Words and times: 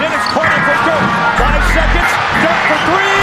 Dennis 0.00 0.26
corner 0.34 0.60
for 0.66 0.76
Dirk. 0.86 1.08
Five 1.40 1.64
seconds. 1.72 2.10
Dirk 2.42 2.60
for 2.68 2.78
three. 2.86 3.16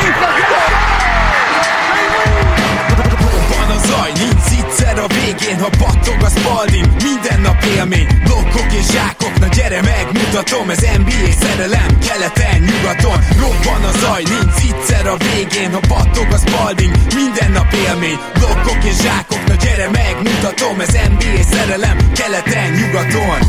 A 4.94 5.08
végén, 5.08 5.60
ha 5.60 5.70
battog 5.80 6.22
a 6.22 6.30
spalding 6.30 6.88
Minden 7.04 7.42
nap 7.42 7.64
élmény, 7.64 8.08
blokkok 8.24 8.74
és 8.74 8.86
zsákok 8.92 9.40
Na 9.40 9.48
gyere 9.48 9.82
megmutatom, 9.82 10.70
ez 10.70 10.80
NBA 10.80 11.32
szerelem 11.40 12.00
Keleten, 12.08 12.62
nyugaton, 12.62 13.20
robban 13.40 13.84
a 13.84 13.92
zaj 14.00 14.24
Nincs 14.24 14.62
egyszer 14.70 15.08
a 15.08 15.18
végén, 15.18 15.72
ha 15.74 15.80
battog 15.88 16.28
a 16.32 16.38
spalding 16.38 16.96
Minden 17.16 17.52
nap 17.52 17.74
élmény, 17.74 18.20
blokkok 18.34 18.84
és 18.84 18.96
zsákok 19.02 19.48
Na 19.48 19.56
gyere 19.56 19.90
megmutatom, 19.90 20.80
ez 20.80 20.94
NBA 20.94 21.44
szerelem 21.52 21.98
Keleten, 22.14 22.72
nyugaton 22.72 23.40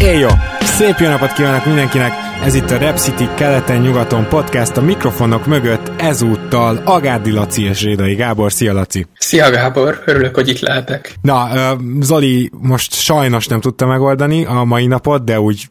Éjjó! 0.00 0.28
Szép 0.60 0.98
jó 0.98 1.08
napot 1.08 1.32
kívánok 1.32 1.66
mindenkinek! 1.66 2.12
Ez 2.44 2.54
itt 2.54 2.70
a 2.70 2.78
Rep 2.78 2.96
City 2.96 3.28
keleten-nyugaton 3.36 4.28
podcast 4.28 4.76
a 4.76 4.80
mikrofonok 4.80 5.46
mögött 5.46 5.79
ezúttal 6.00 6.80
Agárdi 6.84 7.30
Laci 7.30 7.62
és 7.62 7.82
Rédai 7.82 8.14
Gábor. 8.14 8.52
Szia 8.52 8.72
Laci! 8.72 9.06
Szia 9.18 9.50
Gábor, 9.50 10.02
örülök, 10.04 10.34
hogy 10.34 10.48
itt 10.48 10.58
lehetek. 10.58 11.14
Na, 11.22 11.48
Zoli 12.00 12.50
most 12.60 12.94
sajnos 12.94 13.46
nem 13.46 13.60
tudta 13.60 13.86
megoldani 13.86 14.44
a 14.44 14.64
mai 14.64 14.86
napot, 14.86 15.24
de 15.24 15.40
úgy 15.40 15.68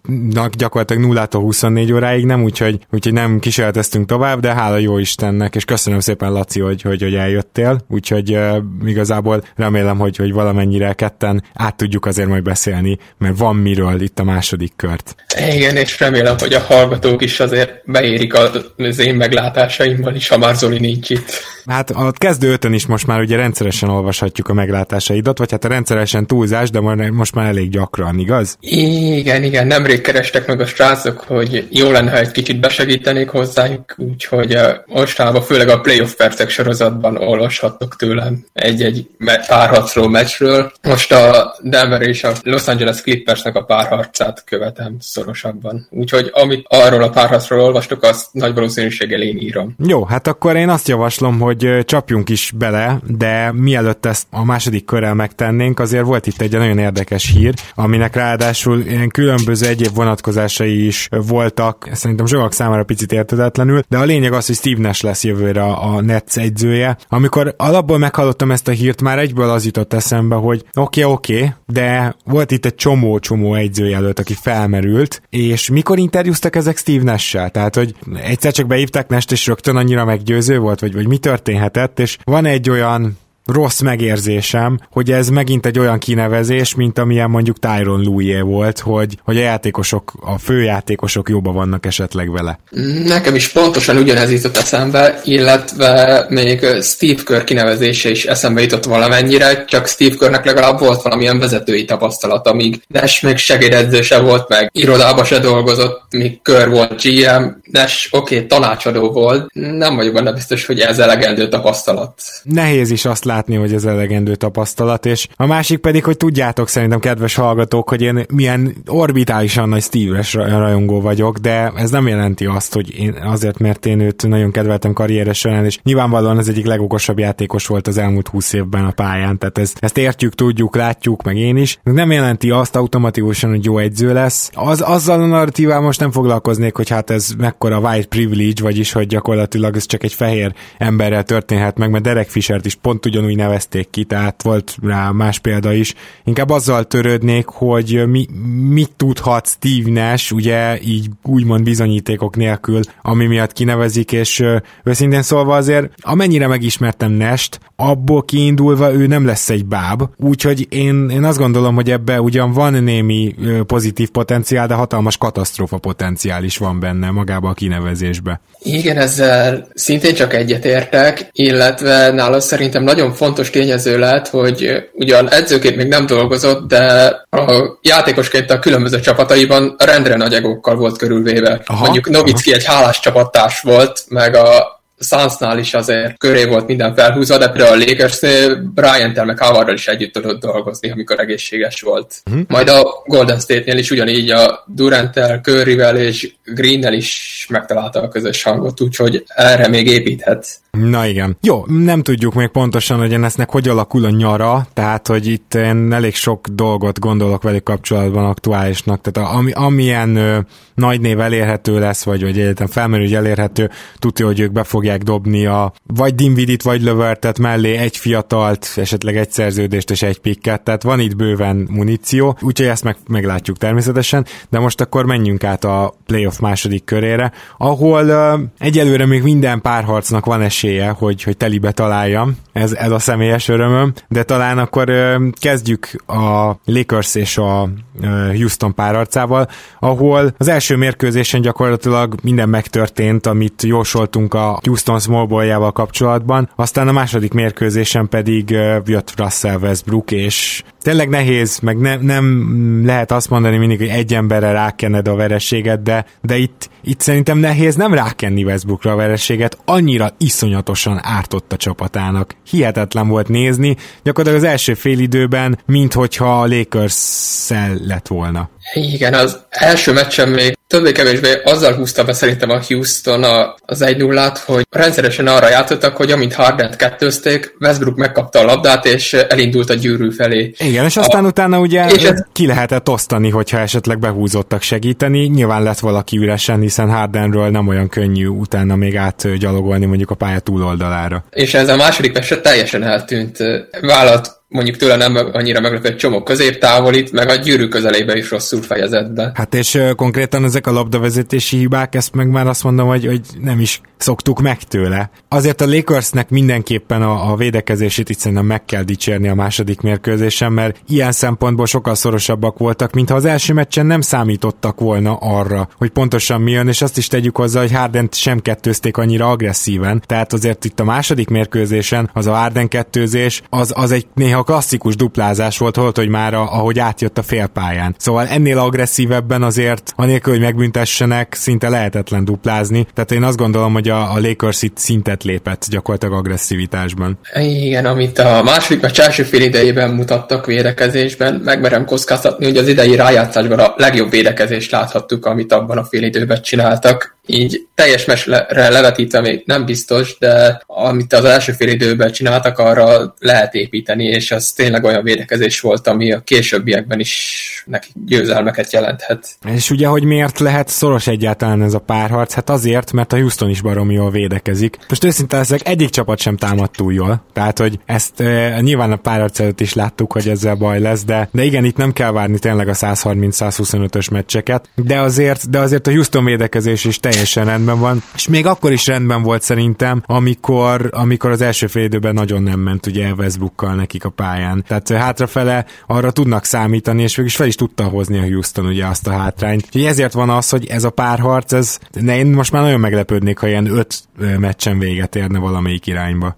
gyakorlatilag 0.58 1.04
0 1.04 1.28
24 1.32 1.94
óráig 1.94 2.26
nem, 2.26 2.44
úgyhogy, 2.44 2.80
úgyhogy 2.92 3.14
nem 3.14 3.40
kísérleteztünk 3.40 4.08
tovább, 4.08 4.40
de 4.40 4.54
hála 4.54 4.78
jó 4.78 4.98
Istennek, 4.98 5.56
és 5.56 5.66
köszönöm 5.66 6.00
szépen 6.00 6.32
Laci, 6.32 6.60
hogy, 6.60 6.82
hogy, 6.82 7.02
hogy 7.02 7.16
eljöttél, 7.16 7.80
úgyhogy 7.88 8.38
igazából 8.86 9.44
remélem, 9.56 9.98
hogy, 9.98 10.16
hogy 10.16 10.32
valamennyire 10.32 10.94
ketten 10.94 11.44
át 11.54 11.76
tudjuk 11.76 12.06
azért 12.06 12.28
majd 12.28 12.44
beszélni, 12.44 12.98
mert 13.18 13.38
van 13.38 13.56
miről 13.56 14.02
itt 14.02 14.20
a 14.20 14.24
második 14.24 14.74
kört. 14.76 15.16
Igen, 15.54 15.76
és 15.76 16.00
remélem, 16.00 16.36
hogy 16.38 16.54
a 16.54 16.60
hallgatók 16.60 17.22
is 17.22 17.40
azért 17.40 17.82
beérik 17.86 18.34
az 18.34 19.00
én 19.00 19.16
meglátásaimmal 19.16 20.16
is, 20.20 20.28
ha 20.28 20.38
már 20.38 20.56
Zoli 20.56 20.80
nincs 20.80 21.10
itt. 21.10 21.32
Hát 21.70 21.90
a 21.90 22.12
kezdő 22.12 22.52
ötön 22.52 22.74
is 22.74 22.86
most 22.86 23.08
már 23.08 23.20
ugye 23.20 23.36
rendszeresen 23.36 23.90
olvashatjuk 23.90 24.48
a 24.48 24.54
meglátásaidat, 24.54 25.38
vagy 25.38 25.52
hát 25.52 25.66
a 25.66 25.68
rendszeresen 25.68 26.28
túlzás, 26.28 26.70
de 26.70 26.80
most 27.12 27.36
már 27.36 27.48
elég 27.48 27.70
gyakran, 27.70 28.20
igaz? 28.20 28.58
Igen, 28.60 29.44
igen, 29.44 29.68
nemrég 29.68 30.02
kerestek 30.02 30.48
meg 30.48 30.60
a 30.60 30.66
srácok, 30.66 31.20
hogy 31.20 31.68
jó 31.72 31.92
lenne, 31.92 32.12
ha 32.12 32.18
egy 32.18 32.32
kicsit 32.32 32.60
besegítenék 32.60 33.30
hozzájuk, 33.30 33.96
úgyhogy 33.98 34.58
mostában 34.86 35.42
főleg 35.42 35.70
a 35.70 35.80
playoff 35.80 36.14
percek 36.14 36.50
sorozatban 36.50 37.18
olvashattok 37.18 37.96
tőlem 37.96 38.46
egy-egy 38.54 39.08
párharcról, 39.48 40.10
meccsről. 40.10 40.72
Most 40.82 41.12
a 41.12 41.56
Denver 41.62 42.02
és 42.02 42.24
a 42.24 42.32
Los 42.44 42.68
Angeles 42.68 43.02
Clippersnek 43.02 43.56
a 43.56 43.64
párharcát 43.64 44.44
követem 44.46 44.96
szorosabban. 45.00 45.88
Úgyhogy 45.90 46.30
amit 46.34 46.66
arról 46.70 47.04
a 47.04 47.10
párharcról 47.10 47.62
olvastok, 47.62 48.04
azt 48.04 48.28
nagy 48.32 48.54
valószínűséggel 48.54 49.22
én 49.22 49.38
írom. 49.38 49.76
Jó, 49.88 50.04
hát 50.04 50.28
akkor 50.28 50.56
én 50.56 50.70
azt 50.70 50.88
javaslom, 50.88 51.40
hogy 51.40 51.59
csapjunk 51.86 52.30
is 52.30 52.54
bele, 52.58 53.00
de 53.08 53.52
mielőtt 53.52 54.06
ezt 54.06 54.28
a 54.30 54.46
második 54.46 54.86
körrel 54.86 55.14
megtennénk, 55.14 55.80
azért 55.80 56.06
volt 56.06 56.28
itt 56.28 56.42
egy 56.42 56.52
nagyon 56.52 56.78
érdekes 56.78 57.32
hír, 57.32 57.54
aminek 57.76 58.16
ráadásul 58.16 58.80
ilyen 58.80 59.10
különböző 59.10 59.68
egyéb 59.68 59.94
vonatkozásai 59.94 60.86
is 60.86 61.08
voltak, 61.28 61.90
szerintem 61.94 62.26
sokak 62.26 62.54
számára 62.54 62.84
picit 62.84 63.12
értetetlenül, 63.12 63.82
de 63.90 63.98
a 63.98 64.04
lényeg 64.04 64.34
az, 64.34 64.46
hogy 64.46 64.56
Steve 64.56 64.82
Nash 64.82 65.04
lesz 65.04 65.24
jövőre 65.24 65.64
a 65.64 66.02
Nets 66.02 66.38
egyzője. 66.38 66.98
Amikor 67.10 67.54
alapból 67.58 67.98
meghallottam 67.98 68.52
ezt 68.52 68.68
a 68.68 68.72
hírt, 68.72 69.02
már 69.02 69.20
egyből 69.20 69.50
az 69.50 69.66
jutott 69.66 69.94
eszembe, 69.94 70.36
hogy 70.36 70.66
oké, 70.74 71.02
okay, 71.02 71.14
oké, 71.14 71.36
okay, 71.36 71.54
de 71.66 72.16
volt 72.26 72.52
itt 72.52 72.66
egy 72.66 72.76
csomó-csomó 72.76 73.56
egyzőjelölt, 73.56 74.20
aki 74.20 74.34
felmerült, 74.42 75.22
és 75.30 75.70
mikor 75.70 76.00
interjúztak 76.00 76.56
ezek 76.56 76.78
Steve 76.78 77.04
Nash-sel? 77.04 77.50
Tehát, 77.50 77.76
hogy 77.76 77.96
egyszer 78.24 78.52
csak 78.52 78.68
beívták 78.68 79.08
Nash-t, 79.08 79.32
és 79.32 79.48
rögtön 79.48 79.76
annyira 79.76 80.06
meggyőző 80.06 80.60
volt, 80.60 80.80
vagy, 80.80 80.94
vagy 80.94 81.08
mi 81.08 81.18
történhetett, 81.42 82.00
és 82.00 82.18
van 82.24 82.46
egy 82.46 82.70
olyan 82.70 83.18
rossz 83.50 83.80
megérzésem, 83.80 84.80
hogy 84.92 85.12
ez 85.12 85.30
megint 85.30 85.66
egy 85.66 85.80
olyan 85.80 86.00
kinevezés, 86.00 86.76
mint 86.76 87.00
amilyen 87.00 87.30
mondjuk 87.30 87.60
Tyron 87.60 88.02
louis 88.02 88.42
volt, 88.42 88.80
hogy, 88.80 89.18
hogy 89.24 89.38
a 89.38 89.42
játékosok, 89.42 90.14
a 90.22 90.38
főjátékosok 90.38 91.30
jobban 91.30 91.54
vannak 91.54 91.86
esetleg 91.86 92.32
vele. 92.32 92.60
Nekem 93.06 93.36
is 93.36 93.48
pontosan 93.48 93.98
ugyanez 93.98 94.32
jutott 94.32 94.58
eszembe, 94.58 95.22
illetve 95.24 96.26
még 96.30 96.66
Steve 96.82 97.24
Kerr 97.24 97.44
kinevezése 97.44 98.10
is 98.10 98.26
eszembe 98.26 98.62
jutott 98.62 98.86
valamennyire, 98.86 99.66
csak 99.66 99.88
Steve 99.88 100.16
Kerrnek 100.20 100.46
legalább 100.46 100.80
volt 100.80 101.02
valamilyen 101.02 101.40
vezetői 101.40 101.86
tapasztalat, 101.86 102.48
amíg 102.48 102.82
Nash 102.88 103.24
még 103.24 103.38
segédedző 103.38 104.02
se 104.02 104.20
volt 104.20 104.50
meg, 104.50 104.70
irodába 104.74 105.24
se 105.24 105.40
dolgozott, 105.40 106.02
míg 106.10 106.42
Kerr 106.42 106.70
volt 106.70 107.02
GM, 107.04 107.44
Nash 107.72 108.08
oké, 108.12 108.36
okay, 108.36 108.48
tanácsadó 108.48 109.12
volt, 109.12 109.54
nem 109.54 109.96
vagyok 109.96 110.14
benne 110.14 110.32
biztos, 110.32 110.66
hogy 110.66 110.80
ez 110.80 111.00
elegendő 111.00 111.48
tapasztalat. 111.50 112.22
Nehéz 112.44 112.92
is 112.92 113.06
azt 113.06 113.26
látni, 113.26 113.39
látni, 113.40 113.56
hogy 113.56 113.74
ez 113.74 113.86
elegendő 113.86 114.36
tapasztalat, 114.36 115.06
és 115.06 115.28
a 115.36 115.46
másik 115.46 115.78
pedig, 115.78 116.04
hogy 116.04 116.18
tudjátok 116.18 116.68
szerintem, 116.68 117.00
kedves 117.00 117.36
hallgatók, 117.36 117.90
hogy 117.90 118.02
én 118.02 118.26
milyen 118.34 118.76
orbitálisan 118.88 119.70
nagy 119.70 119.82
Steve-es 119.82 120.34
rajongó 120.34 121.02
vagyok, 121.02 121.38
de 121.38 121.72
ez 121.76 121.90
nem 121.90 122.08
jelenti 122.08 122.46
azt, 122.46 122.74
hogy 122.74 123.00
én 123.00 123.14
azért, 123.24 123.60
mert 123.60 123.86
én 123.86 124.00
őt 124.00 124.28
nagyon 124.28 124.52
kedveltem 124.52 124.94
karrieres 124.94 125.38
során, 125.38 125.66
és 125.66 125.80
nyilvánvalóan 125.84 126.38
az 126.38 126.50
egyik 126.50 126.66
legokosabb 126.66 127.20
játékos 127.20 127.68
volt 127.68 127.88
az 127.88 127.98
elmúlt 127.98 128.28
húsz 128.28 128.54
évben 128.54 128.86
a 128.86 128.92
pályán, 128.92 129.38
tehát 129.38 129.58
ez, 129.58 129.74
ezt 129.80 129.98
értjük, 129.98 130.36
tudjuk, 130.36 130.76
látjuk, 130.76 131.24
meg 131.24 131.38
én 131.38 131.58
is. 131.58 131.80
Nem 131.84 132.12
jelenti 132.12 132.50
azt 132.50 132.76
automatikusan, 132.76 133.50
hogy 133.50 133.66
jó 133.66 133.78
egyző 133.78 134.14
lesz. 134.14 134.52
Az, 134.54 134.82
azzal 134.82 135.22
a 135.22 135.26
narratívával 135.26 135.84
most 135.84 136.00
nem 136.00 136.12
foglalkoznék, 136.12 136.76
hogy 136.76 136.90
hát 136.90 137.10
ez 137.10 137.30
mekkora 137.38 137.80
white 137.80 138.08
privilege, 138.08 138.64
vagyis 138.64 138.92
hogy 138.92 139.08
gyakorlatilag 139.08 139.76
ez 139.76 139.86
csak 139.86 140.04
egy 140.04 140.14
fehér 140.14 140.54
emberrel 140.78 141.24
történhet 141.24 141.78
meg, 141.78 141.90
mert 141.90 142.04
Derek 142.04 142.30
Fishert 142.30 142.66
is 142.66 142.76
pont 142.76 143.06
ugyanúgy 143.06 143.29
ugyanúgy 143.30 143.36
nevezték 143.48 143.90
ki, 143.90 144.04
tehát 144.04 144.44
volt 144.44 144.76
rá 144.82 145.12
más 145.12 145.40
példa 145.40 145.74
is. 145.74 145.94
Inkább 146.24 146.50
azzal 146.50 146.84
törődnék, 146.84 147.46
hogy 147.46 148.08
mi, 148.08 148.26
mit 148.70 148.92
tudhat 148.98 149.48
Steve 149.48 149.92
Nash, 149.92 150.34
ugye 150.34 150.80
így 150.82 151.10
úgymond 151.24 151.64
bizonyítékok 151.64 152.36
nélkül, 152.36 152.82
ami 153.02 153.26
miatt 153.26 153.54
kinevezik, 153.54 154.12
és 154.12 154.44
őszintén 154.84 155.22
szólva 155.22 155.56
azért, 155.56 155.92
amennyire 156.02 156.48
megismertem 156.48 157.12
Nest, 157.12 157.60
abból 157.76 158.24
kiindulva 158.24 158.94
ő 158.94 159.08
nem 159.08 159.26
lesz 159.26 159.50
egy 159.50 159.66
báb, 159.66 160.04
úgyhogy 160.18 160.68
én, 160.70 161.10
én 161.10 161.24
azt 161.24 161.38
gondolom, 161.38 161.76
hogy 161.76 161.92
ebbe 161.92 162.22
ugyan 162.22 162.52
van 162.52 162.84
némi 162.84 163.36
pozitív 163.66 164.10
potenciál, 164.10 164.68
de 164.68 164.74
hatalmas 164.74 165.18
katasztrófa 165.18 165.78
potenciál 165.78 166.44
is 166.44 166.58
van 166.58 166.80
benne 166.80 167.12
magába 167.12 167.50
a 167.50 167.54
kinevezésbe. 167.54 168.42
Igen, 168.60 168.98
ezzel 168.98 169.68
szintén 169.74 170.14
csak 170.14 170.34
egyetértek, 170.34 171.30
illetve 171.32 172.12
nála 172.12 172.40
szerintem 172.40 172.84
nagyon 172.84 173.12
fontos 173.20 173.50
tényező 173.50 174.00
lehet, 174.00 174.28
hogy 174.28 174.90
ugyan 174.94 175.32
edzőként 175.32 175.76
még 175.76 175.88
nem 175.88 176.06
dolgozott, 176.06 176.68
de 176.68 177.06
a 177.30 177.78
játékosként 177.82 178.52
a 178.52 178.60
különböző 178.60 179.00
csapataiban 179.00 179.76
rendre 179.78 180.16
nagy 180.16 180.34
egókkal 180.34 180.76
volt 180.76 180.98
körülvéve. 180.98 181.62
Aha, 181.66 181.84
Mondjuk 181.84 182.10
Novicki 182.10 182.54
egy 182.54 182.66
hálás 182.66 183.00
csapattárs 183.00 183.62
volt, 183.62 184.04
meg 184.08 184.36
a 184.36 184.79
Sunsnál 185.00 185.60
is 185.60 185.74
azért 185.74 186.18
köré 186.18 186.46
volt 186.46 186.68
minden 186.68 186.96
felhúzva, 186.96 187.38
de 187.38 187.50
például 187.50 187.82
a 187.82 187.86
Lakersnél 187.86 188.72
Bryant-tel 188.74 189.26
meg 189.26 189.40
Howardral 189.40 189.76
is 189.76 189.88
együtt 189.88 190.14
tudott 190.14 190.40
dolgozni, 190.40 190.92
amikor 190.92 191.20
egészséges 191.20 191.82
volt. 191.82 192.16
Uh-huh. 192.26 192.44
Majd 192.48 192.68
a 192.68 193.04
Golden 193.06 193.40
State-nél 193.40 193.78
is 193.78 193.92
ugyanígy 193.92 194.30
a 194.30 194.64
Durant-tel, 194.68 195.40
Curry-vel 195.42 195.98
és 195.98 196.34
Green-nel 196.44 196.94
is 196.94 197.46
megtalálta 197.50 198.02
a 198.02 198.08
közös 198.08 198.44
hangot, 198.44 198.82
úgyhogy 198.82 199.24
erre 199.28 199.68
még 199.68 199.88
építhet. 199.88 200.48
Na 200.72 201.06
igen. 201.06 201.38
Jó, 201.42 201.66
nem 201.68 202.04
tudjuk 202.04 202.34
még 202.34 202.48
pontosan, 202.48 203.00
hogy 203.00 203.14
ennek 203.14 203.50
hogy 203.50 203.68
alakul 203.68 204.06
a 204.06 204.10
nyara, 204.10 204.68
tehát 204.74 205.08
hogy 205.08 205.28
itt 205.28 205.54
én 205.54 205.94
elég 205.94 206.16
sok 206.16 206.48
dolgot 206.48 207.00
gondolok 207.00 207.44
velük 207.44 207.64
kapcsolatban 207.64 208.26
aktuálisnak, 208.26 209.02
tehát 209.02 209.32
ami, 209.34 209.52
amilyen 209.52 210.16
ö, 210.16 210.40
nagy 210.76 211.02
név 211.02 211.20
elérhető 211.20 211.80
lesz, 211.80 212.04
vagy, 212.04 212.22
vagy 212.22 212.40
egyetem 212.40 212.68
felmerül, 212.68 213.06
hogy 213.06 213.16
elérhető, 213.16 213.70
tudja, 214.00 214.26
hogy 214.26 214.40
ők 214.40 214.52
be 214.52 214.64
fogják 214.64 214.89
dobni 214.98 215.46
a 215.46 215.74
vagy 215.94 216.16
Dinvidit, 216.16 216.62
vagy 216.62 216.82
Lövertet 216.82 217.40
mellé 217.40 217.76
egy 217.76 217.98
fiatalt, 217.98 218.74
esetleg 218.76 219.18
egy 219.18 219.32
szerződést 219.32 219.92
és 219.92 220.02
egy 220.02 220.20
pikket, 220.20 220.62
tehát 220.62 220.84
van 220.84 221.00
itt 221.00 221.16
bőven 221.16 221.68
muníció, 221.70 222.38
úgyhogy 222.42 222.68
ezt 222.68 222.84
meg, 222.84 222.98
meglátjuk 223.08 223.58
természetesen, 223.58 224.26
de 224.50 224.60
most 224.60 224.82
akkor 224.82 225.06
menjünk 225.06 225.44
át 225.44 225.64
a 225.64 225.94
playoff 226.06 226.40
második 226.40 226.84
körére, 226.84 227.32
ahol 227.58 228.08
ö, 228.08 228.38
egyelőre 228.58 229.06
még 229.06 229.24
minden 229.24 229.62
párharcnak 229.62 230.26
van 230.26 230.42
esélye 230.42 230.90
hogy, 230.90 231.24
hogy 231.24 231.38
telibe 231.38 231.72
találjam, 231.72 232.38
ez, 232.52 232.74
ez 232.74 232.92
a 232.92 233.00
személyes 233.00 233.48
örömöm, 233.48 233.94
de 234.08 234.24
talán 234.24 234.58
akkor 234.58 234.90
ö, 234.90 235.28
kezdjük 235.40 236.04
a 236.08 236.52
Lakers 236.66 237.16
és 237.16 237.38
a 237.38 237.70
ö, 238.02 238.08
Houston 238.36 238.74
párarcával, 238.74 239.48
ahol 239.80 240.34
az 240.38 240.48
első 240.48 240.76
mérkőzésen 240.76 241.42
gyakorlatilag 241.42 242.16
minden 242.24 242.50
megtörtént, 242.50 243.28
amit 243.28 243.64
jósoltunk 243.64 244.34
a 244.34 244.60
Houston 244.64 244.79
Small 245.00 245.72
kapcsolatban, 245.72 246.50
aztán 246.56 246.88
a 246.88 246.92
második 246.92 247.34
mérkőzésen 247.34 248.10
pedig 248.10 248.50
jött 248.86 249.14
Russell 249.18 249.58
Westbrook, 249.58 250.12
és 250.12 250.64
tényleg 250.82 251.10
nehéz, 251.10 251.60
meg 251.60 251.78
ne, 251.78 251.96
nem 251.96 252.86
lehet 252.86 253.12
azt 253.12 253.30
mondani 253.30 253.58
mindig, 253.58 253.78
hogy 253.78 253.88
egy 253.88 254.14
emberre 254.14 254.52
rákenned 254.52 255.08
a 255.08 255.16
verességet, 255.16 255.84
de, 255.84 256.06
de 256.22 256.38
itt, 256.38 256.70
itt 256.84 257.00
szerintem 257.00 257.38
nehéz 257.38 257.76
nem 257.76 257.94
rákenni 257.94 258.44
Westbrookra 258.44 258.92
a 258.92 258.96
verességet, 258.96 259.58
annyira 259.66 260.14
iszonyatosan 260.18 261.00
ártott 261.04 261.54
a 261.54 261.58
csapatának. 261.58 262.36
Hihetetlen 262.50 263.08
volt 263.08 263.28
nézni, 263.28 263.76
gyakorlatilag 264.04 264.46
az 264.46 264.52
első 264.52 264.74
fél 264.74 265.00
időben, 265.00 265.60
minthogyha 265.66 266.42
a 266.42 266.48
lakers 266.48 267.50
lett 267.86 268.08
volna. 268.08 268.50
Igen, 268.74 269.14
az 269.14 269.40
első 269.50 269.94
meccsen 269.94 270.30
még 270.30 270.58
többé-kevésbé 270.68 271.42
azzal 271.44 271.74
húzta 271.74 272.04
be 272.04 272.14
szerintem 272.14 272.50
a 272.50 272.62
Houston 272.68 273.24
a, 273.24 273.56
az 273.66 273.82
1 273.82 273.98
0 273.98 274.34
hogy 274.46 274.66
rendszeresen 274.70 275.28
arra 275.28 275.50
játszottak, 275.50 275.98
hogy 275.98 276.12
amint 276.12 276.34
Hardent 276.34 276.76
kettőzték, 276.76 277.56
Westbrook 277.60 277.96
megkapta 277.96 278.40
a 278.40 278.46
labdát, 278.46 278.86
és 278.86 279.14
elindult 279.14 279.70
a 279.70 279.74
gyűrű 279.74 280.12
felé. 280.12 280.54
Igen, 280.70 280.86
és 280.86 280.98
aztán 280.98 281.24
a, 281.24 281.28
utána 281.28 281.60
ugye 281.60 281.90
és 281.90 282.04
ez... 282.04 282.24
ki 282.32 282.46
lehetett 282.46 282.90
osztani, 282.90 283.30
hogyha 283.30 283.58
esetleg 283.58 284.00
behúzottak 284.00 284.62
segíteni. 284.62 285.20
Nyilván 285.26 285.64
lett 285.64 285.80
valaki 285.80 286.18
üresen, 286.18 286.60
hiszen 286.60 286.90
Hardenről 286.90 287.50
nem 287.50 287.68
olyan 287.68 287.90
könnyű 287.90 288.28
utána 288.28 288.76
még 288.76 288.98
átgyalogolni 288.98 289.86
mondjuk 289.86 290.10
a 290.10 290.16
pálya 290.16 290.40
túloldalára. 290.40 291.24
És 291.30 291.54
ez 291.54 291.70
a 291.70 291.76
második 291.76 292.14
meccset 292.14 292.42
teljesen 292.42 292.84
eltűnt. 292.84 293.38
Vállalt 293.82 294.39
mondjuk 294.50 294.78
tőle 294.78 294.96
nem 294.96 295.16
annyira 295.34 295.60
meglepett 295.60 295.98
csomó 295.98 296.24
középtávolít, 296.24 297.12
meg 297.12 297.30
a 297.30 297.36
gyűrű 297.36 297.68
közelébe 297.68 298.18
is 298.18 298.30
rosszul 298.30 298.62
fejezett 298.62 299.12
be. 299.12 299.32
Hát 299.34 299.54
és 299.54 299.74
uh, 299.74 299.92
konkrétan 299.92 300.44
ezek 300.44 300.68
a 300.68 300.72
labdavezetési 300.72 301.58
hibák, 301.58 301.96
ezt 301.96 302.14
meg 302.14 302.28
már 302.28 302.48
azt 302.48 302.64
mondom, 302.64 302.88
hogy, 302.88 303.06
hogy 303.06 303.22
nem 303.42 303.60
is 303.60 303.82
szoktuk 303.98 304.42
meg 304.42 304.64
tőle. 304.64 305.10
Azért 305.28 305.62
a 305.62 305.68
Lakersnek 305.68 306.30
mindenképpen 306.30 307.02
a, 307.02 307.32
a 307.32 307.36
védekezését 307.36 308.10
itt 308.10 308.18
szerintem 308.18 308.46
meg 308.46 308.66
kell 308.66 308.84
dicsérni 308.84 309.28
a 309.28 309.36
második 309.36 309.82
mérkőzésen, 309.82 310.52
mert 310.52 310.82
ilyen 310.88 311.12
szempontból 311.12 311.66
sokkal 311.66 311.96
szorosabbak 311.96 312.58
voltak, 312.58 312.94
mintha 312.94 313.16
az 313.16 313.26
első 313.26 313.54
meccsen 313.54 313.86
nem 313.86 314.02
számítottak 314.02 314.80
volna 314.80 315.16
arra, 315.16 315.70
hogy 315.78 315.90
pontosan 315.90 316.42
mi 316.42 316.52
jön, 316.52 316.68
és 316.68 316.82
azt 316.82 316.98
is 316.98 317.08
tegyük 317.08 317.38
hozzá, 317.38 317.60
hogy 317.60 317.72
Harden 317.72 318.10
sem 318.12 318.40
kettőzték 318.40 318.98
annyira 318.98 319.30
agresszíven. 319.30 320.02
Tehát 320.06 320.34
azért 320.34 320.66
itt 320.66 320.80
a 320.80 320.84
második 320.84 321.30
mérkőzésen 321.30 322.10
az 322.14 322.28
a 322.28 322.34
Harden 322.34 322.68
kettőzés, 322.68 323.42
az, 323.50 323.74
az 323.76 323.92
egy 323.92 324.08
néha 324.14 324.39
a 324.40 324.44
klasszikus 324.44 324.96
duplázás 324.96 325.58
volt, 325.58 325.76
volt, 325.76 325.98
hogy 325.98 326.10
már 326.10 326.34
a, 326.34 326.42
ahogy 326.42 326.80
átjött 326.80 327.18
a 327.18 327.24
félpályán. 327.24 327.96
Szóval 327.98 328.28
ennél 328.28 328.58
agresszívebben 328.58 329.44
azért, 329.44 329.94
anélkül, 329.96 330.34
hogy 330.34 330.42
megbüntessenek, 330.42 331.34
szinte 331.34 331.70
lehetetlen 331.70 332.26
duplázni. 332.26 332.88
Tehát 332.94 333.12
én 333.12 333.24
azt 333.24 333.38
gondolom, 333.38 333.74
hogy 333.74 333.90
a, 333.90 334.14
a 334.14 334.20
Lakers 334.20 334.62
itt 334.62 334.78
szintet 334.78 335.24
lépett 335.24 335.66
gyakorlatilag 335.70 336.14
agresszivitásban. 336.14 337.20
Igen, 337.34 337.86
amit 337.86 338.20
a 338.20 338.42
második 338.44 338.82
vagy 338.82 339.00
első 339.00 339.24
fél 339.24 339.42
idejében 339.42 339.90
mutattak 339.90 340.46
védekezésben, 340.46 341.42
megmerem 341.44 341.86
kockáztatni, 341.86 342.46
hogy 342.46 342.58
az 342.58 342.68
idei 342.68 342.96
rájátszásban 342.96 343.60
a 343.60 343.74
legjobb 343.78 344.10
védekezést 344.10 344.72
láthattuk, 344.72 345.26
amit 345.26 345.54
abban 345.54 345.78
a 345.78 345.84
fél 345.84 346.04
időben 346.04 346.42
csináltak 346.42 347.18
így 347.30 347.68
teljes 347.76 348.06
mesre 348.06 348.70
levetítve 348.70 349.22
még 349.22 349.44
nem 349.46 349.66
biztos, 349.66 350.18
de 350.20 350.62
amit 350.68 351.14
az 351.14 351.24
első 351.24 351.52
fél 351.52 351.68
időben 351.68 352.12
csináltak, 352.12 352.58
arra 352.58 353.16
lehet 353.20 353.54
építeni, 353.54 354.04
és 354.04 354.32
az 354.32 354.52
tényleg 354.52 354.84
olyan 354.84 355.04
védekezés 355.04 355.60
volt, 355.60 355.88
ami 355.88 356.12
a 356.12 356.20
későbbiekben 356.20 357.00
is 357.00 357.64
neki 357.66 357.88
győzelmeket 358.06 358.72
jelenthet. 358.72 359.28
És 359.56 359.70
ugye, 359.70 359.88
hogy 359.88 360.04
miért 360.04 360.40
lehet 360.40 360.68
szoros 360.68 361.08
egyáltalán 361.08 361.62
ez 361.62 361.74
a 361.74 361.80
párharc? 361.80 362.34
Hát 362.34 362.50
azért, 362.50 362.92
mert 362.92 363.14
a 363.14 363.18
Houston 363.18 363.50
is 363.50 363.62
baromi 363.62 363.94
jól 363.94 364.12
védekezik. 364.12 364.78
Most 364.90 365.04
őszinte 365.04 365.38
leszek, 365.38 365.68
egyik 365.68 365.90
csapat 365.90 366.20
sem 366.20 366.38
támad 366.38 366.72
túl 366.72 366.94
jól. 366.94 367.24
Tehát, 367.34 367.60
hogy 367.60 367.80
ezt 367.86 368.20
e, 368.20 368.60
nyilván 368.62 368.92
a 368.92 368.96
párharc 368.96 369.40
előtt 369.40 369.60
is 369.60 369.74
láttuk, 369.74 370.12
hogy 370.12 370.30
ezzel 370.30 370.56
baj 370.56 370.80
lesz, 370.80 371.04
de, 371.04 371.30
de 371.32 371.44
igen, 371.44 371.66
itt 371.66 371.78
nem 371.78 371.94
kell 371.94 372.12
várni 372.12 372.40
tényleg 372.40 372.68
a 372.68 372.74
130-125-ös 372.74 374.12
meccseket, 374.12 374.70
de 374.76 375.00
azért, 375.00 375.50
de 375.50 375.60
azért 375.60 375.88
a 375.88 375.92
Houston 375.92 376.26
védekezés 376.26 376.86
is 376.86 377.00
teljesen 377.00 377.19
teljesen 377.20 377.46
rendben 377.46 377.80
van, 377.80 378.04
és 378.16 378.28
még 378.28 378.46
akkor 378.46 378.72
is 378.72 378.88
rendben 378.88 379.24
volt 379.24 379.42
szerintem, 379.42 380.04
amikor, 380.06 380.90
amikor 380.92 381.30
az 381.30 381.42
első 381.42 381.68
fél 381.68 381.84
időben 381.84 382.14
nagyon 382.14 382.44
nem 382.44 382.60
ment 382.60 382.86
ugye 382.86 383.12
Westbrookkal 383.12 383.76
nekik 383.76 384.06
a 384.06 384.10
pályán. 384.10 384.64
Tehát 384.68 384.90
hátrafele 384.90 385.66
arra 385.88 386.12
tudnak 386.12 386.46
számítani, 386.46 387.02
és 387.02 387.18
is 387.18 387.36
fel 387.36 387.48
is 387.48 387.56
tudta 387.56 387.84
hozni 387.84 388.18
a 388.18 388.22
Houston 388.22 388.66
ugye 388.66 388.86
azt 388.86 389.08
a 389.08 389.12
hátrányt. 389.12 389.64
Úgyhogy 389.66 389.86
ezért 389.86 390.14
van 390.14 390.30
az, 390.30 390.50
hogy 390.50 390.66
ez 390.66 390.84
a 390.84 390.90
párharc, 390.90 391.54
ez, 391.54 391.78
ne, 391.92 392.18
én 392.18 392.28
most 392.28 392.52
már 392.52 392.62
nagyon 392.62 392.80
meglepődnék, 392.80 393.38
ha 393.38 393.48
ilyen 393.48 393.66
öt 393.66 394.04
meccsen 394.38 394.80
véget 394.80 395.16
érne 395.16 395.40
valamelyik 395.40 395.88
irányba. 395.88 396.38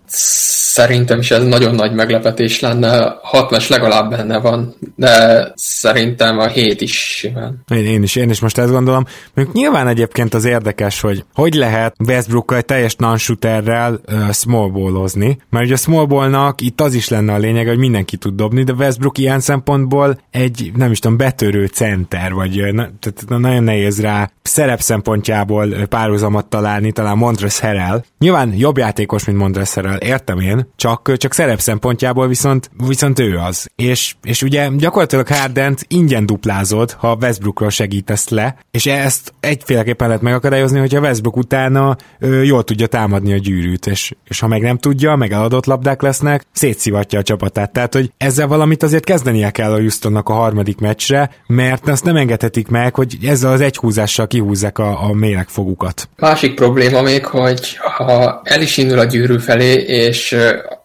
Szerintem 0.74 1.20
is 1.20 1.32
ez 1.32 1.44
nagyon 1.44 1.76
nagy 1.76 1.94
meglepetés 1.94 2.60
lenne, 2.60 3.18
hat 3.22 3.52
meccs 3.52 3.70
legalább 3.70 4.10
benne 4.10 4.40
van, 4.40 4.76
de 4.96 5.48
szerintem 5.56 6.40
a 6.40 6.48
hét 6.48 6.82
is 6.82 7.16
simán. 7.18 7.64
Én, 7.68 7.86
én 7.86 8.04
is, 8.04 8.16
én 8.16 8.30
is 8.30 8.40
most 8.40 8.58
ezt 8.58 8.72
gondolom. 8.72 9.06
Mondjuk 9.34 9.56
nyilván 9.58 9.88
egyébként 9.88 10.34
az 10.34 10.46
érdekes 10.62 11.02
hogy 11.02 11.26
hogy 11.34 11.54
lehet 11.54 11.96
Westbrookkal 12.08 12.62
teljes 12.62 12.96
non-shooterrel 12.96 14.02
uh, 14.08 14.32
smallballozni, 14.32 15.38
mert 15.50 15.66
ugye 15.66 15.74
a 15.74 15.78
smallballnak 15.78 16.62
itt 16.62 16.82
az 16.82 16.94
is 16.94 17.08
lenne 17.10 17.34
a 17.34 17.38
lényeg, 17.38 17.68
hogy 17.68 17.78
mindenki 17.78 18.18
tud 18.18 18.36
dobni, 18.36 18.64
de 18.64 18.74
Westbrook 18.74 19.18
ilyen 19.18 19.40
szempontból 19.40 20.20
egy, 20.32 20.72
nem 20.76 20.92
is 20.92 21.00
tudom, 21.00 21.18
betörő 21.18 21.66
center, 21.66 22.34
vagy 22.34 22.74
na, 22.74 22.90
tehát 23.00 23.42
nagyon 23.42 23.64
nehéz 23.64 24.02
rá 24.02 24.32
szerep 24.42 24.82
szempontjából 24.82 25.70
párhuzamot 25.90 26.46
találni, 26.46 26.92
talán 26.92 27.18
Montres 27.18 27.60
Herel. 27.60 28.04
Nyilván 28.20 28.54
jobb 28.54 28.78
játékos, 28.78 29.26
mint 29.26 29.38
Montres 29.38 29.74
Herel, 29.74 29.98
értem 29.98 30.40
én, 30.40 30.68
csak, 30.76 31.18
csak 31.18 31.34
szerep 31.34 31.60
szempontjából 31.60 32.28
viszont, 32.28 32.72
viszont 32.88 33.20
ő 33.20 33.38
az. 33.38 33.70
És, 33.76 34.16
és 34.24 34.42
ugye 34.42 34.70
gyakorlatilag 34.78 35.28
Hardent 35.28 35.86
ingyen 35.88 36.26
duplázod, 36.26 36.92
ha 36.92 37.18
Westbrookról 37.22 37.70
segítesz 37.70 38.30
le, 38.30 38.56
és 38.72 38.86
ezt 38.86 39.34
egyféleképpen 39.40 40.08
lehet 40.08 40.24
megakadályozni, 40.24 40.51
akadályozni, 40.52 40.80
hogyha 40.80 41.00
Westbrook 41.00 41.38
utána 41.38 41.98
ö, 42.20 42.42
jól 42.42 42.64
tudja 42.64 42.88
támadni 42.88 43.34
a 43.34 43.38
gyűrűt, 43.38 43.88
és, 43.88 44.12
és 44.28 44.40
ha 44.40 44.48
meg 44.48 44.62
nem 44.62 44.78
tudja, 44.78 45.16
meg 45.16 45.32
eladott 45.32 45.66
labdák 45.66 46.02
lesznek, 46.02 46.46
szétszivatja 46.52 47.20
a 47.20 47.24
csapatát. 47.24 47.72
Tehát, 47.72 47.94
hogy 47.94 48.12
ezzel 48.18 48.48
valamit 48.48 48.84
azért 48.84 49.04
kezdenie 49.04 49.52
kell 49.52 49.72
a 49.72 49.78
Houstonnak 49.78 50.30
a 50.30 50.34
harmadik 50.34 50.80
meccsre, 50.80 51.30
mert 51.48 51.88
azt 51.88 52.04
nem 52.04 52.16
engedhetik 52.16 52.68
meg, 52.68 52.96
hogy 52.96 53.18
ezzel 53.24 53.52
az 53.52 53.62
egyhúzással 53.62 54.28
kihúzzák 54.28 54.78
a, 54.78 55.04
a 55.04 55.14
méregfogukat. 55.14 56.10
Másik 56.18 56.54
probléma 56.54 57.02
még, 57.02 57.26
hogy 57.26 57.78
ha 57.78 58.42
el 58.44 58.62
is 58.62 58.78
indul 58.78 59.00
a 59.00 59.06
gyűrű 59.06 59.38
felé, 59.38 59.74
és 59.74 60.36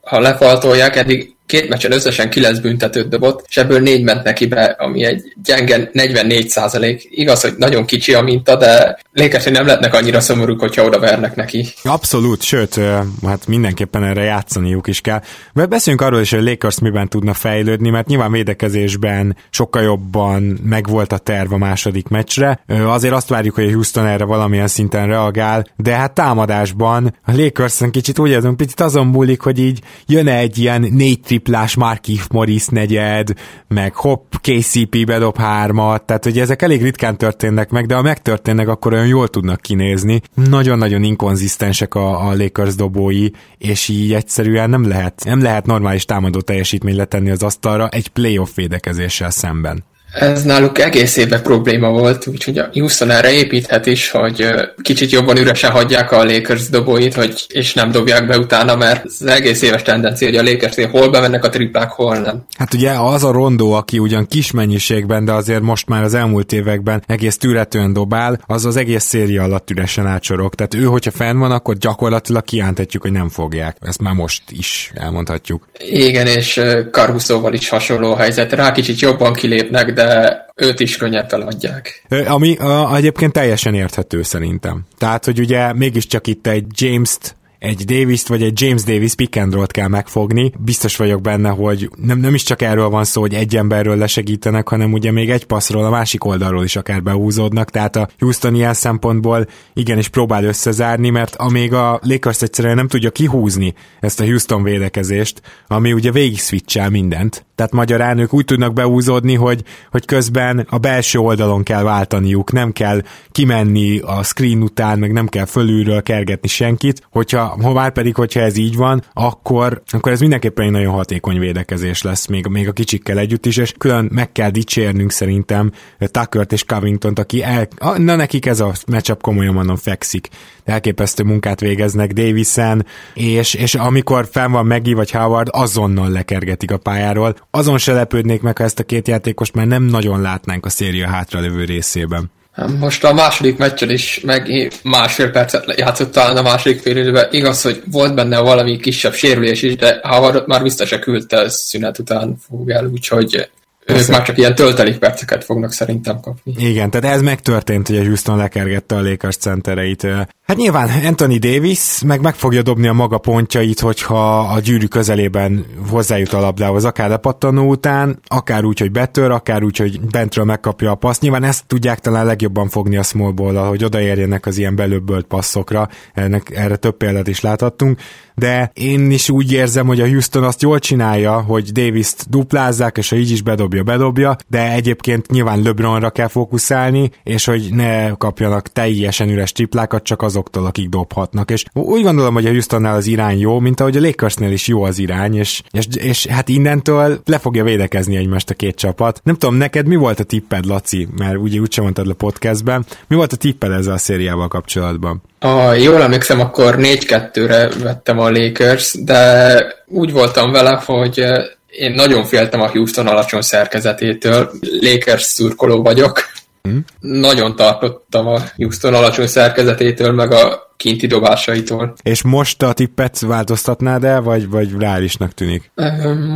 ha 0.02 0.20
lefaltolják, 0.20 0.96
eddig 0.96 1.35
két 1.46 1.68
meccsen 1.68 1.92
összesen 1.92 2.30
kilenc 2.30 2.58
büntetőt 2.58 3.08
dobott, 3.08 3.44
és 3.48 3.56
ebből 3.56 3.80
négy 3.80 4.02
ment 4.02 4.24
neki 4.24 4.46
be, 4.46 4.64
ami 4.64 5.04
egy 5.04 5.32
gyenge 5.42 5.90
44 5.92 6.48
százalék. 6.48 7.06
Igaz, 7.10 7.40
hogy 7.40 7.54
nagyon 7.56 7.84
kicsi 7.84 8.14
a 8.14 8.22
minta, 8.22 8.56
de 8.56 8.98
Lakers 9.12 9.44
nem 9.44 9.66
lehetnek 9.66 9.94
annyira 9.94 10.20
szomorúk, 10.20 10.60
hogyha 10.60 10.84
oda 10.84 10.98
vernek 10.98 11.36
neki. 11.36 11.66
Abszolút, 11.82 12.42
sőt, 12.42 12.80
hát 13.26 13.46
mindenképpen 13.46 14.04
erre 14.04 14.22
játszaniuk 14.22 14.86
is 14.86 15.00
kell. 15.00 15.22
Beszéljünk 15.52 16.06
arról 16.06 16.20
is, 16.20 16.30
hogy 16.30 16.42
Lakers 16.42 16.78
miben 16.78 17.08
tudna 17.08 17.34
fejlődni, 17.34 17.90
mert 17.90 18.06
nyilván 18.06 18.32
védekezésben 18.32 19.36
sokkal 19.50 19.82
jobban 19.82 20.42
megvolt 20.64 21.12
a 21.12 21.18
terv 21.18 21.52
a 21.52 21.58
második 21.58 22.08
meccsre. 22.08 22.60
Azért 22.66 23.14
azt 23.14 23.28
várjuk, 23.28 23.54
hogy 23.54 23.68
a 23.68 23.72
Houston 23.72 24.06
erre 24.06 24.24
valamilyen 24.24 24.68
szinten 24.68 25.06
reagál, 25.06 25.66
de 25.76 25.94
hát 25.94 26.12
támadásban 26.12 27.16
a 27.24 27.32
lakers 27.36 27.80
kicsit 27.90 28.18
úgy 28.18 28.30
érzem, 28.30 28.56
picit 28.56 28.80
azon 28.80 29.06
múlik, 29.06 29.40
hogy 29.40 29.58
így 29.58 29.80
jön 30.06 30.28
egy 30.28 30.58
ilyen 30.58 30.86
négy 30.90 31.20
triplás 31.36 31.74
Markif 31.74 32.26
Morris 32.28 32.66
negyed, 32.66 33.28
meg 33.68 33.94
hopp, 33.94 34.32
KCP 34.40 35.06
bedob 35.06 35.36
hármat, 35.36 36.02
tehát 36.02 36.24
hogy 36.24 36.38
ezek 36.38 36.62
elég 36.62 36.82
ritkán 36.82 37.16
történnek 37.16 37.70
meg, 37.70 37.86
de 37.86 37.94
ha 37.94 38.02
megtörténnek, 38.02 38.68
akkor 38.68 38.92
olyan 38.92 39.06
jól 39.06 39.28
tudnak 39.28 39.60
kinézni. 39.60 40.20
Nagyon-nagyon 40.34 41.02
inkonzisztensek 41.02 41.94
a, 41.94 42.28
a 42.28 42.34
Lakers 42.34 42.74
dobói, 42.74 43.28
és 43.58 43.88
így 43.88 44.12
egyszerűen 44.12 44.70
nem 44.70 44.88
lehet, 44.88 45.22
nem 45.24 45.42
lehet 45.42 45.66
normális 45.66 46.04
támadó 46.04 46.40
teljesítmény 46.40 46.96
letenni 46.96 47.30
az 47.30 47.42
asztalra 47.42 47.88
egy 47.88 48.08
playoff 48.08 48.54
védekezéssel 48.54 49.30
szemben 49.30 49.84
ez 50.12 50.42
náluk 50.42 50.78
egész 50.78 51.16
évben 51.16 51.42
probléma 51.42 51.88
volt, 51.88 52.26
úgyhogy 52.26 52.58
a 52.58 52.68
Houston 52.72 53.10
erre 53.10 53.32
építhet 53.32 53.86
is, 53.86 54.10
hogy 54.10 54.46
kicsit 54.82 55.10
jobban 55.10 55.36
üresen 55.36 55.70
hagyják 55.70 56.12
a 56.12 56.24
Lakers 56.24 56.68
dobóit, 56.68 57.14
hogy, 57.14 57.46
és 57.48 57.74
nem 57.74 57.90
dobják 57.90 58.26
be 58.26 58.38
utána, 58.38 58.76
mert 58.76 59.04
az 59.04 59.26
egész 59.26 59.62
éves 59.62 59.82
tendencia, 59.82 60.28
hogy 60.28 60.36
a 60.36 60.42
lakers 60.42 60.74
hol 60.90 61.10
bemennek 61.10 61.44
a 61.44 61.48
triplák, 61.48 61.90
hol 61.90 62.16
nem. 62.16 62.44
Hát 62.58 62.74
ugye 62.74 62.90
az 62.90 63.24
a 63.24 63.30
rondó, 63.32 63.72
aki 63.72 63.98
ugyan 63.98 64.26
kis 64.26 64.50
mennyiségben, 64.50 65.24
de 65.24 65.32
azért 65.32 65.62
most 65.62 65.88
már 65.88 66.02
az 66.02 66.14
elmúlt 66.14 66.52
években 66.52 67.02
egész 67.06 67.36
tűretően 67.36 67.92
dobál, 67.92 68.40
az 68.46 68.64
az 68.64 68.76
egész 68.76 69.04
széria 69.04 69.42
alatt 69.42 69.70
üresen 69.70 70.06
átsorog. 70.06 70.54
Tehát 70.54 70.74
ő, 70.74 70.84
hogyha 70.84 71.10
fenn 71.10 71.38
van, 71.38 71.50
akkor 71.50 71.76
gyakorlatilag 71.76 72.44
kiántatjuk, 72.44 73.02
hogy 73.02 73.12
nem 73.12 73.28
fogják. 73.28 73.76
Ezt 73.80 74.02
már 74.02 74.14
most 74.14 74.42
is 74.50 74.92
elmondhatjuk. 74.94 75.68
Igen, 75.78 76.26
és 76.26 76.60
Carusoval 76.90 77.54
is 77.54 77.68
hasonló 77.68 78.14
helyzet. 78.14 78.52
Rá 78.52 78.72
kicsit 78.72 79.00
jobban 79.00 79.32
kilépnek, 79.32 79.92
de 79.92 80.05
őt 80.54 80.80
is 80.80 80.96
könnyebb 80.96 81.28
feladják. 81.28 82.06
Ami 82.26 82.56
a, 82.56 82.96
egyébként 82.96 83.32
teljesen 83.32 83.74
érthető 83.74 84.22
szerintem. 84.22 84.84
Tehát, 84.98 85.24
hogy 85.24 85.38
ugye 85.38 85.72
mégiscsak 85.72 86.26
itt 86.26 86.46
egy 86.46 86.64
James-t 86.70 87.36
egy 87.66 87.84
Davis-t 87.84 88.28
vagy 88.28 88.42
egy 88.42 88.60
James 88.60 88.82
Davis 88.82 89.14
pick 89.14 89.36
and 89.36 89.66
kell 89.66 89.88
megfogni. 89.88 90.52
Biztos 90.58 90.96
vagyok 90.96 91.20
benne, 91.20 91.48
hogy 91.48 91.90
nem, 91.96 92.18
nem 92.18 92.34
is 92.34 92.42
csak 92.42 92.62
erről 92.62 92.88
van 92.88 93.04
szó, 93.04 93.20
hogy 93.20 93.34
egy 93.34 93.56
emberről 93.56 93.96
lesegítenek, 93.96 94.68
hanem 94.68 94.92
ugye 94.92 95.12
még 95.12 95.30
egy 95.30 95.44
passzról 95.44 95.84
a 95.84 95.90
másik 95.90 96.24
oldalról 96.24 96.64
is 96.64 96.76
akár 96.76 97.02
behúzódnak, 97.02 97.70
tehát 97.70 97.96
a 97.96 98.08
Houston 98.18 98.54
ilyen 98.54 98.74
szempontból 98.74 99.46
igenis 99.74 100.08
próbál 100.08 100.44
összezárni, 100.44 101.10
mert 101.10 101.36
amíg 101.36 101.72
a 101.72 102.00
Lakers 102.02 102.42
egyszerűen 102.42 102.74
nem 102.74 102.88
tudja 102.88 103.10
kihúzni 103.10 103.74
ezt 104.00 104.20
a 104.20 104.24
Houston 104.24 104.62
védekezést, 104.62 105.40
ami 105.66 105.92
ugye 105.92 106.12
végig 106.12 106.38
switchel 106.38 106.90
mindent, 106.90 107.46
tehát 107.56 107.72
magyarán 107.72 108.18
ők 108.18 108.32
úgy 108.32 108.44
tudnak 108.44 108.72
beúzódni, 108.72 109.34
hogy, 109.34 109.62
hogy 109.90 110.04
közben 110.04 110.66
a 110.70 110.78
belső 110.78 111.18
oldalon 111.18 111.62
kell 111.62 111.82
váltaniuk, 111.82 112.52
nem 112.52 112.72
kell 112.72 113.02
kimenni 113.32 113.98
a 113.98 114.22
screen 114.22 114.62
után, 114.62 114.98
meg 114.98 115.12
nem 115.12 115.26
kell 115.26 115.44
fölülről 115.44 116.02
kergetni 116.02 116.48
senkit, 116.48 117.02
hogyha, 117.10 117.55
ha 117.62 117.72
már 117.72 117.92
pedig, 117.92 118.14
hogyha 118.14 118.40
ez 118.40 118.56
így 118.56 118.76
van, 118.76 119.02
akkor, 119.12 119.82
akkor 119.86 120.12
ez 120.12 120.20
mindenképpen 120.20 120.64
egy 120.64 120.70
nagyon 120.70 120.92
hatékony 120.92 121.38
védekezés 121.38 122.02
lesz, 122.02 122.26
még, 122.26 122.46
még 122.46 122.68
a 122.68 122.72
kicsikkel 122.72 123.18
együtt 123.18 123.46
is, 123.46 123.56
és 123.56 123.72
külön 123.78 124.08
meg 124.12 124.32
kell 124.32 124.50
dicsérnünk 124.50 125.10
szerintem 125.10 125.72
Tuckert 125.98 126.52
és 126.52 126.64
Covington-t, 126.64 127.18
aki 127.18 127.42
el, 127.42 127.68
na 127.96 128.16
nekik 128.16 128.46
ez 128.46 128.60
a 128.60 128.72
matchup 128.86 129.22
komolyan 129.22 129.54
mondom 129.54 129.76
fekszik. 129.76 130.28
Elképesztő 130.64 131.22
munkát 131.22 131.60
végeznek 131.60 132.12
Davisen, 132.12 132.86
és, 133.14 133.54
és 133.54 133.74
amikor 133.74 134.28
fenn 134.30 134.50
van 134.50 134.66
Megi 134.66 134.92
vagy 134.92 135.10
Howard, 135.10 135.48
azonnal 135.50 136.10
lekergetik 136.10 136.70
a 136.70 136.78
pályáról. 136.78 137.36
Azon 137.50 137.78
se 137.78 137.92
lepődnék 137.92 138.42
meg, 138.42 138.58
ha 138.58 138.64
ezt 138.64 138.78
a 138.78 138.84
két 138.84 139.08
játékost 139.08 139.54
már 139.54 139.66
nem 139.66 139.82
nagyon 139.82 140.20
látnánk 140.20 140.66
a 140.66 140.70
széria 140.70 141.08
hátralevő 141.08 141.64
részében. 141.64 142.30
Most 142.78 143.04
a 143.04 143.12
második 143.12 143.56
meccsen 143.56 143.90
is 143.90 144.20
meg 144.24 144.70
másfél 144.82 145.30
percet 145.30 145.78
játszott 145.78 146.12
talán 146.12 146.36
a 146.36 146.42
második 146.42 146.80
fél 146.80 146.96
időben. 146.96 147.28
Igaz, 147.30 147.62
hogy 147.62 147.82
volt 147.90 148.14
benne 148.14 148.38
valami 148.38 148.76
kisebb 148.76 149.12
sérülés 149.12 149.62
is, 149.62 149.76
de 149.76 150.00
Howard 150.02 150.46
már 150.46 150.62
biztos 150.62 150.88
se 150.88 150.98
küldte 150.98 151.48
szünet 151.48 151.98
után 151.98 152.36
fog 152.48 152.70
el, 152.70 152.86
úgyhogy 152.86 153.48
ők 153.86 154.08
már 154.08 154.22
csak 154.22 154.38
ilyen 154.38 154.54
töltelék 154.54 154.98
perceket 154.98 155.44
fognak 155.44 155.72
szerintem 155.72 156.20
kapni. 156.20 156.54
Igen, 156.58 156.90
tehát 156.90 157.16
ez 157.16 157.22
megtörtént, 157.22 157.86
hogy 157.86 157.96
a 157.96 158.04
Houston 158.04 158.36
lekergette 158.36 158.96
a 158.96 159.02
Lakers 159.02 159.36
centereit. 159.36 160.06
Hát 160.46 160.56
nyilván 160.56 161.04
Anthony 161.04 161.38
Davis 161.38 162.02
meg 162.04 162.20
meg 162.20 162.34
fogja 162.34 162.62
dobni 162.62 162.86
a 162.86 162.92
maga 162.92 163.18
pontjait, 163.18 163.80
hogyha 163.80 164.38
a 164.38 164.60
gyűrű 164.60 164.86
közelében 164.86 165.66
hozzájut 165.88 166.32
a 166.32 166.40
labdához, 166.40 166.84
akár 166.84 167.08
lepattanó 167.08 167.68
után, 167.68 168.18
akár 168.26 168.64
úgy, 168.64 168.78
hogy 168.78 168.92
betör, 168.92 169.30
akár 169.30 169.62
úgy, 169.62 169.76
hogy 169.76 170.00
bentről 170.00 170.44
megkapja 170.44 170.90
a 170.90 170.94
paszt. 170.94 171.20
Nyilván 171.20 171.44
ezt 171.44 171.66
tudják 171.66 171.98
talán 171.98 172.26
legjobban 172.26 172.68
fogni 172.68 172.96
a 172.96 173.02
small 173.02 173.30
ball 173.30 173.54
hogy 173.54 173.84
odaérjenek 173.84 174.46
az 174.46 174.58
ilyen 174.58 174.76
belőbbölt 174.76 175.26
passzokra, 175.26 175.88
ennek, 176.14 176.50
erre 176.54 176.76
több 176.76 176.96
példát 176.96 177.28
is 177.28 177.40
láthattunk, 177.40 178.00
de 178.34 178.70
én 178.74 179.10
is 179.10 179.30
úgy 179.30 179.52
érzem, 179.52 179.86
hogy 179.86 180.00
a 180.00 180.06
Houston 180.06 180.44
azt 180.44 180.62
jól 180.62 180.78
csinálja, 180.78 181.40
hogy 181.40 181.72
Davis-t 181.72 182.30
duplázzák, 182.30 182.96
és 182.96 183.08
ha 183.08 183.16
így 183.16 183.30
is 183.30 183.42
bedobja, 183.42 183.82
bedobja, 183.82 184.36
de 184.48 184.72
egyébként 184.72 185.30
nyilván 185.30 185.62
LeBronra 185.62 186.10
kell 186.10 186.28
fókuszálni, 186.28 187.10
és 187.22 187.44
hogy 187.44 187.68
ne 187.70 188.10
kapjanak 188.10 188.68
teljesen 188.72 189.28
üres 189.28 189.52
triplákat, 189.52 190.02
csak 190.02 190.22
azoktól, 190.36 190.66
akik 190.66 190.88
dobhatnak. 190.88 191.50
És 191.50 191.64
úgy 191.72 192.02
gondolom, 192.02 192.34
hogy 192.34 192.46
a 192.46 192.50
Houstonnál 192.50 192.94
az 192.94 193.06
irány 193.06 193.38
jó, 193.38 193.58
mint 193.58 193.80
ahogy 193.80 193.96
a 193.96 194.00
Lakersnél 194.00 194.52
is 194.52 194.66
jó 194.66 194.82
az 194.82 194.98
irány, 194.98 195.34
és, 195.34 195.62
és, 195.70 195.84
és 195.96 196.26
hát 196.26 196.48
innentől 196.48 197.20
le 197.24 197.38
fogja 197.38 197.64
védekezni 197.64 198.16
egymást 198.16 198.50
a 198.50 198.54
két 198.54 198.76
csapat. 198.76 199.20
Nem 199.24 199.36
tudom, 199.36 199.54
neked 199.54 199.86
mi 199.86 199.96
volt 199.96 200.20
a 200.20 200.24
tipped, 200.24 200.66
Laci, 200.66 201.08
mert 201.16 201.36
ugye 201.36 201.60
úgysem 201.60 201.84
mondtad 201.84 202.08
a 202.08 202.14
podcastben, 202.14 202.86
mi 203.08 203.16
volt 203.16 203.32
a 203.32 203.36
tipped 203.36 203.70
ezzel 203.70 203.92
a 203.92 203.98
szériával 203.98 204.48
kapcsolatban? 204.48 205.22
Ha 205.40 205.74
jól 205.74 206.02
emlékszem, 206.02 206.40
akkor 206.40 206.76
4-2-re 206.78 207.68
vettem 207.82 208.18
a 208.18 208.30
Lakers, 208.30 208.94
de 209.04 209.62
úgy 209.86 210.12
voltam 210.12 210.52
vele, 210.52 210.82
hogy 210.84 211.18
eh, 211.18 211.44
én 211.66 211.92
nagyon 211.92 212.24
féltem 212.24 212.60
a 212.60 212.70
Houston 212.70 213.06
alacsony 213.06 213.40
szerkezetétől. 213.40 214.50
Lakers 214.80 215.22
szurkoló 215.22 215.82
vagyok. 215.82 216.20
Hmm. 216.66 216.84
Nagyon 217.00 217.56
tartottam 217.56 218.26
a 218.26 218.38
Houston 218.56 218.94
alacsony 218.94 219.26
szerkezetétől, 219.26 220.12
meg 220.12 220.32
a 220.32 220.65
kinti 220.76 221.06
dobásaitól. 221.06 221.94
És 222.02 222.22
most 222.22 222.62
a 222.62 222.72
tippet 222.72 223.20
változtatnád 223.20 224.04
el, 224.04 224.22
vagy, 224.22 224.48
vagy 224.48 224.72
reálisnak 224.78 225.32
tűnik? 225.32 225.70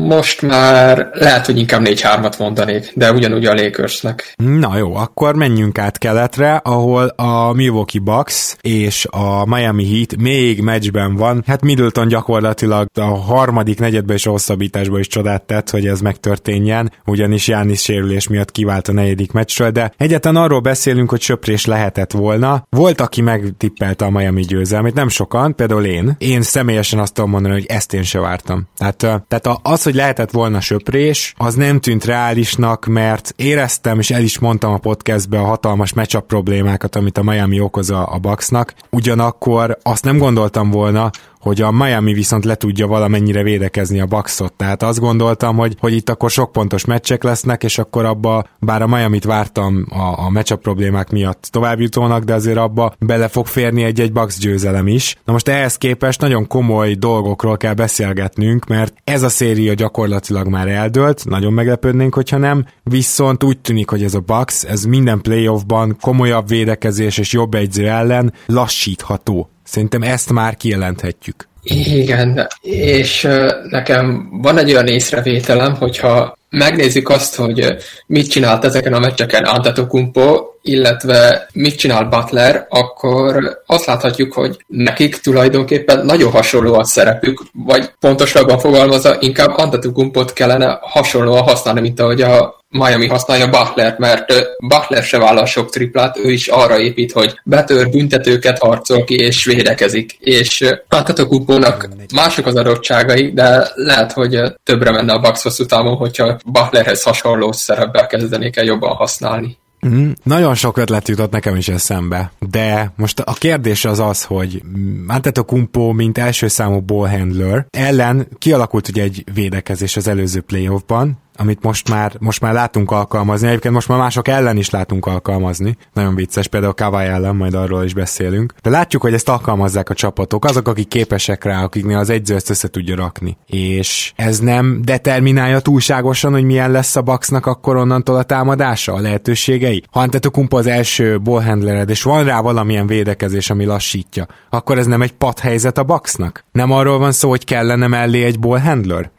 Most 0.00 0.42
már 0.42 1.08
lehet, 1.12 1.46
hogy 1.46 1.58
inkább 1.58 1.82
4-3-at 1.84 2.38
mondanék, 2.38 2.92
de 2.94 3.12
ugyanúgy 3.12 3.46
a 3.46 3.54
Lakersnek. 3.54 4.34
Na 4.36 4.76
jó, 4.76 4.94
akkor 4.94 5.34
menjünk 5.34 5.78
át 5.78 5.98
keletre, 5.98 6.54
ahol 6.54 7.06
a 7.06 7.52
Milwaukee 7.52 8.00
Bucks 8.00 8.56
és 8.60 9.06
a 9.10 9.46
Miami 9.46 9.94
Heat 9.94 10.16
még 10.16 10.60
meccsben 10.60 11.16
van. 11.16 11.42
Hát 11.46 11.62
Middleton 11.62 12.08
gyakorlatilag 12.08 12.86
a 12.94 13.04
harmadik 13.04 13.78
negyedben 13.78 14.16
és 14.16 14.26
a 14.26 14.30
hosszabbításban 14.30 15.00
is 15.00 15.06
csodát 15.06 15.42
tett, 15.42 15.70
hogy 15.70 15.86
ez 15.86 16.00
megtörténjen, 16.00 16.92
ugyanis 17.06 17.48
Jánis 17.48 17.80
sérülés 17.80 18.28
miatt 18.28 18.50
kivált 18.50 18.88
a 18.88 18.92
negyedik 18.92 19.32
meccsről, 19.32 19.70
de 19.70 19.92
egyáltalán 19.96 20.42
arról 20.42 20.60
beszélünk, 20.60 21.10
hogy 21.10 21.20
söprés 21.20 21.64
lehetett 21.64 22.12
volna. 22.12 22.66
Volt, 22.68 23.00
aki 23.00 23.20
megtippelte 23.20 24.04
a 24.04 24.10
Miami 24.10 24.29
Miami 24.30 24.46
győzelmét, 24.46 24.94
nem 24.94 25.08
sokan, 25.08 25.54
például 25.54 25.84
én. 25.84 26.14
Én 26.18 26.42
személyesen 26.42 26.98
azt 26.98 27.14
tudom 27.14 27.30
mondani, 27.30 27.54
hogy 27.54 27.66
ezt 27.66 27.92
én 27.92 28.02
se 28.02 28.20
vártam. 28.20 28.68
Tehát, 28.76 28.96
tehát 28.96 29.58
az, 29.62 29.82
hogy 29.82 29.94
lehetett 29.94 30.30
volna 30.30 30.60
söprés, 30.60 31.34
az 31.36 31.54
nem 31.54 31.80
tűnt 31.80 32.04
reálisnak, 32.04 32.86
mert 32.86 33.32
éreztem, 33.36 33.98
és 33.98 34.10
el 34.10 34.22
is 34.22 34.38
mondtam 34.38 34.72
a 34.72 34.78
podcastbe 34.78 35.38
a 35.38 35.44
hatalmas 35.44 35.92
matchup 35.92 36.26
problémákat, 36.26 36.96
amit 36.96 37.18
a 37.18 37.22
Miami 37.22 37.60
okoz 37.60 37.90
a, 37.90 38.12
a 38.12 38.18
Bucksnak. 38.18 38.74
Ugyanakkor 38.90 39.78
azt 39.82 40.04
nem 40.04 40.18
gondoltam 40.18 40.70
volna, 40.70 41.10
hogy 41.40 41.60
a 41.60 41.70
Miami 41.70 42.12
viszont 42.12 42.44
le 42.44 42.54
tudja 42.54 42.86
valamennyire 42.86 43.42
védekezni 43.42 44.00
a 44.00 44.06
Bucksot. 44.06 44.52
Tehát 44.52 44.82
azt 44.82 45.00
gondoltam, 45.00 45.56
hogy, 45.56 45.76
hogy 45.80 45.92
itt 45.92 46.10
akkor 46.10 46.30
sok 46.30 46.52
pontos 46.52 46.84
meccsek 46.84 47.22
lesznek, 47.22 47.64
és 47.64 47.78
akkor 47.78 48.04
abba, 48.04 48.44
bár 48.58 48.82
a 48.82 48.86
Miami-t 48.86 49.24
vártam 49.24 49.86
a, 49.90 50.24
a 50.24 50.30
matchup 50.30 50.60
problémák 50.60 51.10
miatt 51.10 51.48
továbbjutónak, 51.50 52.24
de 52.24 52.34
azért 52.34 52.56
abba 52.56 52.94
bele 52.98 53.28
fog 53.28 53.46
férni 53.46 53.82
egy-egy 53.82 54.12
Bucks 54.12 54.38
győzelem 54.38 54.86
is. 54.86 55.16
Na 55.24 55.32
most 55.32 55.48
ehhez 55.48 55.76
képest 55.76 56.20
nagyon 56.20 56.46
komoly 56.46 56.94
dolgokról 56.94 57.56
kell 57.56 57.74
beszélgetnünk, 57.74 58.66
mert 58.66 58.94
ez 59.04 59.22
a 59.22 59.28
széria 59.28 59.74
gyakorlatilag 59.74 60.48
már 60.48 60.68
eldőlt, 60.68 61.24
nagyon 61.24 61.52
meglepődnénk, 61.52 62.14
hogyha 62.14 62.36
nem, 62.36 62.66
viszont 62.82 63.44
úgy 63.44 63.58
tűnik, 63.58 63.90
hogy 63.90 64.02
ez 64.02 64.14
a 64.14 64.20
Bucks, 64.20 64.64
ez 64.64 64.84
minden 64.84 65.20
playoffban 65.20 65.96
komolyabb 66.00 66.48
védekezés 66.48 67.18
és 67.18 67.32
jobb 67.32 67.54
egyző 67.54 67.88
ellen 67.88 68.32
lassítható. 68.46 69.48
Szerintem 69.70 70.02
ezt 70.02 70.32
már 70.32 70.56
kijelenthetjük. 70.56 71.48
Igen, 71.62 72.46
és 72.60 73.28
nekem 73.68 74.28
van 74.42 74.58
egy 74.58 74.70
olyan 74.70 74.86
észrevételem, 74.86 75.74
hogyha 75.74 76.38
megnézzük 76.48 77.08
azt, 77.08 77.34
hogy 77.34 77.76
mit 78.06 78.30
csinált 78.30 78.64
ezeken 78.64 78.92
a 78.92 78.98
meccseken 78.98 79.44
Antetokumpo, 79.44 80.44
illetve 80.62 81.48
mit 81.52 81.74
csinál 81.74 82.04
Butler, 82.04 82.66
akkor 82.68 83.62
azt 83.66 83.84
láthatjuk, 83.86 84.32
hogy 84.32 84.64
nekik 84.66 85.16
tulajdonképpen 85.16 86.04
nagyon 86.04 86.30
hasonló 86.30 86.74
a 86.74 86.84
szerepük, 86.84 87.42
vagy 87.52 87.90
pontosabban 88.00 88.58
fogalmazva, 88.58 89.16
inkább 89.20 89.56
Antetokumpot 89.56 90.32
kellene 90.32 90.78
hasonlóan 90.80 91.42
használni, 91.42 91.80
mint 91.80 92.00
ahogy 92.00 92.22
a 92.22 92.59
Miami 92.70 93.06
használja 93.06 93.50
Butler, 93.50 93.94
mert 93.98 94.32
Butler 94.68 95.02
se 95.02 95.18
vállal 95.18 95.46
sok 95.46 95.70
triplát, 95.70 96.18
ő 96.18 96.30
is 96.30 96.48
arra 96.48 96.78
épít, 96.78 97.12
hogy 97.12 97.40
betör 97.44 97.90
büntetőket, 97.90 98.58
harcol 98.58 99.04
ki 99.04 99.14
és 99.14 99.44
védekezik. 99.44 100.16
És 100.20 100.74
Antetokumpónak 100.88 101.88
mások 102.14 102.46
az 102.46 102.56
adottságai, 102.56 103.32
de 103.32 103.68
lehet, 103.74 104.12
hogy 104.12 104.40
többre 104.62 104.90
menne 104.90 105.12
a 105.12 105.20
Bucks 105.20 105.42
hosszú 105.42 105.66
távon, 105.66 105.96
hogyha 105.96 106.38
Butlerhez 106.44 107.02
hasonló 107.02 107.52
szerepben 107.52 108.06
kezdenék 108.06 108.56
el 108.56 108.64
jobban 108.64 108.94
használni. 108.94 109.58
Mm, 109.86 110.10
nagyon 110.22 110.54
sok 110.54 110.76
ötlet 110.76 111.08
jutott 111.08 111.30
nekem 111.30 111.56
is 111.56 111.68
eszembe, 111.68 112.32
de 112.38 112.92
most 112.96 113.20
a 113.20 113.32
kérdés 113.32 113.84
az 113.84 113.98
az, 113.98 114.24
hogy 114.24 114.62
Antetokumpo, 115.06 115.92
mint 115.92 116.18
első 116.18 116.48
számú 116.48 116.80
ballhandler 116.80 117.66
ellen 117.70 118.26
kialakult 118.38 118.88
ugye 118.88 119.02
egy 119.02 119.24
védekezés 119.34 119.96
az 119.96 120.08
előző 120.08 120.40
playoffban, 120.40 121.18
amit 121.40 121.62
most 121.62 121.88
már, 121.88 122.12
most 122.18 122.40
már 122.40 122.52
látunk 122.52 122.90
alkalmazni. 122.90 123.48
Egyébként 123.48 123.74
most 123.74 123.88
már 123.88 123.98
mások 123.98 124.28
ellen 124.28 124.56
is 124.56 124.70
látunk 124.70 125.06
alkalmazni. 125.06 125.76
Nagyon 125.92 126.14
vicces, 126.14 126.48
például 126.48 126.72
Kawai 126.72 127.06
ellen, 127.06 127.36
majd 127.36 127.54
arról 127.54 127.84
is 127.84 127.94
beszélünk. 127.94 128.54
De 128.62 128.70
látjuk, 128.70 129.02
hogy 129.02 129.14
ezt 129.14 129.28
alkalmazzák 129.28 129.90
a 129.90 129.94
csapatok, 129.94 130.44
azok, 130.44 130.68
akik 130.68 130.88
képesek 130.88 131.44
rá, 131.44 131.62
akiknél 131.62 131.98
az 131.98 132.10
egyző 132.10 132.34
ezt 132.34 132.50
össze 132.50 132.68
tudja 132.68 132.96
rakni. 132.96 133.36
És 133.46 134.12
ez 134.16 134.38
nem 134.38 134.80
determinálja 134.84 135.60
túlságosan, 135.60 136.32
hogy 136.32 136.44
milyen 136.44 136.70
lesz 136.70 136.96
a 136.96 137.02
Bucksnak 137.02 137.46
akkor 137.46 137.76
onnantól 137.76 138.16
a 138.16 138.22
támadása, 138.22 138.92
a 138.92 139.00
lehetőségei. 139.00 139.82
Ha 139.90 140.00
Antetokumpo 140.00 140.56
az 140.56 140.66
első 140.66 141.20
ballhandlered, 141.20 141.90
és 141.90 142.02
van 142.02 142.24
rá 142.24 142.40
valamilyen 142.40 142.86
védekezés, 142.86 143.50
ami 143.50 143.64
lassítja, 143.64 144.26
akkor 144.50 144.78
ez 144.78 144.86
nem 144.86 145.02
egy 145.02 145.14
helyzet 145.40 145.78
a 145.78 145.84
Bucksnak? 145.84 146.44
Nem 146.52 146.70
arról 146.70 146.98
van 146.98 147.12
szó, 147.12 147.28
hogy 147.28 147.44
kellene 147.44 147.86
mellé 147.86 148.24
egy 148.24 148.38
ballhandler? 148.38 149.10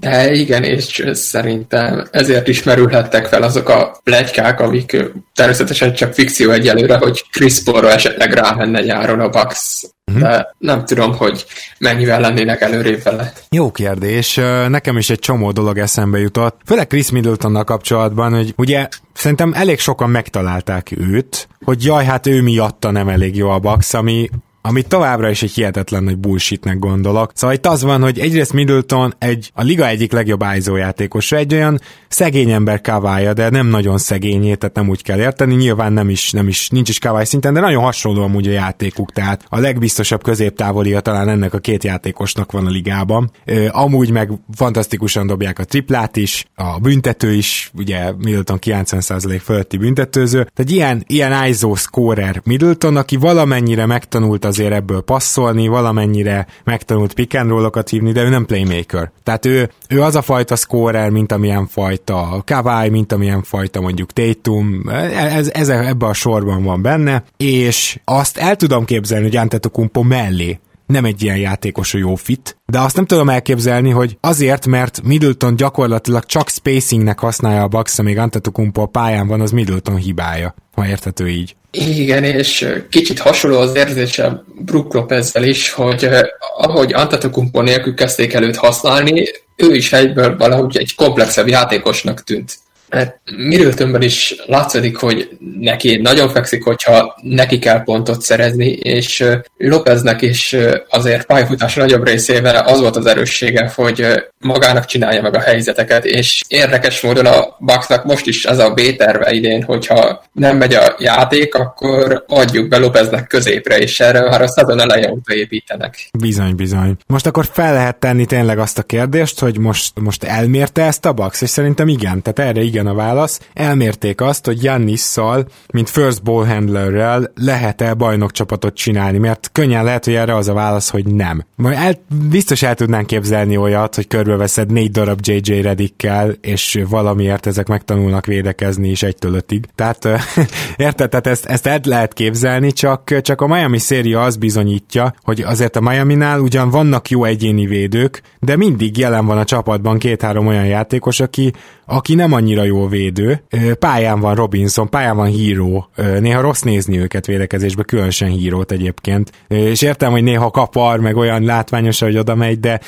De 0.00 0.32
igen, 0.32 0.64
és 0.64 1.02
szerintem 1.12 2.08
ezért 2.10 2.48
is 2.48 2.62
merülhettek 2.62 3.26
fel 3.26 3.42
azok 3.42 3.68
a 3.68 4.00
plegykák, 4.04 4.60
amik 4.60 4.96
természetesen 5.34 5.94
csak 5.94 6.14
fikció 6.14 6.50
egyelőre, 6.50 6.96
hogy 6.96 7.24
Chris 7.30 7.62
Paulra 7.62 7.90
esetleg 7.90 8.32
rámenne 8.32 8.80
nyáron 8.80 9.20
a 9.20 9.28
Bucks 9.28 9.82
uh-huh. 10.06 10.28
de 10.28 10.54
nem 10.58 10.84
tudom, 10.84 11.16
hogy 11.16 11.46
mennyivel 11.78 12.20
lennének 12.20 12.60
előrébb 12.60 13.02
vele. 13.02 13.32
Jó 13.50 13.70
kérdés. 13.70 14.34
Nekem 14.68 14.96
is 14.96 15.10
egy 15.10 15.18
csomó 15.18 15.52
dolog 15.52 15.78
eszembe 15.78 16.18
jutott. 16.18 16.60
Főleg 16.66 16.86
Chris 16.86 17.10
Middletonnal 17.10 17.64
kapcsolatban, 17.64 18.34
hogy 18.34 18.54
ugye 18.56 18.88
szerintem 19.12 19.52
elég 19.54 19.78
sokan 19.78 20.10
megtalálták 20.10 20.92
őt, 20.98 21.48
hogy 21.64 21.84
jaj, 21.84 22.04
hát 22.04 22.26
ő 22.26 22.42
miatta 22.42 22.90
nem 22.90 23.08
elég 23.08 23.36
jó 23.36 23.48
a 23.48 23.58
Bax, 23.58 23.94
ami 23.94 24.28
amit 24.62 24.88
továbbra 24.88 25.30
is 25.30 25.42
egy 25.42 25.52
hihetetlen 25.52 26.04
nagy 26.04 26.18
bullshitnek 26.18 26.78
gondolok. 26.78 27.30
Szóval 27.34 27.56
itt 27.56 27.66
az 27.66 27.82
van, 27.82 28.02
hogy 28.02 28.18
egyrészt 28.18 28.52
Middleton 28.52 29.14
egy 29.18 29.50
a 29.54 29.62
liga 29.62 29.86
egyik 29.86 30.12
legjobb 30.12 30.44
ISO 30.56 30.76
játékosa, 30.76 31.36
egy 31.36 31.54
olyan 31.54 31.80
szegény 32.08 32.50
ember 32.50 32.80
kávája, 32.80 33.32
de 33.32 33.50
nem 33.50 33.66
nagyon 33.66 33.98
szegényé, 33.98 34.54
tehát 34.54 34.74
nem 34.74 34.88
úgy 34.88 35.02
kell 35.02 35.18
érteni, 35.18 35.54
nyilván 35.54 35.92
nem 35.92 36.08
is, 36.08 36.30
nem 36.30 36.48
is 36.48 36.68
nincs 36.68 36.88
is 36.88 36.98
kávály 36.98 37.24
szinten, 37.24 37.54
de 37.54 37.60
nagyon 37.60 37.82
hasonló 37.82 38.22
amúgy 38.22 38.48
a 38.48 38.50
játékuk, 38.50 39.12
tehát 39.12 39.44
a 39.48 39.58
legbiztosabb 39.58 40.22
középtávolia 40.22 41.00
talán 41.00 41.28
ennek 41.28 41.54
a 41.54 41.58
két 41.58 41.84
játékosnak 41.84 42.52
van 42.52 42.66
a 42.66 42.70
ligában. 42.70 43.30
Amúgy 43.68 44.10
meg 44.10 44.30
fantasztikusan 44.54 45.26
dobják 45.26 45.58
a 45.58 45.64
triplát 45.64 46.16
is, 46.16 46.44
a 46.54 46.78
büntető 46.78 47.32
is, 47.32 47.70
ugye 47.74 48.12
Middleton 48.18 48.58
90% 48.60 49.40
fölötti 49.44 49.76
büntetőző, 49.76 50.48
tehát 50.54 50.70
ilyen, 50.70 51.04
ilyen 51.06 51.46
ISO 51.46 51.74
scorer 51.74 52.40
Middleton, 52.44 52.96
aki 52.96 53.16
valamennyire 53.16 53.86
megtanult 53.86 54.44
azért 54.50 54.72
ebből 54.72 55.00
passzolni, 55.00 55.68
valamennyire 55.68 56.46
megtanult 56.64 57.14
pick 57.14 57.34
and 57.34 57.48
roll 57.48 57.70
hívni, 57.90 58.12
de 58.12 58.22
ő 58.22 58.28
nem 58.28 58.46
playmaker. 58.46 59.10
Tehát 59.22 59.46
ő, 59.46 59.70
ő 59.88 60.02
az 60.02 60.14
a 60.14 60.22
fajta 60.22 60.56
scorer, 60.56 61.10
mint 61.10 61.32
amilyen 61.32 61.66
fajta 61.66 62.42
Kawai, 62.44 62.88
mint 62.88 63.12
amilyen 63.12 63.42
fajta 63.42 63.80
mondjuk 63.80 64.12
Tatum, 64.12 64.82
ez, 64.88 65.48
ez 65.48 65.68
ebbe 65.68 66.06
a 66.06 66.12
sorban 66.12 66.62
van 66.62 66.82
benne, 66.82 67.24
és 67.36 68.00
azt 68.04 68.38
el 68.38 68.56
tudom 68.56 68.84
képzelni, 68.84 69.24
hogy 69.24 69.36
Antetokumpo 69.36 70.02
mellé 70.02 70.58
nem 70.90 71.04
egy 71.04 71.22
ilyen 71.22 71.36
játékos 71.36 71.94
a 71.94 71.98
jó 71.98 72.14
fit, 72.14 72.56
de 72.66 72.80
azt 72.80 72.96
nem 72.96 73.04
tudom 73.06 73.28
elképzelni, 73.28 73.90
hogy 73.90 74.16
azért, 74.20 74.66
mert 74.66 75.02
Middleton 75.02 75.56
gyakorlatilag 75.56 76.24
csak 76.24 76.48
spacingnek 76.48 77.18
használja 77.18 77.62
a 77.62 77.68
Bucks, 77.68 77.98
amíg 77.98 78.18
Antetokumpo 78.18 78.82
a 78.82 78.86
pályán 78.86 79.26
van, 79.26 79.40
az 79.40 79.50
Middleton 79.50 79.96
hibája, 79.96 80.54
ha 80.74 80.86
érthető 80.86 81.28
így. 81.28 81.56
Igen, 81.70 82.24
és 82.24 82.78
kicsit 82.90 83.18
hasonló 83.18 83.58
az 83.58 83.74
érzésem 83.74 84.44
Brook 84.58 84.94
Lopezzel 84.94 85.44
is, 85.44 85.70
hogy 85.70 86.08
ahogy 86.56 86.92
Antetokumpo 86.92 87.62
nélkül 87.62 87.94
kezdték 87.94 88.32
előtt 88.32 88.56
használni, 88.56 89.28
ő 89.56 89.74
is 89.74 89.92
egyből 89.92 90.36
valahogy 90.36 90.76
egy 90.76 90.94
komplexebb 90.94 91.48
játékosnak 91.48 92.24
tűnt 92.24 92.58
mert 92.90 93.16
Middletonben 93.36 94.02
is 94.02 94.34
látszik, 94.46 94.96
hogy 94.96 95.28
neki 95.60 95.96
nagyon 95.96 96.28
fekszik, 96.28 96.64
hogyha 96.64 97.18
neki 97.22 97.58
kell 97.58 97.82
pontot 97.82 98.22
szerezni, 98.22 98.68
és 98.70 99.24
Lopeznek 99.56 100.22
is 100.22 100.56
azért 100.88 101.26
pályafutás 101.26 101.74
nagyobb 101.74 102.06
részével 102.06 102.56
az 102.56 102.80
volt 102.80 102.96
az 102.96 103.06
erőssége, 103.06 103.72
hogy 103.74 104.06
magának 104.38 104.84
csinálja 104.84 105.22
meg 105.22 105.34
a 105.34 105.40
helyzeteket, 105.40 106.04
és 106.04 106.42
érdekes 106.48 107.00
módon 107.00 107.26
a 107.26 107.56
Bucksnak 107.58 108.04
most 108.04 108.26
is 108.26 108.44
ez 108.44 108.58
a 108.58 108.70
B-terve 108.70 109.32
idén, 109.32 109.62
hogyha 109.62 110.22
nem 110.32 110.56
megy 110.56 110.74
a 110.74 110.96
játék, 110.98 111.54
akkor 111.54 112.24
adjuk 112.26 112.68
be 112.68 112.78
Lopeznek 112.78 113.26
középre, 113.26 113.78
és 113.78 114.00
erre 114.00 114.20
már 114.20 114.42
a 114.42 114.48
szezon 114.48 114.80
eleje 114.80 115.10
óta 115.10 115.34
építenek. 115.34 116.08
Bizony, 116.18 116.54
bizony. 116.54 116.96
Most 117.06 117.26
akkor 117.26 117.48
fel 117.52 117.72
lehet 117.72 117.96
tenni 117.96 118.26
tényleg 118.26 118.58
azt 118.58 118.78
a 118.78 118.82
kérdést, 118.82 119.40
hogy 119.40 119.58
most, 119.58 120.00
most 120.00 120.24
elmérte 120.24 120.82
ezt 120.82 121.06
a 121.06 121.12
Bucks, 121.12 121.42
és 121.42 121.48
szerintem 121.48 121.88
igen, 121.88 122.22
tehát 122.22 122.50
erre 122.50 122.62
igen 122.62 122.79
igen 122.80 122.92
a 122.92 122.96
válasz. 122.96 123.40
Elmérték 123.52 124.20
azt, 124.20 124.44
hogy 124.44 124.62
Jannisszal, 124.62 125.46
mint 125.72 125.90
first 125.90 126.22
ball 126.22 126.46
handlerrel 126.46 127.32
lehet-e 127.34 127.94
bajnokcsapatot 127.94 128.74
csinálni, 128.74 129.18
mert 129.18 129.48
könnyen 129.52 129.84
lehet, 129.84 130.04
hogy 130.04 130.14
erre 130.14 130.34
az 130.34 130.48
a 130.48 130.52
válasz, 130.52 130.90
hogy 130.90 131.06
nem. 131.06 131.44
Majd 131.56 131.76
el, 131.76 131.94
biztos 132.30 132.62
el 132.62 132.74
tudnánk 132.74 133.06
képzelni 133.06 133.56
olyat, 133.56 133.94
hogy 133.94 134.06
körbeveszed 134.06 134.72
négy 134.72 134.90
darab 134.90 135.20
JJ 135.22 135.60
Redikkel, 135.60 136.30
és 136.40 136.80
valamiért 136.88 137.46
ezek 137.46 137.66
megtanulnak 137.66 138.26
védekezni 138.26 138.88
is 138.88 139.02
egytől 139.02 139.34
ötig. 139.34 139.66
Tehát 139.74 140.08
érted, 140.76 141.08
tehát 141.08 141.26
ezt, 141.26 141.44
ezt 141.46 141.66
el 141.66 141.80
lehet 141.84 142.12
képzelni, 142.12 142.72
csak, 142.72 143.20
csak 143.20 143.40
a 143.40 143.46
Miami 143.46 143.78
széria 143.78 144.22
az 144.22 144.36
bizonyítja, 144.36 145.14
hogy 145.22 145.40
azért 145.40 145.76
a 145.76 145.80
Miami-nál 145.80 146.40
ugyan 146.40 146.70
vannak 146.70 147.10
jó 147.10 147.24
egyéni 147.24 147.66
védők, 147.66 148.22
de 148.38 148.56
mindig 148.56 148.98
jelen 148.98 149.26
van 149.26 149.38
a 149.38 149.44
csapatban 149.44 149.98
két-három 149.98 150.46
olyan 150.46 150.66
játékos, 150.66 151.20
aki, 151.20 151.52
aki 151.90 152.14
nem 152.14 152.32
annyira 152.32 152.62
jó 152.62 152.88
védő. 152.88 153.42
Pályán 153.78 154.20
van 154.20 154.34
Robinson, 154.34 154.88
pályán 154.88 155.16
van 155.16 155.32
Hero. 155.32 155.84
Néha 156.20 156.40
rossz 156.40 156.60
nézni 156.60 156.98
őket 156.98 157.26
védekezésbe, 157.26 157.82
különösen 157.82 158.28
hírót 158.28 158.72
egyébként. 158.72 159.30
És 159.48 159.82
értem, 159.82 160.10
hogy 160.10 160.22
néha 160.22 160.50
kapar, 160.50 161.00
meg 161.00 161.16
olyan 161.16 161.44
látványos, 161.44 162.00
hogy 162.00 162.18
oda 162.18 162.34
megy, 162.34 162.60
de 162.60 162.80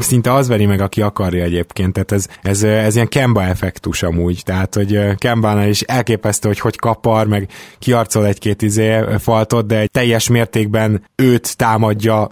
szinte 0.00 0.32
az 0.32 0.48
veri 0.48 0.66
meg, 0.66 0.80
aki 0.80 1.02
akarja 1.02 1.42
egyébként. 1.42 1.92
Tehát 1.92 2.12
ez, 2.12 2.26
ez, 2.42 2.62
ez 2.62 2.94
ilyen 2.94 3.08
Kemba 3.08 3.42
effektus 3.42 4.02
amúgy. 4.02 4.42
Tehát, 4.44 4.74
hogy 4.74 5.00
Kembánál 5.16 5.68
is 5.68 5.80
elképesztő, 5.80 6.48
hogy 6.48 6.60
hogy 6.60 6.76
kapar, 6.76 7.26
meg 7.26 7.48
kiarcol 7.78 8.26
egy-két 8.26 8.62
izé 8.62 8.98
faltot, 9.18 9.66
de 9.66 9.78
egy 9.78 9.90
teljes 9.90 10.28
mértékben 10.28 11.02
őt 11.16 11.56
támadja 11.56 12.30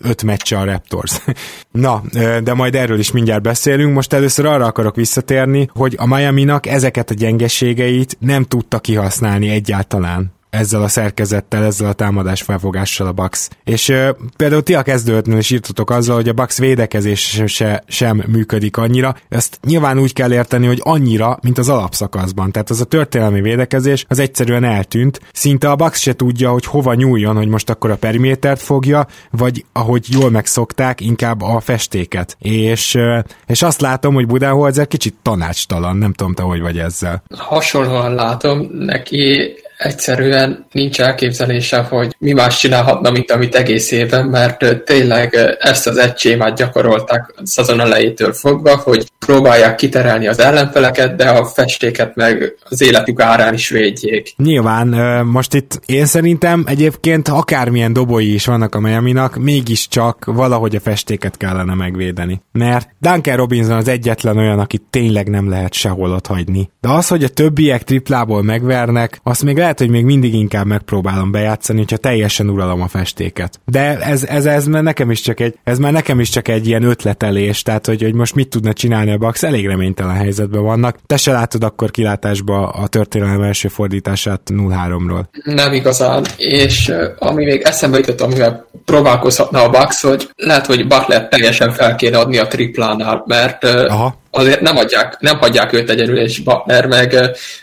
öt 0.00 0.22
meccse 0.22 0.58
a 0.58 0.64
Raptors. 0.64 1.16
Na, 1.70 2.02
de 2.42 2.54
majd 2.54 2.74
erről 2.74 2.98
is 2.98 3.10
mindjárt 3.10 3.42
beszélünk. 3.42 3.94
Most 3.94 4.12
először 4.12 4.46
arra 4.46 4.64
akarok 4.64 4.96
visszatérni, 4.96 5.44
hogy 5.74 5.94
a 5.98 6.06
Miami-nak 6.06 6.66
ezeket 6.66 7.10
a 7.10 7.14
gyengeségeit 7.14 8.16
nem 8.20 8.44
tudta 8.44 8.78
kihasználni 8.78 9.48
egyáltalán 9.48 10.35
ezzel 10.50 10.82
a 10.82 10.88
szerkezettel, 10.88 11.64
ezzel 11.64 11.88
a 11.88 11.92
támadás 11.92 12.42
felfogással 12.42 13.06
a 13.06 13.12
Bucks. 13.12 13.48
És 13.64 13.88
uh, 13.88 14.08
például 14.36 14.62
ti 14.62 14.74
a 14.74 14.82
kezdőtnél 14.82 15.38
is 15.38 15.50
írtatok 15.50 15.90
azzal, 15.90 16.14
hogy 16.14 16.28
a 16.28 16.32
Bucks 16.32 16.58
védekezés 16.58 17.42
se, 17.46 17.82
sem 17.86 18.24
működik 18.26 18.76
annyira. 18.76 19.14
Ezt 19.28 19.58
nyilván 19.66 19.98
úgy 19.98 20.12
kell 20.12 20.32
érteni, 20.32 20.66
hogy 20.66 20.80
annyira, 20.82 21.38
mint 21.42 21.58
az 21.58 21.68
alapszakaszban. 21.68 22.52
Tehát 22.52 22.70
az 22.70 22.80
a 22.80 22.84
történelmi 22.84 23.40
védekezés 23.40 24.04
az 24.08 24.18
egyszerűen 24.18 24.64
eltűnt. 24.64 25.20
Szinte 25.32 25.70
a 25.70 25.76
Bucks 25.76 26.00
se 26.00 26.12
tudja, 26.12 26.50
hogy 26.50 26.64
hova 26.64 26.94
nyúljon, 26.94 27.36
hogy 27.36 27.48
most 27.48 27.70
akkor 27.70 27.90
a 27.90 27.96
perimétert 27.96 28.62
fogja, 28.62 29.06
vagy 29.30 29.64
ahogy 29.72 30.06
jól 30.08 30.30
megszokták, 30.30 31.00
inkább 31.00 31.42
a 31.42 31.60
festéket. 31.60 32.36
És, 32.40 32.94
uh, 32.94 33.18
és 33.46 33.62
azt 33.62 33.80
látom, 33.80 34.14
hogy 34.14 34.26
Budenholzer 34.26 34.86
kicsit 34.86 35.14
tanácstalan, 35.22 35.96
nem 35.96 36.12
tudom 36.12 36.34
te, 36.34 36.42
hogy 36.42 36.60
vagy 36.60 36.78
ezzel. 36.78 37.22
Hasonlóan 37.36 38.14
látom, 38.14 38.68
neki 38.72 39.54
egyszerűen 39.76 40.66
nincs 40.72 41.00
elképzelése, 41.00 41.78
hogy 41.78 42.16
mi 42.18 42.32
más 42.32 42.58
csinálhatna, 42.58 43.10
mint 43.10 43.30
amit 43.30 43.54
egész 43.54 43.90
évben, 43.90 44.26
mert 44.26 44.84
tényleg 44.84 45.56
ezt 45.58 45.86
az 45.86 45.96
egysémát 45.96 46.56
gyakorolták 46.56 47.34
szezon 47.44 47.80
elejétől 47.80 48.32
fogva, 48.32 48.76
hogy 48.76 49.06
próbálják 49.18 49.74
kiterelni 49.74 50.26
az 50.26 50.38
ellenfeleket, 50.38 51.16
de 51.16 51.28
a 51.28 51.44
festéket 51.44 52.14
meg 52.14 52.54
az 52.68 52.82
életük 52.82 53.20
árán 53.20 53.54
is 53.54 53.68
védjék. 53.68 54.34
Nyilván, 54.36 54.88
most 55.26 55.54
itt 55.54 55.80
én 55.86 56.06
szerintem 56.06 56.64
egyébként 56.66 57.28
akármilyen 57.28 57.92
dobói 57.92 58.34
is 58.34 58.46
vannak 58.46 58.74
a 58.74 58.80
miami 58.80 59.14
mégiscsak 59.38 60.24
valahogy 60.24 60.76
a 60.76 60.80
festéket 60.80 61.36
kellene 61.36 61.74
megvédeni. 61.74 62.40
Mert 62.52 62.88
Duncan 63.00 63.36
Robinson 63.36 63.76
az 63.76 63.88
egyetlen 63.88 64.36
olyan, 64.36 64.58
akit 64.58 64.82
tényleg 64.90 65.28
nem 65.28 65.48
lehet 65.48 65.72
sehol 65.72 66.12
ott 66.12 66.26
hagyni. 66.26 66.70
De 66.80 66.88
az, 66.88 67.08
hogy 67.08 67.24
a 67.24 67.28
többiek 67.28 67.82
triplából 67.82 68.42
megvernek, 68.42 69.20
azt 69.22 69.42
még 69.42 69.58
lehet, 69.66 69.80
hogy 69.80 69.90
még 69.90 70.04
mindig 70.04 70.34
inkább 70.34 70.66
megpróbálom 70.66 71.30
bejátszani, 71.30 71.78
hogyha 71.78 71.96
teljesen 71.96 72.48
uralom 72.48 72.82
a 72.82 72.88
festéket. 72.88 73.60
De 73.64 73.98
ez, 74.00 74.24
ez, 74.24 74.46
ez, 74.46 74.66
már 74.66 74.82
nekem 74.82 75.10
is 75.10 75.20
csak 75.20 75.40
egy, 75.40 75.54
ez 75.64 75.78
már 75.78 75.92
nekem 75.92 76.20
is 76.20 76.28
csak 76.28 76.48
egy 76.48 76.66
ilyen 76.66 76.82
ötletelés, 76.82 77.62
tehát 77.62 77.86
hogy, 77.86 78.02
hogy 78.02 78.14
most 78.14 78.34
mit 78.34 78.48
tudna 78.48 78.72
csinálni 78.72 79.12
a 79.12 79.16
Bucks, 79.16 79.42
elég 79.42 79.66
reménytelen 79.66 80.14
helyzetben 80.14 80.62
vannak. 80.62 80.98
Te 81.06 81.16
se 81.16 81.32
látod 81.32 81.64
akkor 81.64 81.90
kilátásba 81.90 82.68
a 82.68 82.86
történelem 82.86 83.42
első 83.42 83.68
fordítását 83.68 84.40
0-3-ról. 84.48 85.24
Nem 85.44 85.72
igazán, 85.72 86.24
és 86.36 86.92
ami 87.18 87.44
még 87.44 87.60
eszembe 87.60 87.98
jutott, 87.98 88.20
amivel 88.20 88.66
próbálkozhatna 88.84 89.62
a 89.62 89.70
Bucks, 89.70 90.02
hogy 90.02 90.30
lehet, 90.36 90.66
hogy 90.66 90.86
Butler 90.86 91.28
teljesen 91.28 91.72
fel 91.72 91.94
kéne 91.94 92.18
adni 92.18 92.38
a 92.38 92.46
triplánál, 92.46 93.22
mert 93.26 93.64
Aha 93.64 94.24
azért 94.36 94.60
nem, 94.60 94.76
adják, 94.76 95.16
nem 95.20 95.38
hagyják 95.38 95.72
őt 95.72 95.90
egyedül, 95.90 96.18
és 96.18 96.42
meg 96.86 97.16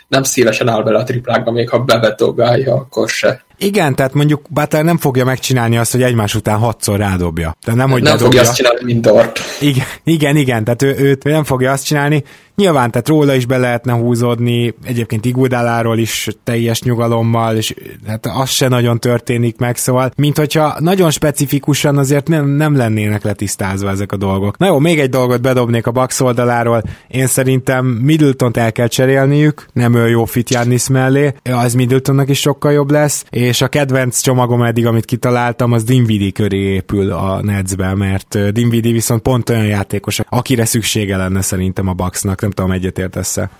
nem 0.08 0.22
szívesen 0.22 0.68
áll 0.68 0.82
bele 0.82 0.98
a 0.98 1.04
triplákba, 1.04 1.50
még 1.50 1.68
ha 1.68 1.78
bevetogálja, 1.78 2.74
akkor 2.74 3.08
se. 3.08 3.44
Igen, 3.58 3.94
tehát 3.94 4.14
mondjuk 4.14 4.42
Butler 4.48 4.84
nem 4.84 4.98
fogja 4.98 5.24
megcsinálni 5.24 5.76
azt, 5.76 5.92
hogy 5.92 6.02
egymás 6.02 6.34
után 6.34 6.58
hatszor 6.58 6.98
rádobja. 6.98 7.56
Tehát 7.62 7.80
nem, 7.80 7.90
hogy 7.90 8.02
nem 8.02 8.18
fogja 8.18 8.40
azt 8.40 8.54
csinálni, 8.54 8.84
mint 8.84 9.00
Dort. 9.00 9.40
Igen, 9.60 9.86
igen, 10.04 10.36
igen 10.36 10.64
tehát 10.64 10.82
ő, 10.82 10.94
ő, 10.98 11.18
ő 11.24 11.30
nem 11.30 11.44
fogja 11.44 11.72
azt 11.72 11.84
csinálni. 11.84 12.24
Nyilván, 12.56 12.90
tehát 12.90 13.08
róla 13.08 13.34
is 13.34 13.46
be 13.46 13.56
lehetne 13.56 13.92
húzódni, 13.92 14.74
egyébként 14.84 15.24
Igudaláról 15.24 15.98
is 15.98 16.28
teljes 16.44 16.82
nyugalommal, 16.82 17.56
és 17.56 17.74
hát 18.06 18.26
az 18.26 18.48
se 18.48 18.68
nagyon 18.68 19.00
történik 19.00 19.56
meg, 19.58 19.76
szóval, 19.76 20.10
mint 20.16 20.38
hogyha 20.38 20.76
nagyon 20.78 21.10
specifikusan 21.10 21.98
azért 21.98 22.28
nem, 22.28 22.48
nem 22.48 22.76
lennének 22.76 23.22
letisztázva 23.22 23.90
ezek 23.90 24.12
a 24.12 24.16
dolgok. 24.16 24.58
Na 24.58 24.66
jó, 24.66 24.78
még 24.78 24.98
egy 24.98 25.08
dolgot 25.08 25.40
bedobnék 25.40 25.86
a 25.86 25.90
Bax 25.90 26.20
oldaláról, 26.20 26.82
én 27.08 27.26
szerintem 27.26 27.86
Middleton-t 27.86 28.56
el 28.56 28.72
kell 28.72 28.86
cserélniük, 28.86 29.66
nem 29.72 29.94
ő 29.94 30.08
jó 30.08 30.24
fit 30.24 30.50
Jannis 30.50 30.88
mellé, 30.88 31.34
az 31.42 31.74
Middletonnak 31.74 32.28
is 32.28 32.40
sokkal 32.40 32.72
jobb 32.72 32.90
lesz, 32.90 33.24
és 33.30 33.43
a 33.60 33.68
kedvenc 33.68 34.20
csomagom 34.20 34.62
eddig, 34.62 34.86
amit 34.86 35.04
kitaláltam, 35.04 35.72
az 35.72 35.84
Dinvidi 35.84 36.32
köré 36.32 36.58
épül 36.58 37.10
a 37.10 37.42
Netsbe, 37.42 37.94
mert 37.94 38.52
Dinvidi 38.52 38.92
viszont 38.92 39.22
pont 39.22 39.50
olyan 39.50 39.66
játékos, 39.66 40.20
akire 40.28 40.64
szüksége 40.64 41.16
lenne 41.16 41.40
szerintem 41.40 41.88
a 41.88 41.92
Bucksnak, 41.92 42.40
nem 42.40 42.50
tudom, 42.50 42.70
egyetértesz-e. 42.70 43.50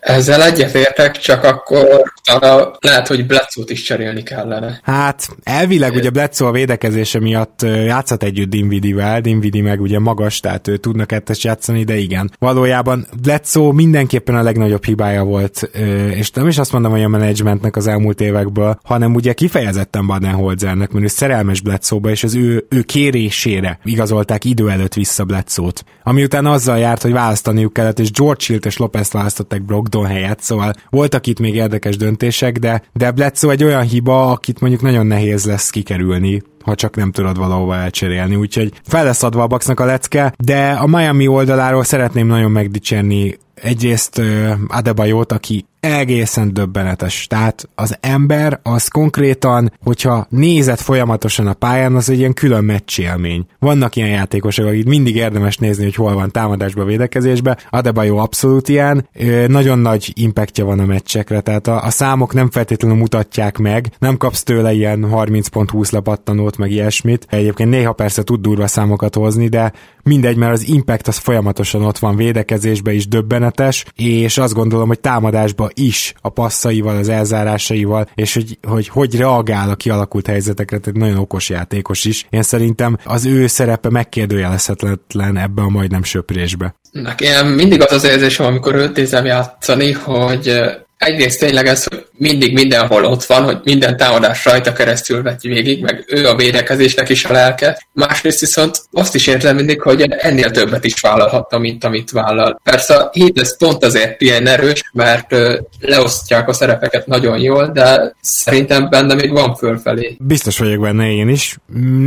Ezzel 0.00 0.42
egyetértek, 0.42 1.18
csak 1.18 1.44
akkor 1.44 2.02
arra 2.24 2.76
lehet, 2.80 3.08
hogy 3.08 3.26
Bledsoe-t 3.26 3.70
is 3.70 3.82
cserélni 3.82 4.22
kellene. 4.22 4.80
Hát 4.82 5.28
elvileg 5.42 5.94
ugye 5.94 6.10
Bledsoe 6.10 6.48
a 6.48 6.52
védekezése 6.52 7.20
miatt 7.20 7.62
játszhat 7.62 8.22
együtt 8.22 8.50
Dinvidivel, 8.50 9.20
Dinvidi 9.20 9.60
meg 9.60 9.80
ugye 9.80 9.98
magas, 9.98 10.40
tehát 10.40 10.68
ő 10.68 10.76
tudnak 10.76 11.06
kettes 11.06 11.44
játszani, 11.44 11.84
de 11.84 11.96
igen. 11.96 12.32
Valójában 12.38 13.06
Bledsoe 13.22 13.72
mindenképpen 13.72 14.34
a 14.34 14.42
legnagyobb 14.42 14.84
hibája 14.84 15.24
volt, 15.24 15.70
és 16.10 16.30
nem 16.30 16.48
is 16.48 16.58
azt 16.58 16.72
mondom, 16.72 16.90
hogy 16.90 17.02
a 17.02 17.08
menedzsmentnek 17.08 17.76
az 17.76 17.86
elmúlt 17.86 18.20
évekből, 18.20 18.78
hanem 18.82 19.14
ugye 19.14 19.32
kifejezetten 19.34 20.06
Badenholzernek, 20.06 20.92
mert 20.92 21.04
ő 21.04 21.08
szerelmes 21.08 21.60
Bledsoe-ba, 21.60 22.10
és 22.10 22.24
az 22.24 22.34
ő, 22.34 22.66
ő 22.68 22.82
kérésére 22.82 23.78
igazolták 23.84 24.44
idő 24.44 24.70
előtt 24.70 24.94
vissza 24.94 25.24
Bledsoe-t. 25.24 25.84
Ami 26.02 26.22
után 26.22 26.46
azzal 26.46 26.78
járt, 26.78 27.02
hogy 27.02 27.12
választaniuk 27.12 27.72
kellett, 27.72 27.98
és 27.98 28.10
George 28.10 28.44
Hilt 28.46 28.66
és 28.66 28.76
Lopez 28.76 29.12
választották 29.12 29.64
Brogdon 29.64 30.06
helyett, 30.06 30.40
szóval 30.40 30.72
voltak 30.90 31.26
itt 31.26 31.38
még 31.38 31.54
érdekes 31.54 31.96
döntések, 31.96 32.58
de, 32.58 32.82
de 32.92 33.10
Bledsoe 33.10 33.52
egy 33.52 33.64
olyan 33.64 33.82
hiba, 33.82 34.30
akit 34.30 34.60
mondjuk 34.60 34.82
nagyon 34.82 35.06
nehéz 35.06 35.44
lesz 35.44 35.70
kikerülni 35.70 36.42
ha 36.64 36.74
csak 36.74 36.96
nem 36.96 37.12
tudod 37.12 37.38
valahova 37.38 37.76
elcserélni. 37.76 38.34
Úgyhogy 38.36 38.72
fel 38.84 39.04
lesz 39.04 39.22
adva 39.22 39.42
a 39.42 39.46
Bucksnak 39.46 39.80
a 39.80 39.84
lecke, 39.84 40.34
de 40.38 40.70
a 40.70 40.86
Miami 40.86 41.26
oldaláról 41.26 41.84
szeretném 41.84 42.26
nagyon 42.26 42.50
megdicsérni 42.50 43.38
egyrészt 43.54 44.18
uh, 44.18 44.52
Adebayot, 44.68 45.32
aki 45.32 45.66
egészen 45.84 46.54
döbbenetes. 46.54 47.26
Tehát 47.26 47.68
az 47.74 47.96
ember 48.00 48.60
az 48.62 48.88
konkrétan, 48.88 49.72
hogyha 49.82 50.26
nézett 50.28 50.80
folyamatosan 50.80 51.46
a 51.46 51.52
pályán, 51.52 51.94
az 51.94 52.10
egy 52.10 52.18
ilyen 52.18 52.32
külön 52.32 52.64
meccsélmény. 52.64 53.46
Vannak 53.58 53.96
ilyen 53.96 54.08
játékosok, 54.08 54.66
akik 54.66 54.84
mindig 54.84 55.16
érdemes 55.16 55.56
nézni, 55.56 55.84
hogy 55.84 55.94
hol 55.94 56.14
van 56.14 56.30
támadásba, 56.30 56.84
védekezésbe. 56.84 57.58
Adebayo 57.70 58.16
abszolút 58.16 58.68
ilyen. 58.68 59.08
Nagyon 59.46 59.78
nagy 59.78 60.12
impactja 60.14 60.64
van 60.64 60.78
a 60.78 60.84
meccsekre, 60.84 61.40
tehát 61.40 61.66
a, 61.66 61.84
a 61.84 61.90
számok 61.90 62.34
nem 62.34 62.50
feltétlenül 62.50 62.96
mutatják 62.96 63.58
meg, 63.58 63.92
nem 63.98 64.16
kapsz 64.16 64.42
tőle 64.42 64.72
ilyen 64.72 65.08
30 65.08 65.48
pont 65.48 65.70
20 65.70 65.90
lepattanót, 65.90 66.56
meg 66.56 66.70
ilyesmit. 66.70 67.26
Egyébként 67.30 67.70
néha 67.70 67.92
persze 67.92 68.22
tud 68.22 68.40
durva 68.40 68.66
számokat 68.66 69.14
hozni, 69.14 69.48
de 69.48 69.72
mindegy, 70.02 70.36
mert 70.36 70.52
az 70.52 70.68
impact 70.68 71.08
az 71.08 71.16
folyamatosan 71.16 71.82
ott 71.82 71.98
van 71.98 72.16
védekezésbe 72.16 72.92
is 72.92 73.08
döbbenetes, 73.08 73.84
és 73.96 74.38
azt 74.38 74.54
gondolom, 74.54 74.88
hogy 74.88 75.00
támadásba 75.00 75.68
is 75.74 76.14
a 76.20 76.28
passzaival, 76.28 76.96
az 76.96 77.08
elzárásaival, 77.08 78.08
és 78.14 78.34
hogy 78.34 78.58
hogy, 78.62 78.88
hogy 78.88 79.16
reagál 79.16 79.70
a 79.70 79.74
kialakult 79.74 80.26
helyzetekre, 80.26 80.78
tehát 80.78 80.98
nagyon 80.98 81.18
okos 81.18 81.48
játékos 81.48 82.04
is. 82.04 82.26
Én 82.30 82.42
szerintem 82.42 82.96
az 83.04 83.26
ő 83.26 83.46
szerepe 83.46 83.90
megkérdőjelezhetetlen 83.90 85.36
ebbe 85.36 85.62
a 85.62 85.68
majdnem 85.68 86.02
söprésbe. 86.02 86.74
Nekem 86.90 87.46
mindig 87.46 87.82
az 87.82 87.92
az 87.92 88.04
érzésem, 88.04 88.46
amikor 88.46 88.74
őt 88.74 88.96
nézem 88.96 89.24
játszani, 89.24 89.92
hogy 89.92 90.60
egyrészt 91.04 91.38
tényleg 91.38 91.66
ez, 91.66 91.84
hogy 91.84 92.06
mindig 92.16 92.52
mindenhol 92.52 93.04
ott 93.04 93.24
van, 93.24 93.42
hogy 93.42 93.58
minden 93.64 93.96
támadás 93.96 94.44
rajta 94.44 94.72
keresztül 94.72 95.22
vegy 95.22 95.48
végig, 95.48 95.82
meg 95.82 96.04
ő 96.08 96.26
a 96.26 96.36
védekezésnek 96.36 97.08
is 97.08 97.24
a 97.24 97.32
lelke. 97.32 97.86
Másrészt 97.92 98.40
viszont 98.40 98.80
azt 98.92 99.14
is 99.14 99.26
értem 99.26 99.56
mindig, 99.56 99.80
hogy 99.80 100.02
ennél 100.08 100.50
többet 100.50 100.84
is 100.84 101.00
vállalhatta, 101.00 101.58
mint 101.58 101.84
amit 101.84 102.10
vállal. 102.10 102.60
Persze 102.62 102.94
a 102.94 103.10
hét 103.12 103.40
ez 103.40 103.56
pont 103.56 103.84
azért 103.84 104.20
ilyen 104.20 104.46
erős, 104.46 104.90
mert 104.92 105.34
leosztják 105.80 106.48
a 106.48 106.52
szerepeket 106.52 107.06
nagyon 107.06 107.38
jól, 107.38 107.70
de 107.72 108.14
szerintem 108.20 108.88
benne 108.88 109.14
még 109.14 109.30
van 109.30 109.54
fölfelé. 109.54 110.16
Biztos 110.18 110.58
vagyok 110.58 110.80
benne 110.80 111.10
én 111.10 111.28
is. 111.28 111.58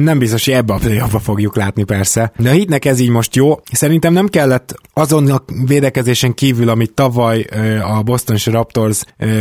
Nem 0.04 0.20
biztos, 0.20 0.46
hogy 0.46 0.54
ebbe 0.54 0.74
a 0.74 0.78
play 0.78 1.02
fogjuk 1.24 1.56
látni 1.56 1.84
persze. 1.84 2.32
De 2.38 2.50
a 2.50 2.54
hitnek 2.54 2.86
ez 2.86 3.00
így 3.00 3.10
most 3.10 3.36
jó. 3.36 3.60
Szerintem 3.72 4.14
nem 4.14 4.28
kellett 4.28 4.76
azon 4.94 5.32
a 5.32 5.44
védekezésen 5.66 6.34
kívül, 6.34 6.70
amit 6.70 6.94
tavaly 6.94 7.46
a 7.82 8.02
Boston 8.02 8.38
Raptors 8.46 8.87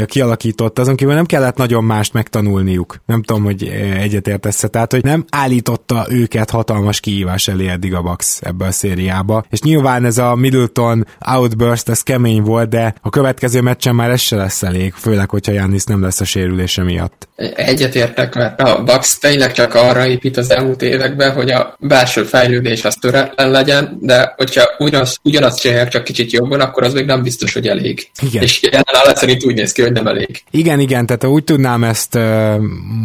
kialakított 0.06 0.34
alakított, 0.56 0.78
azon 0.78 0.96
kívül 0.96 1.14
nem 1.14 1.26
kellett 1.26 1.56
nagyon 1.56 1.84
mást 1.84 2.12
megtanulniuk. 2.12 2.96
Nem 3.06 3.22
tudom, 3.22 3.44
hogy 3.44 3.62
egyetértesz 3.98 4.64
tehát, 4.70 4.92
hogy 4.92 5.02
nem 5.02 5.24
állította 5.30 6.06
őket 6.08 6.50
hatalmas 6.50 7.00
kihívás 7.00 7.48
elé 7.48 7.68
eddig 7.68 7.94
a 7.94 8.02
Bucks 8.02 8.38
ebbe 8.40 8.66
a 8.66 8.72
szériába. 8.72 9.44
És 9.50 9.60
nyilván 9.60 10.04
ez 10.04 10.18
a 10.18 10.34
Middleton 10.34 11.06
outburst, 11.32 11.88
ez 11.88 12.02
kemény 12.02 12.42
volt, 12.42 12.68
de 12.68 12.94
a 13.00 13.10
következő 13.10 13.60
meccsen 13.60 13.94
már 13.94 14.10
ez 14.10 14.20
se 14.20 14.36
lesz 14.36 14.62
elég, 14.62 14.92
főleg, 14.92 15.30
hogyha 15.30 15.52
Jannis 15.52 15.84
nem 15.84 16.02
lesz 16.02 16.20
a 16.20 16.24
sérülése 16.24 16.82
miatt. 16.82 17.28
Egyetértek, 17.54 18.34
mert 18.34 18.60
a 18.60 18.82
Bucks 18.82 19.18
tényleg 19.18 19.52
csak 19.52 19.74
arra 19.74 20.06
épít 20.06 20.36
az 20.36 20.50
elmúlt 20.50 20.82
években, 20.82 21.32
hogy 21.32 21.50
a 21.50 21.76
belső 21.80 22.22
fejlődés 22.22 22.84
az 22.84 22.94
töretlen 22.94 23.50
legyen, 23.50 23.96
de 24.00 24.34
hogyha 24.36 24.64
ugyanaz, 24.78 25.18
ugyanazt 25.22 25.60
csinálják 25.60 25.88
csak 25.88 26.04
kicsit 26.04 26.32
jobban, 26.32 26.60
akkor 26.60 26.82
az 26.82 26.92
még 26.92 27.04
nem 27.06 27.22
biztos, 27.22 27.52
hogy 27.52 27.66
elég. 27.66 28.10
Igen. 28.22 28.42
És 28.42 28.62
jelen 28.62 28.84
szerint 29.26 29.44
úgy 29.44 29.54
néz 29.54 29.72
ki, 29.72 29.82
hogy 29.82 29.92
nem 29.92 30.06
elég. 30.06 30.42
Igen, 30.50 30.80
igen, 30.80 31.06
tehát 31.06 31.24
úgy 31.24 31.44
tudnám 31.44 31.84
ezt 31.84 32.18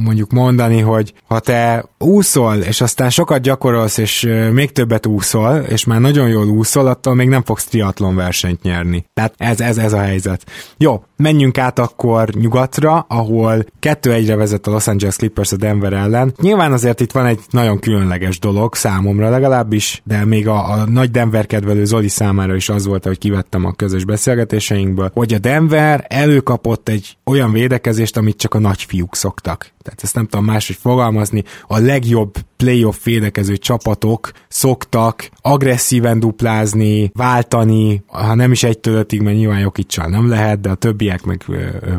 mondjuk 0.04 0.32
mondani, 0.32 0.80
hogy 0.80 1.14
ha 1.28 1.40
te 1.40 1.86
úszol, 1.98 2.56
és 2.56 2.82
aztán 2.82 3.10
sokat 3.10 3.42
gyakorolsz, 3.42 3.98
és 3.98 4.28
még 4.52 4.72
többet 4.72 5.06
úszol, 5.06 5.58
és 5.58 5.86
már 5.86 6.00
nagyon 6.00 6.30
jól 6.30 6.48
úszol, 6.48 6.88
attól 6.88 7.16
még 7.16 7.28
nem 7.28 7.44
fogsz 7.44 7.66
triatlon 7.66 8.16
versenyt 8.16 8.62
nyerni. 8.62 9.06
Tehát 9.14 9.34
ez, 9.38 9.60
ez, 9.62 9.78
ez 9.78 9.94
a 9.94 10.00
helyzet. 10.00 10.44
Jó, 10.78 11.04
menjünk 11.22 11.58
át 11.58 11.80
akkor 11.80 12.30
nyugatra, 12.30 13.06
ahol 13.08 13.66
kettő 13.80 14.14
egyre 14.14 14.36
vezet 14.36 14.68
a 14.68 14.72
Los 14.72 14.88
Angeles 14.88 15.16
Clippers 15.16 15.52
a 15.52 15.56
Denver 15.56 15.94
ellen. 15.94 16.34
Nyilván 16.42 16.72
azért 16.72 17.00
itt 17.00 17.12
van 17.12 17.26
egy 17.26 17.40
nagyon 17.50 17.80
különleges 17.80 18.40
dolog 18.40 18.76
számomra 18.76 19.30
legalábbis, 19.30 20.02
de 20.06 20.26
még 20.26 20.48
a, 20.48 20.72
a 20.72 20.86
nagy 20.86 21.12
Denver 21.12 21.46
kedvelő 21.46 21.86
Zoli 21.86 22.08
számára 22.08 22.56
is 22.56 22.70
az 22.70 22.86
volt, 22.86 23.06
hogy 23.06 23.18
kivettem 23.18 23.66
a 23.66 23.74
közös 23.74 24.06
beszélgetéseinkből, 24.06 25.12
hogy 25.14 25.34
a 25.34 25.40
Denver 25.40 26.06
előkapott 26.08 26.90
egy 26.90 27.18
olyan 27.26 27.52
védekezést, 27.52 28.18
amit 28.18 28.38
csak 28.38 28.54
a 28.54 28.60
nagyfiúk 28.60 29.16
szoktak. 29.16 29.72
Tehát 29.84 30.04
ezt 30.04 30.16
nem 30.16 30.28
tudom 30.28 30.46
máshogy 30.46 30.78
fogalmazni. 30.82 31.44
A 31.68 31.80
legjobb 31.80 32.34
playoff 32.58 33.04
védekező 33.04 33.58
csapatok 33.58 34.32
szoktak 34.48 35.30
agresszíven 35.42 36.20
duplázni, 36.20 37.12
váltani, 37.14 38.04
ha 38.08 38.36
nem 38.36 38.52
is 38.52 38.64
egy 38.64 38.78
ötig, 38.84 39.22
mert 39.22 39.38
nyilván 39.38 39.60
Jokicsal 39.60 40.08
nem 40.08 40.30
lehet, 40.30 40.62
de 40.62 40.70
a 40.70 40.76
többiek 40.76 41.24
meg 41.24 41.46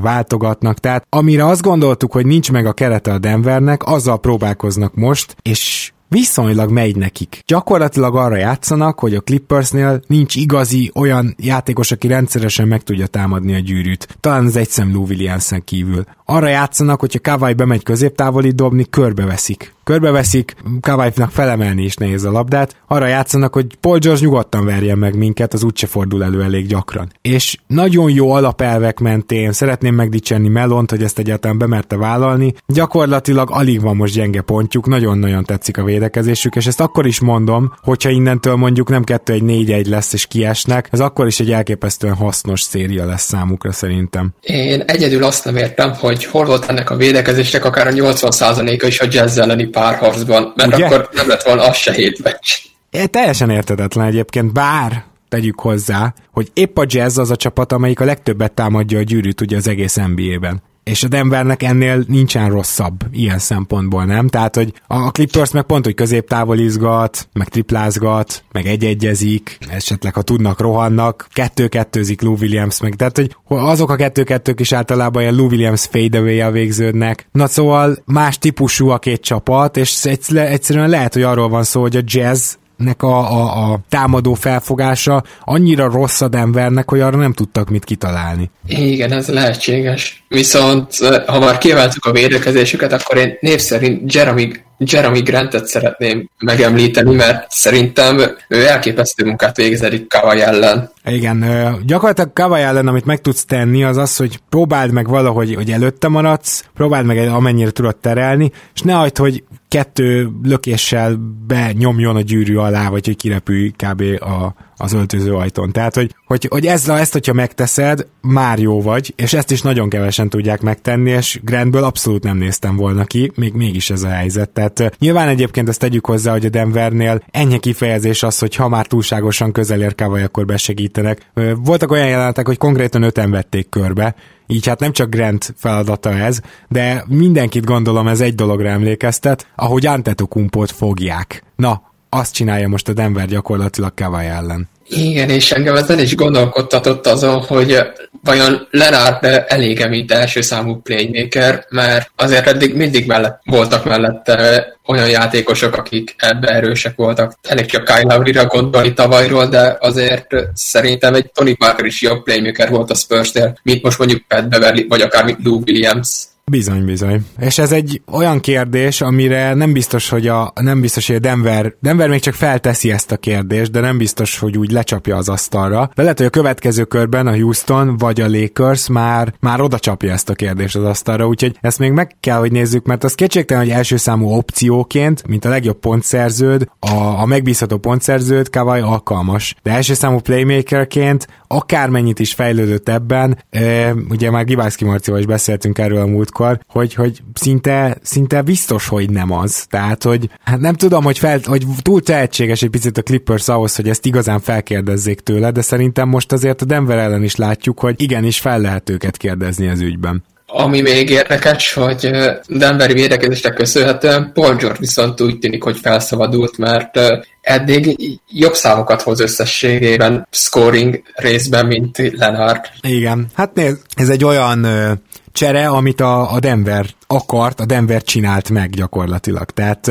váltogatnak. 0.00 0.78
Tehát 0.78 1.06
amire 1.08 1.46
azt 1.46 1.62
gondoltuk, 1.62 2.12
hogy 2.12 2.26
nincs 2.26 2.52
meg 2.52 2.66
a 2.66 2.72
kerete 2.72 3.12
a 3.12 3.18
Denvernek, 3.18 3.86
azzal 3.86 4.20
próbálkoznak 4.20 4.94
most, 4.94 5.36
és 5.42 5.92
viszonylag 6.12 6.70
megy 6.70 6.96
nekik. 6.96 7.42
Gyakorlatilag 7.46 8.16
arra 8.16 8.37
játszanak, 8.37 8.98
hogy 8.98 9.14
a 9.14 9.20
Clippersnél 9.20 10.03
nincs 10.07 10.35
igazi 10.35 10.90
olyan 10.94 11.35
játékos, 11.38 11.90
aki 11.90 12.07
rendszeresen 12.07 12.68
meg 12.68 12.83
tudja 12.83 13.07
támadni 13.07 13.55
a 13.55 13.59
gyűrűt. 13.59 14.16
Talán 14.20 14.46
az 14.46 14.57
egyszem 14.57 14.92
Lou 14.92 15.07
Williamson 15.07 15.64
kívül. 15.64 16.05
Arra 16.25 16.48
játszanak, 16.48 17.01
hogyha 17.01 17.20
Kawai 17.20 17.53
bemegy 17.53 17.83
középtávoli 17.83 18.51
dobni, 18.51 18.87
körbeveszik 18.90 19.75
körbeveszik, 19.84 20.54
Kawai-nak 20.80 21.30
felemelni 21.30 21.82
is 21.82 21.94
nehéz 21.94 22.24
a 22.24 22.30
labdát, 22.30 22.76
arra 22.86 23.06
játszanak, 23.06 23.54
hogy 23.54 23.66
Paul 23.80 23.98
George 23.98 24.20
nyugodtan 24.22 24.64
verjen 24.64 24.98
meg 24.98 25.16
minket, 25.16 25.52
az 25.52 25.62
úgyse 25.62 25.86
fordul 25.86 26.24
elő 26.24 26.42
elég 26.42 26.66
gyakran. 26.66 27.12
És 27.22 27.56
nagyon 27.66 28.10
jó 28.10 28.32
alapelvek 28.32 28.98
mentén 28.98 29.52
szeretném 29.52 29.94
megdicsérni 29.94 30.48
Melont, 30.48 30.90
hogy 30.90 31.02
ezt 31.02 31.18
egyáltalán 31.18 31.58
bemerte 31.58 31.96
vállalni. 31.96 32.54
Gyakorlatilag 32.66 33.50
alig 33.52 33.80
van 33.80 33.96
most 33.96 34.14
gyenge 34.14 34.40
pontjuk, 34.40 34.86
nagyon-nagyon 34.86 35.44
tetszik 35.44 35.78
a 35.78 35.84
védekezésük, 35.84 36.56
és 36.56 36.66
ezt 36.66 36.80
akkor 36.80 37.06
is 37.06 37.20
mondom, 37.20 37.72
hogyha 37.82 38.10
innentől 38.10 38.56
mondjuk 38.56 38.88
nem 38.88 39.02
2-1-4-1 39.06 39.88
lesz 39.88 40.12
és 40.12 40.26
kiesnek, 40.26 40.88
ez 40.90 41.00
akkor 41.00 41.26
is 41.26 41.40
egy 41.40 41.50
elképesztően 41.50 42.14
hasznos 42.14 42.60
széria 42.60 43.06
lesz 43.06 43.24
számukra 43.24 43.72
szerintem. 43.72 44.32
Én 44.40 44.80
egyedül 44.80 45.24
azt 45.24 45.44
nem 45.44 45.56
értem, 45.56 45.92
hogy 45.94 46.24
hol 46.24 46.44
volt 46.44 46.64
ennek 46.64 46.90
a 46.90 46.96
védekezésnek 46.96 47.64
akár 47.64 47.86
a 47.86 47.90
80%-a 47.90 48.86
is 48.86 49.00
a 49.00 49.06
jazz 49.10 49.38
elleni 49.38 49.64
párharcban, 49.72 50.52
mert 50.56 50.74
Ugye? 50.74 50.85
akkor 50.85 51.08
nem 51.12 51.28
lett 51.28 51.42
volna 51.42 51.62
az 51.62 51.76
se 51.76 51.92
hét 51.92 52.22
meccs. 52.22 52.50
É, 52.90 53.06
teljesen 53.06 53.50
értetetlen 53.50 54.06
egyébként, 54.06 54.52
bár 54.52 55.04
tegyük 55.28 55.61
hozzá, 55.61 56.14
hogy 56.32 56.50
épp 56.54 56.78
a 56.78 56.85
Jazz 56.87 57.18
az 57.18 57.30
a 57.30 57.37
csapat, 57.37 57.72
amelyik 57.72 58.00
a 58.00 58.04
legtöbbet 58.04 58.52
támadja 58.52 58.98
a 58.98 59.02
gyűrűt 59.02 59.40
ugye 59.40 59.56
az 59.56 59.68
egész 59.68 59.94
NBA-ben 59.94 60.62
és 60.84 61.02
a 61.02 61.08
Denvernek 61.08 61.62
ennél 61.62 62.04
nincsen 62.08 62.48
rosszabb 62.48 63.04
ilyen 63.10 63.38
szempontból, 63.38 64.04
nem? 64.04 64.28
Tehát, 64.28 64.56
hogy 64.56 64.72
a 64.86 65.10
Clippers 65.10 65.50
meg 65.50 65.62
pont, 65.62 65.84
hogy 65.84 65.94
középtávol 65.94 66.58
izgat, 66.58 67.28
meg 67.32 67.48
triplázgat, 67.48 68.44
meg 68.52 68.66
egy-egyezik, 68.66 69.58
esetleg 69.68 70.14
ha 70.14 70.22
tudnak, 70.22 70.60
rohannak, 70.60 71.26
kettő-kettőzik 71.32 72.22
Lou 72.22 72.36
Williams 72.40 72.80
meg, 72.80 72.94
tehát, 72.94 73.16
hogy 73.16 73.36
azok 73.46 73.90
a 73.90 73.96
kettő-kettők 73.96 74.60
is 74.60 74.72
általában 74.72 75.22
ilyen 75.22 75.34
Lou 75.34 75.46
Williams 75.46 75.86
fadeaway 75.90 76.52
végződnek. 76.52 77.26
Na 77.32 77.46
szóval 77.46 77.98
más 78.04 78.38
típusú 78.38 78.88
a 78.88 78.98
két 78.98 79.20
csapat, 79.20 79.76
és 79.76 80.04
egyszerűen 80.34 80.88
lehet, 80.88 81.12
hogy 81.12 81.22
arról 81.22 81.48
van 81.48 81.62
szó, 81.62 81.80
hogy 81.80 81.96
a 81.96 82.02
Jazz 82.04 82.54
Denvernek 82.82 83.02
a, 83.02 83.32
a, 83.32 83.72
a 83.72 83.80
támadó 83.88 84.34
felfogása 84.34 85.22
annyira 85.40 85.90
rossz 85.90 86.20
a 86.20 86.28
Denvernek, 86.28 86.90
hogy 86.90 87.00
arra 87.00 87.16
nem 87.16 87.32
tudtak 87.32 87.70
mit 87.70 87.84
kitalálni. 87.84 88.50
Igen, 88.66 89.12
ez 89.12 89.28
lehetséges. 89.28 90.24
Viszont 90.28 90.94
ha 91.26 91.38
már 91.38 91.58
kiemeltük 91.58 92.04
a 92.04 92.12
védekezésüket, 92.12 92.92
akkor 92.92 93.16
én 93.16 93.36
név 93.40 93.58
szerint 93.58 94.14
Jeremy 94.14 94.52
Jeremy 94.86 95.20
Grantet 95.20 95.66
szeretném 95.66 96.30
megemlíteni, 96.38 97.14
mert 97.14 97.50
szerintem 97.50 98.20
ő 98.48 98.66
elképesztő 98.66 99.24
munkát 99.24 99.56
végzedik 99.56 100.08
Kawai 100.08 100.40
ellen. 100.40 100.90
Igen, 101.04 101.44
gyakorlatilag 101.86 102.32
Kawai 102.32 102.62
ellen, 102.62 102.86
amit 102.86 103.04
meg 103.04 103.20
tudsz 103.20 103.44
tenni, 103.44 103.84
az 103.84 103.96
az, 103.96 104.16
hogy 104.16 104.38
próbáld 104.48 104.92
meg 104.92 105.08
valahogy, 105.08 105.54
hogy 105.54 105.70
előtte 105.70 106.08
maradsz, 106.08 106.64
próbáld 106.74 107.06
meg 107.06 107.28
amennyire 107.28 107.70
tudod 107.70 107.96
terelni, 107.96 108.50
és 108.74 108.80
ne 108.80 108.92
hagyd, 108.92 109.16
hogy 109.16 109.44
kettő 109.68 110.30
lökéssel 110.42 111.18
benyomjon 111.46 112.16
a 112.16 112.20
gyűrű 112.20 112.56
alá, 112.56 112.88
vagy 112.88 113.06
hogy 113.06 113.16
kirepülj 113.16 113.70
kb. 113.70 114.02
A, 114.22 114.54
az 114.76 114.92
öltöző 114.92 115.35
ajtón. 115.35 115.72
Tehát, 115.72 115.94
hogy, 115.94 116.14
hogy, 116.26 116.46
hogy 116.50 116.66
ezzel, 116.66 116.98
ezt, 116.98 117.12
hogyha 117.12 117.32
megteszed, 117.32 118.06
már 118.20 118.58
jó 118.58 118.82
vagy, 118.82 119.12
és 119.16 119.32
ezt 119.32 119.50
is 119.50 119.62
nagyon 119.62 119.88
kevesen 119.88 120.28
tudják 120.28 120.61
megtenni, 120.61 121.11
és 121.11 121.40
Grantből 121.44 121.85
abszolút 121.85 122.22
nem 122.22 122.37
néztem 122.37 122.76
volna 122.76 123.04
ki, 123.04 123.32
még 123.35 123.52
mégis 123.52 123.90
ez 123.90 124.02
a 124.02 124.08
helyzet. 124.08 124.50
Tehát 124.50 124.96
nyilván 124.98 125.28
egyébként 125.28 125.68
ezt 125.68 125.78
tegyük 125.78 126.06
hozzá, 126.06 126.32
hogy 126.32 126.44
a 126.44 126.48
Denvernél 126.48 127.22
ennyi 127.30 127.58
kifejezés 127.58 128.22
az, 128.22 128.38
hogy 128.38 128.54
ha 128.54 128.68
már 128.68 128.87
túlságosan 128.87 129.52
közel 129.52 129.80
ér 129.80 129.94
Kawai, 129.94 130.22
akkor 130.22 130.44
besegítenek. 130.44 131.30
Voltak 131.56 131.90
olyan 131.90 132.08
jelenetek, 132.08 132.46
hogy 132.46 132.58
konkrétan 132.58 133.02
öten 133.02 133.30
vették 133.30 133.68
körbe, 133.68 134.14
így 134.46 134.66
hát 134.66 134.80
nem 134.80 134.92
csak 134.92 135.11
Grant 135.11 135.54
feladata 135.56 136.11
ez, 136.11 136.40
de 136.68 137.04
mindenkit 137.08 137.64
gondolom 137.64 138.08
ez 138.08 138.20
egy 138.20 138.35
dologra 138.35 138.68
emlékeztet, 138.68 139.46
ahogy 139.56 139.87
Antetokumpot 139.87 140.70
fogják. 140.70 141.44
Na, 141.56 141.91
azt 142.14 142.35
csinálja 142.35 142.68
most 142.68 142.88
a 142.88 142.92
Denver 142.92 143.27
gyakorlatilag 143.27 143.94
Kawai 143.94 144.27
ellen. 144.27 144.68
Igen, 144.88 145.31
és 145.31 145.53
engem 145.53 145.77
ezen 145.77 145.98
is 145.98 146.14
gondolkodtatott 146.14 147.07
azon, 147.07 147.40
hogy 147.40 147.79
vajon 148.22 148.66
Lenard 148.70 149.44
elég 149.46 149.87
mint 149.88 150.12
első 150.12 150.40
számú 150.40 150.77
playmaker, 150.77 151.64
mert 151.68 152.11
azért 152.16 152.46
eddig 152.46 152.77
mindig 152.77 153.07
mellett, 153.07 153.40
voltak 153.44 153.85
mellette 153.85 154.66
olyan 154.87 155.09
játékosok, 155.09 155.77
akik 155.77 156.14
ebbe 156.18 156.48
erősek 156.48 156.96
voltak. 156.96 157.35
Elég 157.42 157.66
csak 157.66 157.85
Kyle 157.85 158.14
Lowry-ra 158.14 158.46
gondolni 158.46 158.92
tavalyról, 158.92 159.46
de 159.46 159.77
azért 159.81 160.27
szerintem 160.55 161.14
egy 161.14 161.31
Tony 161.33 161.57
Parker 161.57 161.85
is 161.85 162.03
jobb 162.03 162.22
playmaker 162.22 162.70
volt 162.70 162.90
a 162.90 162.94
Spurs-nél, 162.94 163.59
mint 163.62 163.83
most 163.83 163.98
mondjuk 163.98 164.22
Pat 164.29 164.48
Beverly, 164.48 164.87
vagy 164.88 165.01
akár 165.01 165.37
Lou 165.42 165.62
Williams. 165.66 166.31
Bizony, 166.52 166.84
bizony. 166.84 167.26
És 167.40 167.58
ez 167.58 167.72
egy 167.72 168.02
olyan 168.12 168.40
kérdés, 168.40 169.00
amire 169.00 169.54
nem 169.54 169.72
biztos, 169.72 170.08
hogy 170.08 170.28
a, 170.28 170.52
nem 170.60 170.80
biztos, 170.80 171.06
hogy 171.06 171.16
a 171.16 171.18
Denver, 171.18 171.74
Denver 171.80 172.08
még 172.08 172.20
csak 172.20 172.34
felteszi 172.34 172.90
ezt 172.90 173.12
a 173.12 173.16
kérdést, 173.16 173.70
de 173.70 173.80
nem 173.80 173.98
biztos, 173.98 174.38
hogy 174.38 174.58
úgy 174.58 174.70
lecsapja 174.70 175.16
az 175.16 175.28
asztalra. 175.28 175.90
De 175.94 176.02
lehet, 176.02 176.16
hogy 176.16 176.26
a 176.26 176.30
következő 176.30 176.84
körben 176.84 177.26
a 177.26 177.34
Houston 177.34 177.96
vagy 177.96 178.20
a 178.20 178.28
Lakers 178.28 178.88
már, 178.88 179.34
már 179.40 179.60
oda 179.60 179.78
csapja 179.78 180.12
ezt 180.12 180.28
a 180.28 180.34
kérdést 180.34 180.76
az 180.76 180.84
asztalra, 180.84 181.26
úgyhogy 181.26 181.56
ezt 181.60 181.78
még 181.78 181.90
meg 181.90 182.16
kell, 182.20 182.38
hogy 182.38 182.52
nézzük, 182.52 182.86
mert 182.86 183.04
az 183.04 183.14
kétségtelen, 183.14 183.62
hogy 183.62 183.72
első 183.72 183.96
számú 183.96 184.28
opcióként, 184.28 185.26
mint 185.26 185.44
a 185.44 185.48
legjobb 185.48 185.78
pontszerződ, 185.78 186.68
a, 186.78 186.94
a 186.94 187.26
megbízható 187.26 187.76
pontszerződ, 187.76 188.50
Kawai 188.50 188.80
alkalmas. 188.80 189.54
De 189.62 189.70
első 189.70 189.94
számú 189.94 190.18
playmakerként 190.18 191.26
akármennyit 191.46 192.18
is 192.18 192.32
fejlődött 192.32 192.88
ebben, 192.88 193.44
e, 193.50 193.94
ugye 194.08 194.30
már 194.30 194.44
Gibászki 194.44 194.84
Marcival 194.84 195.18
is 195.18 195.26
beszéltünk 195.26 195.78
erről 195.78 196.00
a 196.00 196.06
múltkor, 196.06 196.41
hogy, 196.66 196.94
hogy 196.94 197.22
szinte, 197.35 197.98
szinte 198.02 198.42
biztos, 198.42 198.88
hogy 198.88 199.11
nem 199.11 199.33
az. 199.33 199.66
Tehát, 199.68 200.02
hogy 200.02 200.31
hát 200.44 200.61
nem 200.61 200.74
tudom, 200.74 201.05
hogy, 201.05 201.18
fel, 201.18 201.40
hogy 201.44 201.66
túl 201.83 202.02
tehetséges 202.02 202.62
egy 202.62 202.70
picit 202.70 202.98
a 202.98 203.02
Clippers 203.02 203.48
ahhoz, 203.48 203.76
hogy 203.76 203.88
ezt 203.88 204.07
igazán 204.07 204.40
felkérdezzék 204.40 205.20
tőle, 205.20 205.50
de 205.50 205.61
szerintem 205.61 206.09
most 206.09 206.33
azért 206.33 206.62
a 206.62 206.64
Denver 206.64 206.98
ellen 206.98 207.22
is 207.22 207.37
látjuk, 207.37 207.81
hogy 207.81 208.02
igenis 208.02 208.40
fel 208.40 208.61
lehet 208.61 208.90
őket 208.90 209.16
kérdezni 209.16 209.68
az 209.68 209.81
ügyben. 209.81 210.24
Ami 210.54 210.80
még 210.80 211.10
érdekes, 211.10 211.72
hogy 211.72 212.10
Denveri 212.48 212.92
védekezésnek 212.92 213.54
köszönhetően 213.54 214.30
Paul 214.34 214.54
George 214.54 214.78
viszont 214.78 215.20
úgy 215.20 215.38
tűnik, 215.38 215.62
hogy 215.62 215.78
felszabadult, 215.78 216.58
mert 216.58 217.00
eddig 217.40 217.96
jobb 218.28 218.54
számokat 218.54 219.02
hoz 219.02 219.20
összességében 219.20 220.26
scoring 220.30 221.02
részben, 221.14 221.66
mint 221.66 221.98
Lenard. 222.16 222.60
Igen, 222.80 223.26
hát 223.34 223.54
nézd, 223.54 223.78
ez 223.94 224.08
egy 224.08 224.24
olyan 224.24 224.64
ö, 224.64 224.92
csere, 225.32 225.68
amit 225.68 226.00
a, 226.00 226.38
Denver 226.40 226.86
akart, 227.06 227.60
a 227.60 227.64
Denver 227.64 228.02
csinált 228.02 228.50
meg 228.50 228.70
gyakorlatilag. 228.70 229.50
Tehát 229.50 229.90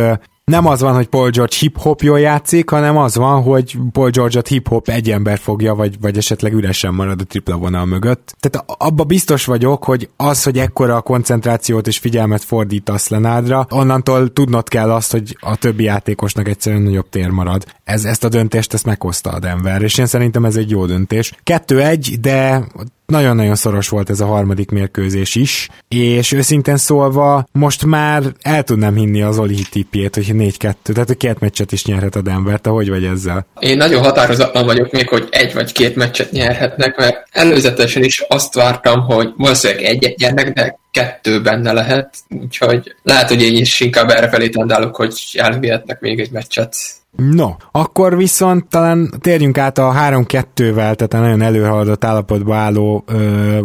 nem 0.51 0.67
az 0.67 0.81
van, 0.81 0.93
hogy 0.93 1.07
Paul 1.07 1.29
George 1.29 1.55
hip-hop 1.59 2.01
jól 2.01 2.19
játszik, 2.19 2.69
hanem 2.69 2.97
az 2.97 3.15
van, 3.15 3.41
hogy 3.41 3.77
Paul 3.91 4.09
George-ot 4.09 4.47
hip-hop 4.47 4.89
egy 4.89 5.11
ember 5.11 5.37
fogja, 5.37 5.75
vagy, 5.75 5.99
vagy 6.01 6.17
esetleg 6.17 6.53
üresen 6.53 6.93
marad 6.93 7.21
a 7.21 7.23
tripla 7.23 7.57
vonal 7.57 7.85
mögött. 7.85 8.35
Tehát 8.39 8.65
abba 8.77 9.03
biztos 9.03 9.45
vagyok, 9.45 9.83
hogy 9.83 10.09
az, 10.17 10.43
hogy 10.43 10.57
ekkora 10.57 10.95
a 10.95 11.01
koncentrációt 11.01 11.87
és 11.87 11.97
figyelmet 11.97 12.43
fordítasz 12.43 13.09
Lenádra, 13.09 13.67
onnantól 13.69 14.33
tudnod 14.33 14.67
kell 14.67 14.91
azt, 14.91 15.11
hogy 15.11 15.37
a 15.39 15.55
többi 15.55 15.83
játékosnak 15.83 16.47
egyszerűen 16.47 16.81
nagyobb 16.81 17.09
tér 17.09 17.29
marad. 17.29 17.65
Ez, 17.83 18.05
ezt 18.05 18.23
a 18.23 18.29
döntést 18.29 18.73
ezt 18.73 18.85
meghozta 18.85 19.29
a 19.29 19.39
Denver, 19.39 19.81
és 19.81 19.97
én 19.97 20.05
szerintem 20.05 20.45
ez 20.45 20.55
egy 20.55 20.69
jó 20.69 20.85
döntés. 20.85 21.33
Kettő-egy, 21.43 22.17
de 22.21 22.67
nagyon-nagyon 23.11 23.55
szoros 23.55 23.89
volt 23.89 24.09
ez 24.09 24.19
a 24.19 24.25
harmadik 24.25 24.71
mérkőzés 24.71 25.35
is, 25.35 25.69
és 25.87 26.31
őszintén 26.31 26.77
szólva 26.77 27.45
most 27.51 27.85
már 27.85 28.23
el 28.41 28.63
tudnám 28.63 28.95
hinni 28.95 29.21
az 29.21 29.37
Oli 29.37 29.65
tippjét, 29.71 30.15
hogy 30.15 30.31
4-2, 30.33 30.73
tehát 30.83 31.09
a 31.09 31.15
két 31.15 31.39
meccset 31.39 31.71
is 31.71 31.85
nyerhet 31.85 32.15
a 32.15 32.21
Denver, 32.21 32.59
te 32.59 32.69
hogy 32.69 32.89
vagy 32.89 33.03
ezzel? 33.03 33.45
Én 33.59 33.77
nagyon 33.77 34.03
határozatlan 34.03 34.65
vagyok 34.65 34.91
még, 34.91 35.09
hogy 35.09 35.27
egy 35.31 35.53
vagy 35.53 35.71
két 35.71 35.95
meccset 35.95 36.31
nyerhetnek, 36.31 36.97
mert 36.97 37.27
előzetesen 37.31 38.03
is 38.03 38.23
azt 38.27 38.53
vártam, 38.53 38.99
hogy 38.99 39.33
valószínűleg 39.37 39.83
egyet 39.83 40.17
nyernek, 40.17 40.53
de 40.53 40.79
kettő 40.91 41.41
benne 41.41 41.71
lehet, 41.71 42.17
úgyhogy 42.29 42.95
lehet, 43.03 43.27
hogy 43.27 43.41
én 43.41 43.57
is 43.57 43.79
inkább 43.79 44.09
erre 44.09 44.29
felé 44.29 44.49
tendálok, 44.49 44.95
hogy 44.95 45.13
elvihetnek 45.33 45.99
még 45.99 46.19
egy 46.19 46.31
meccset. 46.31 46.75
No, 47.15 47.49
akkor 47.71 48.17
viszont 48.17 48.67
talán 48.67 49.13
térjünk 49.19 49.57
át 49.57 49.77
a 49.77 49.93
3-2-vel, 49.95 50.73
tehát 50.73 51.13
a 51.13 51.19
nagyon 51.19 51.41
előhaladott 51.41 52.03
állapotba 52.03 52.55
álló 52.55 53.03
ö, 53.07 53.59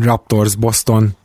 Raptors-Boston 0.00 1.16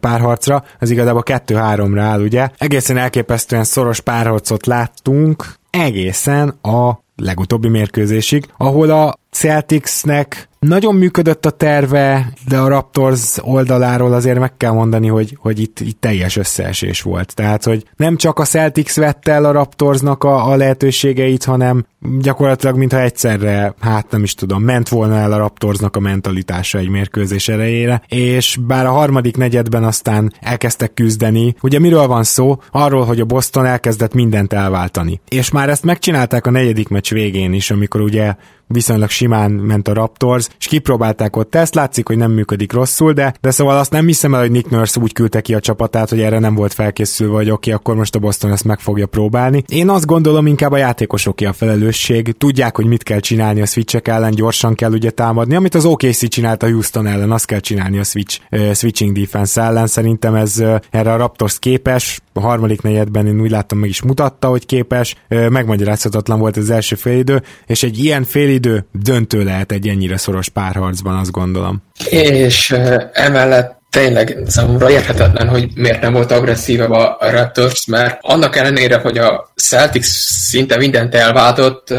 párharcra, 0.00 0.64
az 0.80 0.90
igazából 0.90 1.22
2-3-ra 1.26 2.00
áll, 2.00 2.20
ugye. 2.20 2.48
Egészen 2.58 2.96
elképesztően 2.96 3.64
szoros 3.64 4.00
párharcot 4.00 4.66
láttunk, 4.66 5.54
egészen 5.70 6.48
a 6.48 7.00
legutóbbi 7.16 7.68
mérkőzésig, 7.68 8.46
ahol 8.56 8.90
a 8.90 9.14
Celticsnek 9.30 10.48
nagyon 10.62 10.94
működött 10.94 11.46
a 11.46 11.50
terve, 11.50 12.32
de 12.48 12.58
a 12.58 12.68
Raptors 12.68 13.36
oldaláról 13.40 14.12
azért 14.12 14.38
meg 14.38 14.56
kell 14.56 14.72
mondani, 14.72 15.08
hogy, 15.08 15.36
hogy 15.40 15.60
itt, 15.60 15.80
itt 15.80 16.00
teljes 16.00 16.36
összeesés 16.36 17.02
volt. 17.02 17.34
Tehát, 17.34 17.64
hogy 17.64 17.84
nem 17.96 18.16
csak 18.16 18.38
a 18.38 18.44
Celtics 18.44 18.94
vette 18.94 19.32
el 19.32 19.44
a 19.44 19.52
Raptorsnak 19.52 20.24
a, 20.24 20.50
a 20.50 20.56
lehetőségeit, 20.56 21.44
hanem 21.44 21.86
gyakorlatilag 22.20 22.76
mintha 22.76 23.00
egyszerre, 23.00 23.74
hát 23.80 24.10
nem 24.10 24.22
is 24.22 24.34
tudom, 24.34 24.62
ment 24.62 24.88
volna 24.88 25.16
el 25.16 25.32
a 25.32 25.36
Raptorsnak 25.36 25.96
a 25.96 26.00
mentalitása 26.00 26.78
egy 26.78 26.88
mérkőzés 26.88 27.48
erejére, 27.48 28.02
és 28.08 28.58
bár 28.66 28.86
a 28.86 28.90
harmadik 28.90 29.36
negyedben 29.36 29.84
aztán 29.84 30.32
elkezdtek 30.40 30.94
küzdeni, 30.94 31.54
ugye 31.60 31.78
miről 31.78 32.06
van 32.06 32.22
szó? 32.22 32.58
Arról, 32.70 33.04
hogy 33.04 33.20
a 33.20 33.24
Boston 33.24 33.66
elkezdett 33.66 34.14
mindent 34.14 34.52
elváltani. 34.52 35.20
És 35.28 35.50
már 35.50 35.68
ezt 35.68 35.84
megcsinálták 35.84 36.46
a 36.46 36.50
negyedik 36.50 36.88
meccs 36.88 37.12
végén 37.12 37.52
is, 37.52 37.70
amikor 37.70 38.00
ugye 38.00 38.34
viszonylag 38.72 39.10
simán 39.10 39.50
ment 39.50 39.88
a 39.88 39.92
Raptors, 39.92 40.48
és 40.58 40.66
kipróbálták 40.66 41.36
ott. 41.36 41.54
Ezt, 41.54 41.74
látszik, 41.74 42.06
hogy 42.06 42.16
nem 42.16 42.30
működik 42.30 42.72
rosszul, 42.72 43.12
de, 43.12 43.34
de 43.40 43.50
szóval 43.50 43.78
azt 43.78 43.90
nem 43.90 44.06
hiszem 44.06 44.34
el, 44.34 44.40
hogy 44.40 44.50
Nick 44.50 44.70
Nurse 44.70 45.00
úgy 45.00 45.12
küldte 45.12 45.40
ki 45.40 45.54
a 45.54 45.60
csapatát, 45.60 46.08
hogy 46.08 46.20
erre 46.20 46.38
nem 46.38 46.54
volt 46.54 46.72
felkészülve, 46.72 47.32
vagy 47.32 47.50
oké, 47.50 47.70
akkor 47.70 47.94
most 47.94 48.14
a 48.14 48.18
Boston 48.18 48.52
ezt 48.52 48.64
meg 48.64 48.80
fogja 48.80 49.06
próbálni. 49.06 49.64
Én 49.68 49.88
azt 49.88 50.06
gondolom, 50.06 50.46
inkább 50.46 50.72
a 50.72 50.76
játékosoké 50.76 51.44
a 51.44 51.52
felelősség, 51.52 52.34
tudják, 52.38 52.76
hogy 52.76 52.86
mit 52.86 53.02
kell 53.02 53.20
csinálni 53.20 53.60
a 53.60 53.66
switchek 53.66 54.08
ellen, 54.08 54.34
gyorsan 54.34 54.74
kell 54.74 54.92
ugye 54.92 55.10
támadni, 55.10 55.54
amit 55.54 55.74
az 55.74 55.84
OKC 55.84 56.28
csinált 56.28 56.62
a 56.62 56.70
Houston 56.70 57.06
ellen, 57.06 57.30
azt 57.30 57.46
kell 57.46 57.60
csinálni 57.60 57.98
a 57.98 58.04
switch, 58.04 58.40
uh, 58.50 58.72
switching 58.72 59.18
defense 59.18 59.62
ellen, 59.62 59.86
szerintem 59.86 60.34
ez 60.34 60.58
uh, 60.58 60.76
erre 60.90 61.12
a 61.12 61.16
Raptors 61.16 61.58
képes, 61.58 62.20
a 62.32 62.40
harmadik 62.40 62.82
negyedben 62.82 63.26
én 63.26 63.40
úgy 63.40 63.50
láttam 63.50 63.78
meg 63.78 63.88
is 63.88 64.02
mutatta, 64.02 64.48
hogy 64.48 64.66
képes, 64.66 65.14
megmagyarázhatatlan 65.28 66.38
volt 66.38 66.56
az 66.56 66.70
első 66.70 66.96
félidő, 66.96 67.42
és 67.66 67.82
egy 67.82 67.98
ilyen 67.98 68.24
félidő 68.24 68.86
döntő 68.92 69.44
lehet 69.44 69.72
egy 69.72 69.88
ennyire 69.88 70.16
szoros 70.16 70.48
párharcban, 70.48 71.16
azt 71.16 71.30
gondolom. 71.30 71.82
És 72.10 72.70
emellett 73.12 73.81
tényleg 73.92 74.38
számomra 74.46 74.90
érthetetlen, 74.90 75.48
hogy 75.48 75.70
miért 75.74 76.00
nem 76.00 76.12
volt 76.12 76.30
agresszívebb 76.30 76.90
a 76.90 77.16
Raptors, 77.20 77.86
mert 77.86 78.18
annak 78.20 78.56
ellenére, 78.56 78.98
hogy 78.98 79.18
a 79.18 79.52
Celtics 79.56 80.04
szinte 80.04 80.76
mindent 80.76 81.14
elváltott, 81.14 81.94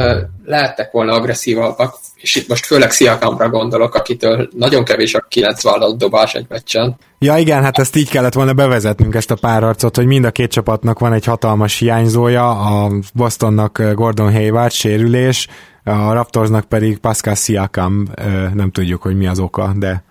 lehettek 0.45 0.91
volna 0.91 1.13
agresszívabbak, 1.13 1.95
és 2.15 2.35
itt 2.35 2.47
most 2.47 2.65
főleg 2.65 2.91
Sziakamra 2.91 3.49
gondolok, 3.49 3.95
akitől 3.95 4.49
nagyon 4.57 4.83
kevés 4.83 5.13
a 5.13 5.25
kilenc 5.29 5.63
vállalt 5.63 5.97
dobás 5.97 6.33
egy 6.33 6.45
meccsen. 6.49 6.97
Ja 7.19 7.37
igen, 7.37 7.63
hát 7.63 7.79
ezt 7.79 7.95
így 7.95 8.09
kellett 8.09 8.33
volna 8.33 8.53
bevezetnünk 8.53 9.15
ezt 9.15 9.31
a 9.31 9.35
párharcot, 9.35 9.95
hogy 9.95 10.05
mind 10.05 10.25
a 10.25 10.31
két 10.31 10.51
csapatnak 10.51 10.99
van 10.99 11.13
egy 11.13 11.25
hatalmas 11.25 11.79
hiányzója, 11.79 12.49
a 12.49 12.91
Bostonnak 13.13 13.81
Gordon 13.93 14.31
Hayward 14.31 14.71
sérülés, 14.71 15.47
a 15.83 16.13
Raptorsnak 16.13 16.65
pedig 16.65 16.97
Pascal 16.97 17.35
Siakam, 17.35 18.07
nem 18.53 18.71
tudjuk, 18.71 19.01
hogy 19.01 19.17
mi 19.17 19.27
az 19.27 19.39
oka, 19.39 19.73
de 19.75 20.03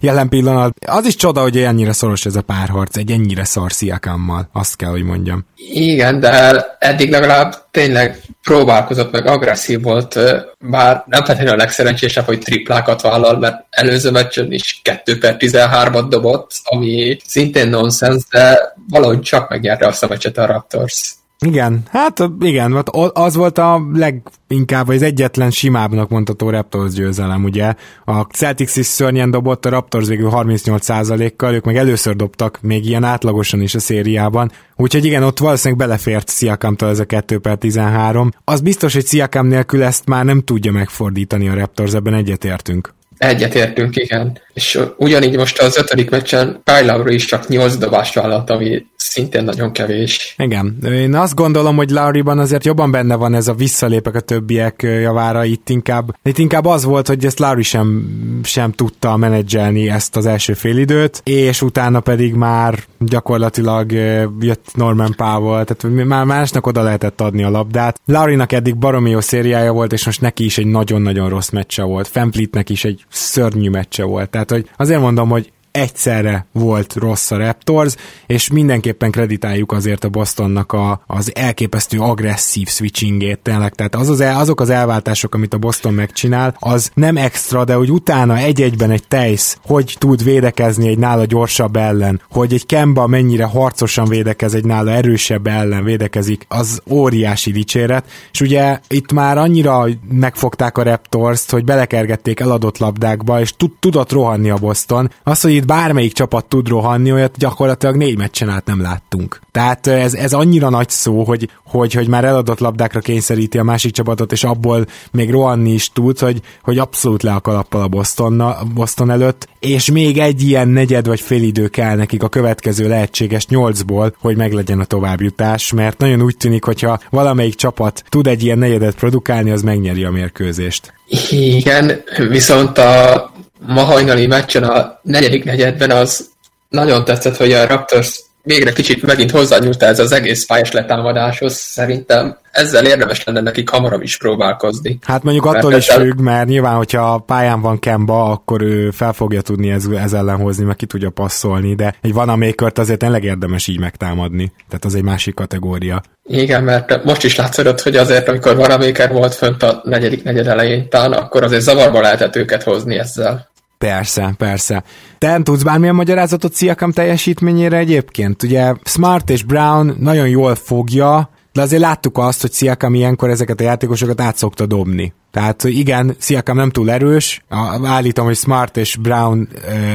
jelen 0.00 0.28
pillanat. 0.28 0.74
Az 0.86 1.06
is 1.06 1.16
csoda, 1.16 1.40
hogy 1.40 1.56
ennyire 1.56 1.92
szoros 1.92 2.26
ez 2.26 2.36
a 2.36 2.42
párharc, 2.42 2.96
egy 2.96 3.10
ennyire 3.10 3.44
szar 3.44 3.70
Siakammal, 3.70 4.48
azt 4.52 4.76
kell, 4.76 4.90
hogy 4.90 5.02
mondjam. 5.02 5.44
Igen, 5.72 6.20
de 6.20 6.64
eddig 6.78 7.10
legalább 7.10 7.54
tényleg 7.70 8.20
próbálkozott 8.42 9.12
meg, 9.12 9.26
agresszív 9.26 9.82
volt, 9.82 10.18
bár 10.58 11.04
nem 11.06 11.24
feltétlenül 11.24 11.52
a 11.52 11.62
legszerencsésebb, 11.62 12.24
hogy 12.24 12.38
triplákat 12.38 13.00
vállal, 13.00 13.38
mert 13.38 13.64
előző 13.70 14.10
meccsen 14.10 14.52
is 14.52 14.80
2 14.82 15.18
per 15.18 15.36
13-at 15.38 16.06
dobott, 16.08 16.50
ami 16.64 17.18
szintén 17.24 17.68
nonsens, 17.68 18.22
de 18.30 18.74
valahogy 18.88 19.20
csak 19.20 19.48
megnyerte 19.48 19.86
azt 19.86 20.02
a 20.02 20.06
meccset 20.08 20.38
a 20.38 20.46
Raptors. 20.46 21.14
Igen, 21.46 21.82
hát 21.88 22.22
igen, 22.40 22.84
az 23.12 23.34
volt 23.34 23.58
a 23.58 23.82
leginkább, 23.92 24.86
vagy 24.86 24.96
az 24.96 25.02
egyetlen 25.02 25.50
simábbnak 25.50 26.08
mondható 26.08 26.50
Raptors 26.50 26.92
győzelem, 26.92 27.44
ugye. 27.44 27.74
A 28.04 28.20
Celtics 28.20 28.76
is 28.76 28.86
szörnyen 28.86 29.30
dobott, 29.30 29.66
a 29.66 29.70
Raptors 29.70 30.08
végül 30.08 30.30
38%-kal, 30.32 31.54
ők 31.54 31.64
meg 31.64 31.76
először 31.76 32.16
dobtak 32.16 32.58
még 32.60 32.86
ilyen 32.86 33.04
átlagosan 33.04 33.60
is 33.60 33.74
a 33.74 33.78
szériában, 33.80 34.52
úgyhogy 34.76 35.04
igen, 35.04 35.22
ott 35.22 35.38
valószínűleg 35.38 35.88
belefért 35.88 36.28
Sziakamtól 36.28 36.88
ez 36.88 36.98
a 36.98 37.04
2 37.04 37.38
per 37.38 37.56
13. 37.56 38.30
Az 38.44 38.60
biztos, 38.60 38.94
hogy 38.94 39.06
Sziakam 39.06 39.46
nélkül 39.46 39.82
ezt 39.82 40.06
már 40.06 40.24
nem 40.24 40.40
tudja 40.40 40.72
megfordítani 40.72 41.48
a 41.48 41.54
Raptors, 41.54 41.92
ebben 41.92 42.14
egyetértünk. 42.14 42.94
Egyetértünk, 43.18 43.96
igen. 43.96 44.38
És 44.54 44.80
ugyanígy 44.96 45.36
most 45.36 45.58
az 45.58 45.76
ötödik 45.76 46.10
meccsen 46.10 46.60
Kyle 46.64 46.92
Lowry 46.92 47.14
is 47.14 47.24
csak 47.24 47.48
nyolc 47.48 47.76
dobást 47.76 48.14
vállalt, 48.14 48.50
ami 48.50 48.86
szintén 49.00 49.44
nagyon 49.44 49.72
kevés. 49.72 50.34
Igen. 50.38 50.76
Én 50.84 51.14
azt 51.14 51.34
gondolom, 51.34 51.76
hogy 51.76 51.90
Lowry-ban 51.90 52.38
azért 52.38 52.64
jobban 52.64 52.90
benne 52.90 53.14
van 53.14 53.34
ez 53.34 53.48
a 53.48 53.54
visszalépek 53.54 54.14
a 54.14 54.20
többiek 54.20 54.82
javára, 54.82 55.44
itt 55.44 55.68
inkább, 55.68 56.16
itt 56.22 56.38
inkább 56.38 56.64
az 56.64 56.84
volt, 56.84 57.06
hogy 57.06 57.24
ezt 57.24 57.38
Lowry 57.38 57.62
sem, 57.62 58.04
sem 58.42 58.72
tudta 58.72 59.16
menedzselni 59.16 59.88
ezt 59.90 60.16
az 60.16 60.26
első 60.26 60.52
félidőt, 60.52 61.20
és 61.24 61.62
utána 61.62 62.00
pedig 62.00 62.34
már 62.34 62.78
gyakorlatilag 62.98 63.92
jött 64.40 64.66
Norman 64.74 65.14
Powell, 65.16 65.64
tehát 65.64 66.06
már 66.06 66.24
másnak 66.24 66.66
oda 66.66 66.82
lehetett 66.82 67.20
adni 67.20 67.42
a 67.42 67.50
labdát. 67.50 68.00
Lowry-nak 68.04 68.52
eddig 68.52 68.76
baromi 68.76 69.10
jó 69.10 69.20
szériája 69.20 69.72
volt, 69.72 69.92
és 69.92 70.04
most 70.04 70.20
neki 70.20 70.44
is 70.44 70.58
egy 70.58 70.66
nagyon-nagyon 70.66 71.28
rossz 71.28 71.50
meccse 71.50 71.82
volt. 71.82 72.08
Fanfleetnek 72.08 72.70
is 72.70 72.84
egy 72.84 73.04
szörnyű 73.08 73.70
meccse 73.70 74.04
volt. 74.04 74.30
Tehát, 74.30 74.50
hogy 74.50 74.70
azért 74.76 75.00
mondom, 75.00 75.28
hogy 75.28 75.52
egyszerre 75.70 76.46
volt 76.52 76.94
rossz 76.94 77.30
a 77.30 77.36
Raptors, 77.36 77.94
és 78.26 78.50
mindenképpen 78.50 79.10
kreditáljuk 79.10 79.72
azért 79.72 80.04
a 80.04 80.08
Bostonnak 80.08 80.72
a, 80.72 81.02
az 81.06 81.32
elképesztő 81.34 81.98
agresszív 82.00 82.68
switchingét 82.68 83.38
tényleg, 83.38 83.74
tehát 83.74 83.94
az 83.94 84.08
az 84.08 84.20
el, 84.20 84.38
azok 84.38 84.60
az 84.60 84.70
elváltások, 84.70 85.34
amit 85.34 85.54
a 85.54 85.58
Boston 85.58 85.94
megcsinál, 85.94 86.54
az 86.58 86.90
nem 86.94 87.16
extra, 87.16 87.64
de 87.64 87.74
hogy 87.74 87.90
utána 87.90 88.36
egy-egyben 88.36 88.90
egy 88.90 89.08
Tejsz, 89.08 89.58
hogy 89.62 89.96
tud 89.98 90.24
védekezni 90.24 90.88
egy 90.88 90.98
nála 90.98 91.24
gyorsabb 91.24 91.76
ellen, 91.76 92.20
hogy 92.30 92.52
egy 92.52 92.66
Kemba 92.66 93.06
mennyire 93.06 93.44
harcosan 93.44 94.08
védekez, 94.08 94.54
egy 94.54 94.64
nála 94.64 94.90
erősebb 94.90 95.46
ellen 95.46 95.84
védekezik, 95.84 96.44
az 96.48 96.82
óriási 96.90 97.52
dicséret, 97.52 98.04
és 98.32 98.40
ugye 98.40 98.78
itt 98.88 99.12
már 99.12 99.38
annyira 99.38 99.86
megfogták 100.10 100.78
a 100.78 100.82
Raptors-t, 100.82 101.50
hogy 101.50 101.64
belekergették 101.64 102.40
eladott 102.40 102.78
labdákba, 102.78 103.40
és 103.40 103.52
tud, 103.56 103.70
tudott 103.80 104.12
rohanni 104.12 104.50
a 104.50 104.56
Boston. 104.56 105.10
Az, 105.22 105.40
hogy 105.40 105.59
itt 105.60 105.66
bármelyik 105.66 106.12
csapat 106.12 106.44
tud 106.44 106.68
rohanni, 106.68 107.12
olyat 107.12 107.36
gyakorlatilag 107.38 107.96
négy 107.96 108.16
meccsen 108.16 108.48
át 108.48 108.66
nem 108.66 108.80
láttunk. 108.80 109.40
Tehát 109.52 109.86
ez, 109.86 110.14
ez 110.14 110.32
annyira 110.32 110.68
nagy 110.68 110.88
szó, 110.88 111.24
hogy, 111.24 111.48
hogy, 111.64 111.92
hogy 111.92 112.08
már 112.08 112.24
eladott 112.24 112.58
labdákra 112.58 113.00
kényszeríti 113.00 113.58
a 113.58 113.62
másik 113.62 113.92
csapatot, 113.92 114.32
és 114.32 114.44
abból 114.44 114.86
még 115.12 115.30
rohanni 115.30 115.72
is 115.72 115.90
tud, 115.92 116.18
hogy, 116.18 116.40
hogy 116.62 116.78
abszolút 116.78 117.22
le 117.22 117.32
a 117.32 117.40
kalappal 117.40 117.82
a 117.82 117.88
Boston, 117.88 118.40
a 118.40 118.56
Boston 118.74 119.10
előtt, 119.10 119.48
és 119.58 119.90
még 119.90 120.18
egy 120.18 120.42
ilyen 120.42 120.68
negyed 120.68 121.06
vagy 121.06 121.20
fél 121.20 121.42
idő 121.42 121.68
kell 121.68 121.96
nekik 121.96 122.22
a 122.22 122.28
következő 122.28 122.88
lehetséges 122.88 123.46
nyolcból, 123.46 124.14
hogy 124.20 124.36
meglegyen 124.36 124.80
a 124.80 124.84
továbbjutás, 124.84 125.72
mert 125.72 125.98
nagyon 125.98 126.22
úgy 126.22 126.36
tűnik, 126.36 126.64
hogyha 126.64 127.00
valamelyik 127.10 127.54
csapat 127.54 128.04
tud 128.08 128.26
egy 128.26 128.44
ilyen 128.44 128.58
negyedet 128.58 128.94
produkálni, 128.94 129.50
az 129.50 129.62
megnyeri 129.62 130.04
a 130.04 130.10
mérkőzést. 130.10 130.92
Igen, 131.30 132.02
viszont 132.28 132.78
a 132.78 133.32
ma 133.66 133.82
hajnali 133.82 134.26
meccsen 134.26 134.62
a 134.62 135.00
negyedik 135.02 135.44
negyedben 135.44 135.90
az 135.90 136.28
nagyon 136.68 137.04
tetszett, 137.04 137.36
hogy 137.36 137.52
a 137.52 137.66
Raptors 137.66 138.20
végre 138.42 138.72
kicsit 138.72 139.02
megint 139.02 139.30
hozzányúlt 139.30 139.82
ez 139.82 139.98
az 139.98 140.12
egész 140.12 140.46
pályás 140.46 140.72
letámadáshoz. 140.72 141.54
Szerintem 141.54 142.38
ezzel 142.50 142.86
érdemes 142.86 143.24
lenne 143.24 143.40
nekik 143.40 143.68
hamarabb 143.68 144.02
is 144.02 144.16
próbálkozni. 144.18 144.98
Hát 145.02 145.22
mondjuk 145.22 145.44
attól 145.46 145.70
mert 145.70 145.82
is 145.82 145.88
ezzel... 145.88 146.04
függ, 146.04 146.18
mert 146.18 146.48
nyilván, 146.48 146.76
hogyha 146.76 147.12
a 147.12 147.18
pályán 147.18 147.60
van 147.60 147.78
Kemba, 147.78 148.30
akkor 148.30 148.62
ő 148.62 148.90
fel 148.90 149.12
fogja 149.12 149.40
tudni 149.40 149.70
ez, 149.70 149.84
ez 149.86 150.12
ellen 150.12 150.36
hozni, 150.36 150.64
meg 150.64 150.76
ki 150.76 150.86
tudja 150.86 151.10
passzolni, 151.10 151.74
de 151.74 151.94
egy 152.00 152.12
van 152.12 152.28
a 152.28 152.36
makert 152.36 152.78
azért 152.78 152.98
tényleg 152.98 153.24
érdemes 153.24 153.66
így 153.66 153.80
megtámadni. 153.80 154.52
Tehát 154.68 154.84
az 154.84 154.94
egy 154.94 155.02
másik 155.02 155.34
kategória. 155.34 156.02
Igen, 156.26 156.64
mert 156.64 157.04
most 157.04 157.24
is 157.24 157.36
látszott, 157.36 157.80
hogy 157.80 157.96
azért, 157.96 158.28
amikor 158.28 158.56
van 158.56 158.70
a 158.70 158.76
maker 158.76 159.12
volt 159.12 159.34
fönt 159.34 159.62
a 159.62 159.80
negyedik 159.84 160.22
negyed 160.22 160.46
elején, 160.46 160.88
talán, 160.88 161.12
akkor 161.12 161.42
azért 161.42 161.62
zavarba 161.62 162.00
lehetett 162.00 162.36
őket 162.36 162.62
hozni 162.62 162.98
ezzel. 162.98 163.49
Persze, 163.84 164.34
persze. 164.36 164.82
Te 165.18 165.42
tudsz 165.42 165.62
bármilyen 165.62 165.94
magyarázatot 165.94 166.54
Sziakam 166.54 166.92
teljesítményére 166.92 167.76
egyébként? 167.76 168.42
Ugye 168.42 168.74
Smart 168.84 169.30
és 169.30 169.42
Brown 169.42 169.96
nagyon 169.98 170.28
jól 170.28 170.54
fogja, 170.54 171.30
de 171.52 171.60
azért 171.60 171.82
láttuk 171.82 172.18
azt, 172.18 172.40
hogy 172.40 172.52
Sziakam 172.52 172.94
ilyenkor 172.94 173.30
ezeket 173.30 173.60
a 173.60 173.62
játékosokat 173.62 174.20
át 174.20 174.36
szokta 174.36 174.66
dobni. 174.66 175.12
Tehát 175.30 175.64
igen, 175.64 176.14
Sziakam 176.18 176.56
nem 176.56 176.70
túl 176.70 176.90
erős, 176.90 177.44
állítom, 177.82 178.24
hogy 178.24 178.36
Smart 178.36 178.76
és 178.76 178.96
Brown 178.96 179.48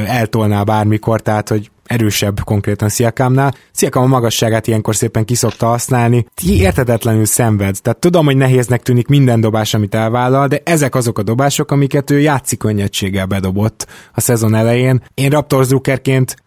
eltolná 0.06 0.62
bármikor, 0.62 1.20
tehát 1.20 1.48
hogy 1.48 1.70
erősebb 1.86 2.40
konkrétan 2.44 2.88
Sziakámnál. 2.88 3.54
Sziakám 3.72 4.02
a 4.02 4.06
magasságát 4.06 4.66
ilyenkor 4.66 4.96
szépen 4.96 5.24
kiszokta 5.24 5.66
használni, 5.66 6.26
értetetlenül 6.46 7.24
szenved. 7.24 7.76
Tehát 7.82 7.98
tudom, 7.98 8.24
hogy 8.24 8.36
nehéznek 8.36 8.82
tűnik 8.82 9.08
minden 9.08 9.40
dobás, 9.40 9.74
amit 9.74 9.94
elvállal, 9.94 10.48
de 10.48 10.60
ezek 10.64 10.94
azok 10.94 11.18
a 11.18 11.22
dobások, 11.22 11.70
amiket 11.70 12.10
ő 12.10 12.20
játszik 12.20 12.58
könnyedséggel 12.58 13.26
bedobott 13.26 13.86
a 14.12 14.20
szezon 14.20 14.54
elején. 14.54 15.02
Én 15.14 15.30
Raptors 15.30 15.68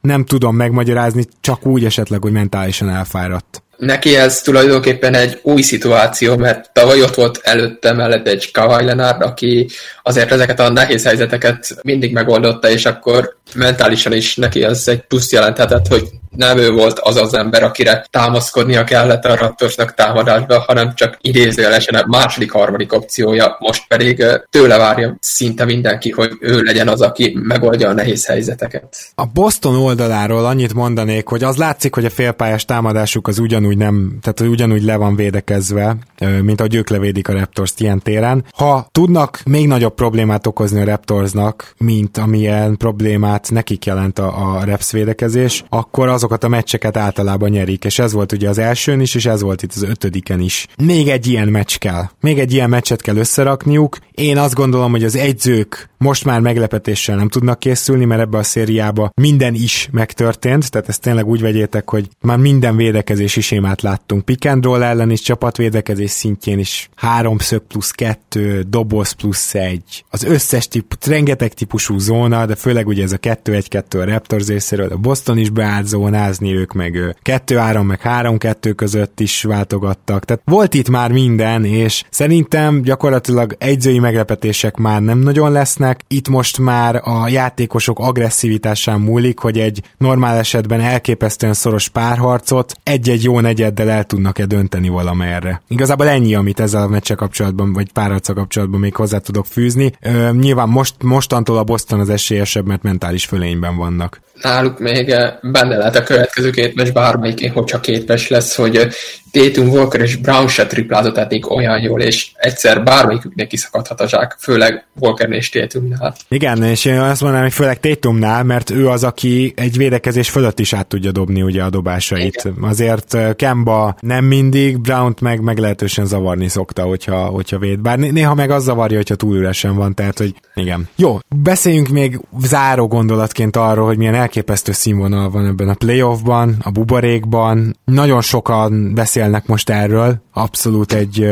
nem 0.01 0.25
tudom 0.25 0.55
megmagyarázni, 0.55 1.25
csak 1.41 1.65
úgy 1.65 1.85
esetleg, 1.85 2.21
hogy 2.21 2.31
mentálisan 2.31 2.89
elfáradt 2.89 3.63
neki 3.79 4.15
ez 4.15 4.41
tulajdonképpen 4.41 5.13
egy 5.13 5.39
új 5.41 5.61
szituáció, 5.61 6.37
mert 6.37 6.69
tavaly 6.73 7.01
ott 7.01 7.15
volt 7.15 7.39
előtte 7.43 7.93
mellett 7.93 8.27
egy 8.27 8.51
Kawhi 8.51 8.85
Leonard, 8.85 9.21
aki 9.21 9.69
azért 10.03 10.31
ezeket 10.31 10.59
a 10.59 10.69
nehéz 10.69 11.05
helyzeteket 11.05 11.77
mindig 11.81 12.13
megoldotta, 12.13 12.69
és 12.69 12.85
akkor 12.85 13.37
mentálisan 13.55 14.13
is 14.13 14.35
neki 14.35 14.63
az 14.63 14.87
egy 14.87 15.01
plusz 15.01 15.31
jelenthetett, 15.31 15.87
hogy 15.87 16.09
nem 16.35 16.57
ő 16.57 16.71
volt 16.71 16.99
az 16.99 17.15
az 17.15 17.33
ember, 17.33 17.63
akire 17.63 18.05
támaszkodnia 18.09 18.83
kellett 18.83 19.25
a 19.25 19.35
Raptorsnak 19.35 19.93
támadásba, 19.93 20.59
hanem 20.59 20.95
csak 20.95 21.17
idézőjelesen 21.21 21.95
a 21.95 22.05
második, 22.07 22.51
harmadik 22.51 22.93
opciója, 22.93 23.55
most 23.59 23.87
pedig 23.87 24.25
tőle 24.49 24.77
várja 24.77 25.17
szinte 25.19 25.65
mindenki, 25.65 26.11
hogy 26.11 26.31
ő 26.39 26.61
legyen 26.61 26.87
az, 26.87 27.01
aki 27.01 27.37
megoldja 27.43 27.89
a 27.89 27.93
nehéz 27.93 28.25
helyzeteket. 28.25 28.97
A 29.15 29.25
Boston 29.25 29.75
oldaláról 29.75 30.45
annyit 30.45 30.73
mondanék, 30.73 31.27
hogy 31.27 31.43
az 31.43 31.57
látszik, 31.57 31.93
hogy 31.93 32.05
a 32.05 32.09
félpályás 32.09 32.65
támadásuk 32.65 33.27
az 33.27 33.39
ugyanúgy 33.39 33.68
nem, 33.77 34.17
tehát 34.21 34.53
ugyanúgy 34.53 34.83
le 34.83 34.95
van 34.95 35.15
védekezve, 35.15 35.97
mint 36.41 36.59
ahogy 36.59 36.75
ők 36.75 36.89
levédik 36.89 37.27
a 37.27 37.33
Raptors 37.33 37.73
ilyen 37.77 37.99
téren. 37.99 38.45
Ha 38.53 38.87
tudnak 38.91 39.41
még 39.45 39.67
nagyobb 39.67 39.93
problémát 39.93 40.47
okozni 40.47 40.81
a 40.81 40.85
Raptorsnak, 40.85 41.73
mint 41.77 42.17
amilyen 42.17 42.77
problémát 42.77 43.51
nekik 43.51 43.85
jelent 43.85 44.19
a, 44.19 44.55
a 44.55 44.63
Raps 44.65 44.91
védekezés, 44.91 45.63
akkor 45.69 46.07
azok 46.07 46.29
azokat 46.29 46.43
a 46.43 46.55
meccseket 46.55 46.97
általában 46.97 47.49
nyerik, 47.49 47.85
és 47.85 47.99
ez 47.99 48.13
volt 48.13 48.31
ugye 48.31 48.49
az 48.49 48.57
elsőn 48.57 48.99
is, 48.99 49.15
és 49.15 49.25
ez 49.25 49.41
volt 49.41 49.63
itt 49.63 49.73
az 49.75 49.83
ötödiken 49.83 50.39
is. 50.39 50.67
Még 50.83 51.07
egy 51.07 51.27
ilyen 51.27 51.47
meccs 51.47 51.77
kell. 51.77 52.09
Még 52.19 52.39
egy 52.39 52.53
ilyen 52.53 52.69
meccset 52.69 53.01
kell 53.01 53.15
összerakniuk. 53.15 53.97
Én 54.11 54.37
azt 54.37 54.53
gondolom, 54.53 54.91
hogy 54.91 55.03
az 55.03 55.15
egyzők 55.15 55.89
most 55.97 56.25
már 56.25 56.39
meglepetéssel 56.39 57.15
nem 57.15 57.29
tudnak 57.29 57.59
készülni, 57.59 58.05
mert 58.05 58.21
ebbe 58.21 58.37
a 58.37 58.43
szériába 58.43 59.11
minden 59.15 59.53
is 59.53 59.89
megtörtént, 59.91 60.71
tehát 60.71 60.89
ezt 60.89 61.01
tényleg 61.01 61.27
úgy 61.27 61.41
vegyétek, 61.41 61.89
hogy 61.89 62.07
már 62.21 62.37
minden 62.37 62.75
védekezési 62.75 63.41
sémát 63.59 63.81
láttunk. 63.81 64.25
Pick 64.25 64.45
and 64.45 64.63
roll 64.63 64.83
ellen 64.83 65.11
is, 65.11 65.21
csapatvédekezés 65.21 66.11
szintjén 66.11 66.59
is 66.59 66.89
háromszög 66.95 67.61
plusz 67.67 67.91
kettő, 67.91 68.61
doboz 68.67 69.11
plusz 69.11 69.55
egy, 69.55 70.03
az 70.09 70.23
összes 70.23 70.67
típus, 70.67 71.07
rengeteg 71.07 71.53
típusú 71.53 71.97
zóna, 71.97 72.45
de 72.45 72.55
főleg 72.55 72.87
ugye 72.87 73.03
ez 73.03 73.11
a 73.11 73.17
2-1-2 73.17 74.01
a 74.01 74.03
Raptors 74.03 74.47
részéről, 74.47 74.91
a 74.91 74.97
Boston 74.97 75.37
is 75.37 75.49
beállt 75.49 75.87
zónázni, 75.87 76.55
ők 76.55 76.73
meg 76.73 77.15
2-3 77.23 77.85
meg 77.85 77.99
3-2 78.03 78.73
között 78.75 79.19
is 79.19 79.43
váltogattak, 79.43 80.25
tehát 80.25 80.41
volt 80.45 80.73
itt 80.73 80.89
már 80.89 81.11
minden, 81.11 81.65
és 81.65 82.03
szerintem 82.09 82.81
gyakorlatilag 82.81 83.55
egyzői 83.57 83.99
meglepetések 83.99 84.77
már 84.77 85.01
nem 85.01 85.19
nagyon 85.19 85.51
lesznek, 85.51 86.01
itt 86.07 86.29
most 86.29 86.57
már 86.57 87.01
a 87.03 87.27
játékosok 87.27 87.99
agresszivitásán 87.99 88.99
múlik, 88.99 89.39
hogy 89.39 89.59
egy 89.59 89.81
normál 89.97 90.37
esetben 90.37 90.81
elképesztően 90.81 91.53
szoros 91.53 91.89
párharcot 91.89 92.73
egy-egy 92.83 93.23
jó 93.23 93.39
negyeddel 93.49 93.89
el 93.89 94.03
tudnak-e 94.03 94.45
dönteni 94.45 94.89
valamerre. 94.89 95.61
Igazából 95.67 96.07
ennyi, 96.07 96.35
amit 96.35 96.59
ezzel 96.59 96.81
a 96.81 96.87
meccse 96.87 97.15
kapcsolatban, 97.15 97.73
vagy 97.73 97.91
párharca 97.91 98.33
kapcsolatban 98.33 98.79
még 98.79 98.95
hozzá 98.95 99.17
tudok 99.17 99.45
fűzni. 99.45 99.91
Ö, 100.01 100.31
nyilván 100.31 100.69
most, 100.69 100.95
mostantól 101.03 101.57
a 101.57 101.63
Boston 101.63 101.99
az 101.99 102.09
esélyesebb, 102.09 102.65
mert 102.65 102.83
mentális 102.83 103.25
fölényben 103.25 103.75
vannak 103.75 104.21
náluk 104.41 104.79
még 104.79 105.15
benne 105.41 105.77
lehet 105.77 105.95
a 105.95 106.03
következő 106.03 106.49
két 106.49 106.75
meccs 106.75 106.91
bármelyikén, 106.91 107.51
hogy 107.51 107.63
csak 107.63 107.81
két 107.81 108.07
meccs 108.07 108.29
lesz, 108.29 108.55
hogy 108.55 108.87
Tatum, 109.31 109.69
Walker 109.69 110.01
és 110.01 110.15
Brown 110.15 110.47
se 110.47 110.67
triplázott 110.67 111.17
eddig 111.17 111.51
olyan 111.51 111.81
jól, 111.81 112.01
és 112.01 112.31
egyszer 112.35 112.83
bármelyiküknek 112.83 113.47
kiszakadhat 113.47 114.01
a 114.01 114.07
zsák, 114.07 114.35
főleg 114.39 114.85
Walker 114.99 115.31
és 115.31 115.49
Tatumnál. 115.49 116.15
Igen, 116.27 116.63
és 116.63 116.85
én 116.85 116.99
azt 116.99 117.21
mondanám, 117.21 117.45
hogy 117.45 117.53
főleg 117.53 117.79
Tatumnál, 117.79 118.43
mert 118.43 118.69
ő 118.69 118.87
az, 118.87 119.03
aki 119.03 119.53
egy 119.55 119.77
védekezés 119.77 120.29
fölött 120.29 120.59
is 120.59 120.73
át 120.73 120.87
tudja 120.87 121.11
dobni 121.11 121.41
ugye 121.41 121.63
a 121.63 121.69
dobásait. 121.69 122.41
Igen. 122.43 122.69
Azért 122.69 123.35
Kemba 123.35 123.95
nem 123.99 124.25
mindig, 124.25 124.79
Brown-t 124.79 125.21
meg 125.21 125.41
meglehetősen 125.41 126.05
zavarni 126.05 126.47
szokta, 126.47 126.83
hogyha, 126.83 127.25
hogyha 127.25 127.57
véd. 127.57 127.79
Bár 127.79 127.97
néha 127.97 128.33
meg 128.33 128.51
az 128.51 128.63
zavarja, 128.63 128.97
hogyha 128.97 129.15
túl 129.15 129.35
üresen 129.35 129.75
van, 129.75 129.93
tehát 129.93 130.17
hogy 130.17 130.33
igen. 130.53 130.87
Jó, 130.95 131.19
beszéljünk 131.35 131.87
még 131.87 132.19
záró 132.43 132.87
gondolatként 132.87 133.55
arról, 133.55 133.85
hogy 133.85 133.97
milyen 133.97 134.15
elképesztő 134.15 134.71
színvonal 134.71 135.29
van 135.29 135.45
ebben 135.45 135.69
a 135.69 135.73
playoffban, 135.73 136.57
a 136.61 136.71
buborékban. 136.71 137.77
Nagyon 137.85 138.21
sokan 138.21 138.93
beszélnek 139.19 139.47
most 139.47 139.69
erről, 139.69 140.21
abszolút 140.33 140.93
egy 140.93 141.29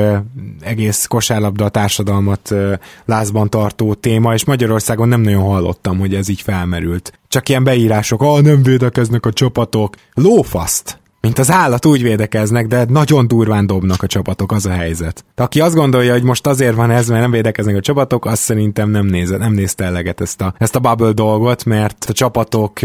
egész 0.59 1.05
kosárlabda 1.05 1.69
társadalmat 1.69 2.53
lázban 3.05 3.49
tartó 3.49 3.93
téma, 3.93 4.33
és 4.33 4.45
Magyarországon 4.45 5.07
nem 5.07 5.21
nagyon 5.21 5.41
hallottam, 5.41 5.99
hogy 5.99 6.15
ez 6.15 6.29
így 6.29 6.41
felmerült. 6.41 7.19
Csak 7.27 7.49
ilyen 7.49 7.63
beírások, 7.63 8.21
ah, 8.21 8.41
nem 8.41 8.63
védekeznek 8.63 9.25
a 9.25 9.33
csapatok. 9.33 9.95
Lófaszt! 10.13 10.99
Mint 11.27 11.39
az 11.39 11.51
állat 11.51 11.85
úgy 11.85 12.01
védekeznek, 12.01 12.67
de 12.67 12.85
nagyon 12.89 13.27
durván 13.27 13.67
dobnak 13.67 14.03
a 14.03 14.07
csapatok, 14.07 14.51
az 14.51 14.65
a 14.65 14.71
helyzet. 14.71 15.25
De 15.35 15.43
aki 15.43 15.59
azt 15.59 15.75
gondolja, 15.75 16.11
hogy 16.11 16.23
most 16.23 16.47
azért 16.47 16.75
van 16.75 16.91
ez, 16.91 17.07
mert 17.07 17.21
nem 17.21 17.31
védekeznek 17.31 17.75
a 17.75 17.81
csapatok, 17.81 18.25
azt 18.25 18.41
szerintem 18.41 18.89
nem, 18.89 19.05
néz, 19.05 19.29
nem 19.29 19.53
nézte 19.53 19.83
eleget 19.83 20.21
ezt 20.21 20.41
a, 20.41 20.53
ezt 20.57 20.75
a 20.75 20.79
bubble 20.79 21.11
dolgot, 21.11 21.65
mert 21.65 22.05
a 22.09 22.13
csapatok 22.13 22.79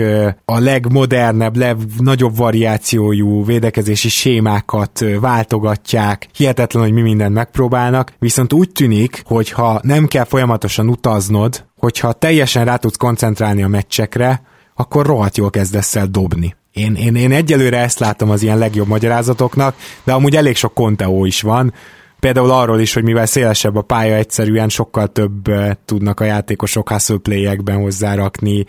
a 0.44 0.58
legmodernebb, 0.58 1.56
legnagyobb 1.56 2.36
variációjú 2.36 3.44
védekezési 3.44 4.08
sémákat 4.08 5.04
váltogatják, 5.20 6.28
hihetetlen, 6.34 6.82
hogy 6.82 6.92
mi 6.92 7.00
mindent 7.00 7.34
megpróbálnak, 7.34 8.12
viszont 8.18 8.52
úgy 8.52 8.70
tűnik, 8.72 9.22
hogy 9.26 9.50
ha 9.50 9.80
nem 9.82 10.06
kell 10.06 10.24
folyamatosan 10.24 10.88
utaznod, 10.88 11.64
hogyha 11.76 12.12
teljesen 12.12 12.64
rá 12.64 12.76
tudsz 12.76 12.96
koncentrálni 12.96 13.62
a 13.62 13.68
meccsekre, 13.68 14.42
akkor 14.74 15.06
rohadt 15.06 15.36
jól 15.36 15.50
kezdesz 15.50 15.96
el 15.96 16.06
dobni. 16.06 16.54
Én, 16.72 16.94
én, 16.94 17.14
én 17.14 17.32
egyelőre 17.32 17.78
ezt 17.78 17.98
látom 17.98 18.30
az 18.30 18.42
ilyen 18.42 18.58
legjobb 18.58 18.86
magyarázatoknak, 18.86 19.76
de 20.04 20.12
amúgy 20.12 20.36
elég 20.36 20.56
sok 20.56 20.74
konteó 20.74 21.24
is 21.24 21.42
van. 21.42 21.72
Például 22.20 22.50
arról 22.50 22.80
is, 22.80 22.94
hogy 22.94 23.02
mivel 23.02 23.26
szélesebb 23.26 23.76
a 23.76 23.82
pálya, 23.82 24.14
egyszerűen 24.14 24.68
sokkal 24.68 25.08
több 25.08 25.50
tudnak 25.84 26.20
a 26.20 26.24
játékosok 26.24 26.88
hustle 26.88 27.16
play-ekben 27.16 27.76
hozzárakni, 27.76 28.64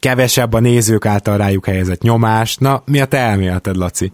kevesebb 0.00 0.52
a 0.52 0.60
nézők 0.60 1.06
által 1.06 1.36
rájuk 1.36 1.66
helyezett 1.66 2.02
nyomás. 2.02 2.56
Na, 2.56 2.82
mi 2.86 3.00
a 3.00 3.04
te 3.04 3.18
elméleted, 3.18 3.76
Laci? 3.76 4.12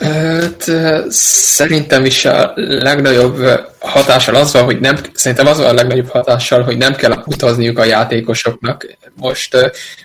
Hát, 0.00 0.70
szerintem 1.10 2.04
is 2.04 2.24
a 2.24 2.52
legnagyobb 2.56 3.38
hatással 3.78 4.34
az 4.34 4.52
van, 4.52 4.64
hogy 4.64 4.80
nem, 4.80 4.96
szerintem 5.14 5.46
az 5.46 5.58
van 5.58 5.66
a 5.66 5.72
legnagyobb 5.72 6.08
hatással, 6.08 6.62
hogy 6.62 6.76
nem 6.76 6.94
kell 6.94 7.22
utazniuk 7.26 7.78
a 7.78 7.84
játékosoknak. 7.84 8.86
Most 9.14 9.56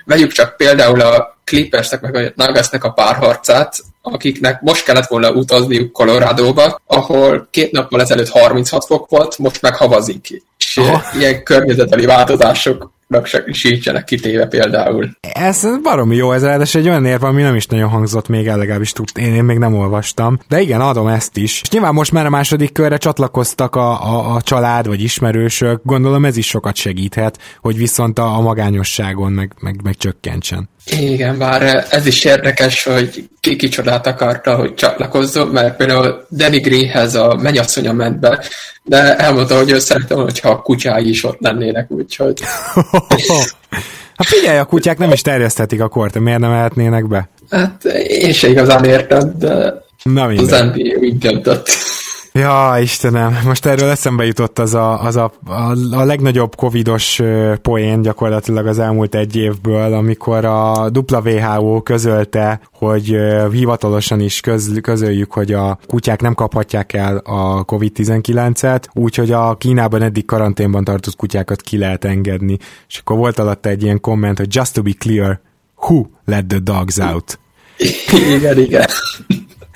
vegyük 0.05 0.31
csak 0.31 0.57
például 0.57 1.01
a 1.01 1.37
Clippersnek 1.43 2.01
meg 2.01 2.15
a 2.15 2.31
Nuggetsnek 2.35 2.83
a 2.83 2.89
párharcát, 2.89 3.75
akiknek 4.01 4.61
most 4.61 4.83
kellett 4.83 5.07
volna 5.07 5.31
utazniuk 5.31 5.91
Colorado-ba, 5.91 6.81
ahol 6.85 7.47
két 7.51 7.71
nappal 7.71 8.01
ezelőtt 8.01 8.29
36 8.29 8.85
fok 8.85 9.09
volt, 9.09 9.37
most 9.37 9.61
meg 9.61 9.75
havazik. 9.75 10.43
És 10.57 10.77
Aha. 10.77 11.03
ilyen 11.19 11.43
környezeteli 11.43 12.05
változások 12.05 12.91
sincsenek 13.51 14.03
kitéve 14.03 14.45
például. 14.45 15.09
Ez 15.33 15.67
baromi 15.83 16.15
jó, 16.15 16.31
ez 16.31 16.43
ráadásul 16.43 16.81
egy 16.81 16.87
olyan 16.87 17.05
érve, 17.05 17.27
ami 17.27 17.41
nem 17.41 17.55
is 17.55 17.65
nagyon 17.65 17.89
hangzott 17.89 18.27
még, 18.27 18.47
el, 18.47 18.57
legalábbis 18.57 18.91
tud, 18.91 19.07
én, 19.19 19.33
én 19.33 19.43
még 19.43 19.57
nem 19.57 19.75
olvastam. 19.75 20.39
De 20.47 20.61
igen, 20.61 20.81
adom 20.81 21.07
ezt 21.07 21.37
is. 21.37 21.61
És 21.61 21.69
nyilván 21.69 21.93
most 21.93 22.11
már 22.11 22.25
a 22.25 22.29
második 22.29 22.71
körre 22.71 22.97
csatlakoztak 22.97 23.75
a, 23.75 24.13
a, 24.13 24.35
a 24.35 24.41
család 24.41 24.87
vagy 24.87 25.01
ismerősök, 25.01 25.81
gondolom 25.83 26.25
ez 26.25 26.37
is 26.37 26.47
sokat 26.47 26.75
segíthet, 26.75 27.39
hogy 27.61 27.77
viszont 27.77 28.19
a, 28.19 28.37
a 28.37 28.41
magányosságon 28.41 29.31
meg, 29.31 29.53
meg, 29.59 29.79
meg 29.83 29.95
csökkentsen. 29.95 30.69
Igen, 30.85 31.37
bár 31.37 31.87
ez 31.89 32.05
is 32.05 32.23
érdekes, 32.23 32.83
hogy 32.83 33.29
ki 33.39 33.55
kicsodát 33.55 34.07
akarta, 34.07 34.55
hogy 34.55 34.73
csatlakozzon, 34.73 35.47
mert 35.47 35.75
például 35.75 36.25
Danny 36.29 36.61
Greenhez 36.61 37.15
a 37.15 37.39
mennyasszonya 37.41 37.93
ment 37.93 38.19
be, 38.19 38.43
de 38.83 39.15
elmondta, 39.15 39.57
hogy 39.57 39.71
ő 39.71 39.79
szeretem, 39.79 40.17
hogyha 40.17 40.49
a 40.49 40.61
kutyái 40.61 41.09
is 41.09 41.23
ott 41.23 41.39
lennének, 41.39 41.91
úgyhogy... 41.91 42.41
hát 44.17 44.27
figyelj, 44.27 44.57
a 44.57 44.65
kutyák 44.65 44.97
nem 44.97 45.11
is 45.11 45.21
terjeszthetik 45.21 45.81
a 45.81 45.87
kort, 45.87 46.19
miért 46.19 46.39
nem 46.39 46.49
mehetnének 46.49 47.07
be? 47.07 47.29
Hát 47.49 47.85
én 48.07 48.33
se 48.33 48.49
igazán 48.49 48.83
értem, 48.83 49.33
de 49.39 49.81
Na 50.03 50.23
az 50.25 50.49
NBA 50.49 50.97
úgy 50.99 51.17
döntött. 51.17 51.67
Ja, 52.35 52.75
Istenem, 52.81 53.37
most 53.45 53.65
erről 53.65 53.89
eszembe 53.89 54.25
jutott 54.25 54.59
az 54.59 54.73
a, 54.73 55.01
az 55.03 55.15
a, 55.15 55.31
a, 55.45 55.51
a 55.91 56.03
legnagyobb 56.03 56.55
covidos 56.55 57.21
poén 57.61 58.01
gyakorlatilag 58.01 58.67
az 58.67 58.79
elmúlt 58.79 59.15
egy 59.15 59.35
évből, 59.35 59.93
amikor 59.93 60.45
a 60.45 60.89
WHO 60.93 61.81
közölte, 61.81 62.61
hogy 62.71 63.15
hivatalosan 63.51 64.19
is 64.19 64.39
köz, 64.39 64.71
közöljük, 64.81 65.31
hogy 65.31 65.53
a 65.53 65.79
kutyák 65.87 66.21
nem 66.21 66.33
kaphatják 66.33 66.93
el 66.93 67.17
a 67.17 67.63
COVID-19-et, 67.63 68.83
úgyhogy 68.93 69.31
a 69.31 69.55
Kínában 69.55 70.01
eddig 70.01 70.25
karanténban 70.25 70.83
tartott 70.83 71.15
kutyákat 71.15 71.61
ki 71.61 71.77
lehet 71.77 72.05
engedni. 72.05 72.57
És 72.87 72.97
akkor 72.97 73.17
volt 73.17 73.39
alatta 73.39 73.69
egy 73.69 73.83
ilyen 73.83 73.99
komment, 73.99 74.37
hogy 74.37 74.55
just 74.55 74.73
to 74.73 74.81
be 74.81 74.91
clear, 74.97 75.39
who 75.75 76.05
let 76.25 76.45
the 76.45 76.59
dogs 76.59 76.97
out? 76.97 77.39
igen, 78.35 78.59
igen. 78.59 78.85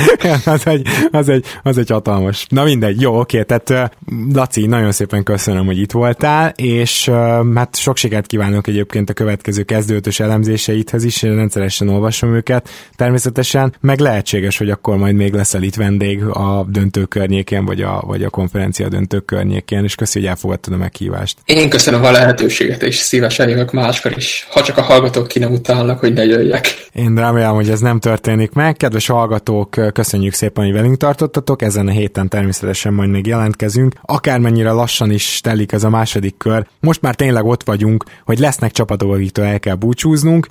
az, 0.46 0.68
egy, 0.68 0.88
az, 1.12 1.30
egy, 1.30 1.46
az 1.64 1.78
egy 1.78 1.90
hatalmas. 1.90 2.46
Na 2.50 2.64
mindegy, 2.64 3.02
jó, 3.02 3.20
oké, 3.20 3.44
tehát 3.44 3.92
Laci, 4.34 4.66
nagyon 4.66 4.92
szépen 4.92 5.24
köszönöm, 5.24 5.66
hogy 5.66 5.80
itt 5.80 5.92
voltál, 5.92 6.54
és 6.56 7.10
hát 7.56 7.76
sok 7.76 7.98
sikert 7.98 8.26
kívánok 8.26 8.68
egyébként 8.68 9.10
a 9.10 9.14
következő 9.14 9.64
kezdőtös 9.64 10.20
elemzéseidhez 10.20 11.04
is, 11.04 11.24
én 11.24 11.36
rendszeresen 11.36 11.90
olvasom 11.90 12.36
őket, 12.36 12.70
természetesen, 12.96 13.76
meg 13.80 14.00
lehetséges, 14.00 14.58
hogy 14.58 14.70
akkor 14.70 14.98
majd 14.98 15.16
még 15.16 15.34
leszel 15.34 15.64
itt 15.64 15.76
vendég 15.76 16.24
a 16.24 16.66
döntő 16.70 17.04
környékén, 17.04 17.66
vagy 17.66 17.82
a, 17.82 18.04
vagy 18.06 18.24
a 18.24 18.30
konferencia 18.30 18.90
döntő 18.90 19.20
környékén, 19.20 19.84
és 19.84 19.96
köszi, 19.96 20.20
hogy 20.20 20.28
elfogadtad 20.28 20.74
a 20.74 20.78
meghívást. 20.78 21.38
Én 21.46 21.70
köszönöm 21.70 22.04
a 22.04 22.12
lehetőséget, 22.12 22.84
és 22.84 22.96
szívesen 22.96 23.50
jövök 23.50 23.72
máskor 23.72 24.14
is, 24.18 24.48
ha 24.50 24.62
csak 24.62 24.78
a 24.78 24.82
hallgatók 24.82 25.28
ki 25.28 25.40
nem 25.40 25.52
utálnak, 25.52 26.00
hogy 26.00 26.14
ne 26.14 26.24
jöjjek. 26.24 26.88
Én 26.94 27.16
remélem, 27.16 27.54
hogy 27.54 27.70
ez 27.70 27.80
nem 27.80 28.00
történik 28.00 28.52
meg. 28.52 28.76
Kedves 28.76 29.08
hallgatók, 29.08 29.87
köszönjük 29.92 30.34
szépen, 30.34 30.64
hogy 30.64 30.74
velünk 30.74 30.98
tartottatok, 30.98 31.62
ezen 31.62 31.88
a 31.88 31.92
héten 31.92 32.30
természetesen 32.30 32.94
majd 32.94 33.10
még 33.10 33.26
jelentkezünk. 33.26 33.94
Akármennyire 34.02 34.72
lassan 34.72 35.12
is 35.12 35.42
telik 35.42 35.72
ez 35.72 35.84
a 35.84 35.90
második 35.90 36.38
kör, 36.38 36.68
most 36.80 37.02
már 37.02 37.16
tényleg 37.16 37.46
ott 37.46 37.64
vagyunk, 37.64 38.04
hogy 38.26 38.40
lesznek 38.40 38.72
csapatok, 38.72 39.14
akiktől 39.14 39.46
el 39.46 39.60
kell 39.60 39.76
búcsúznunk. 39.76 40.48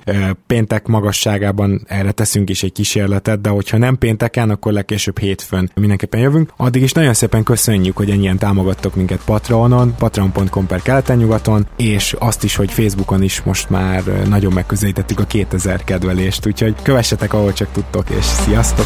Péntek 0.47 0.87
magasságában 0.87 1.81
erre 1.87 2.11
teszünk 2.11 2.49
is 2.49 2.63
egy 2.63 2.71
kísérletet, 2.71 3.41
de 3.41 3.49
hogyha 3.49 3.77
nem 3.77 3.97
pénteken, 3.97 4.49
akkor 4.49 4.71
legkésőbb 4.73 5.19
hétfőn 5.19 5.69
mindenképpen 5.75 6.19
jövünk. 6.19 6.51
Addig 6.57 6.81
is 6.81 6.91
nagyon 6.91 7.13
szépen 7.13 7.43
köszönjük, 7.43 7.97
hogy 7.97 8.09
ennyien 8.09 8.37
támogattok 8.37 8.95
minket 8.95 9.21
Patreonon, 9.25 9.95
patreon.com 9.95 10.65
per 10.65 10.81
keleten-nyugaton, 10.81 11.67
és 11.75 12.15
azt 12.19 12.43
is, 12.43 12.55
hogy 12.55 12.71
Facebookon 12.71 13.23
is 13.23 13.41
most 13.41 13.69
már 13.69 14.03
nagyon 14.29 14.53
megközelítettük 14.53 15.19
a 15.19 15.25
2000 15.25 15.83
kedvelést, 15.83 16.47
úgyhogy 16.47 16.75
kövessetek, 16.81 17.33
ahol 17.33 17.53
csak 17.53 17.71
tudtok, 17.71 18.09
és 18.09 18.25
sziasztok! 18.25 18.85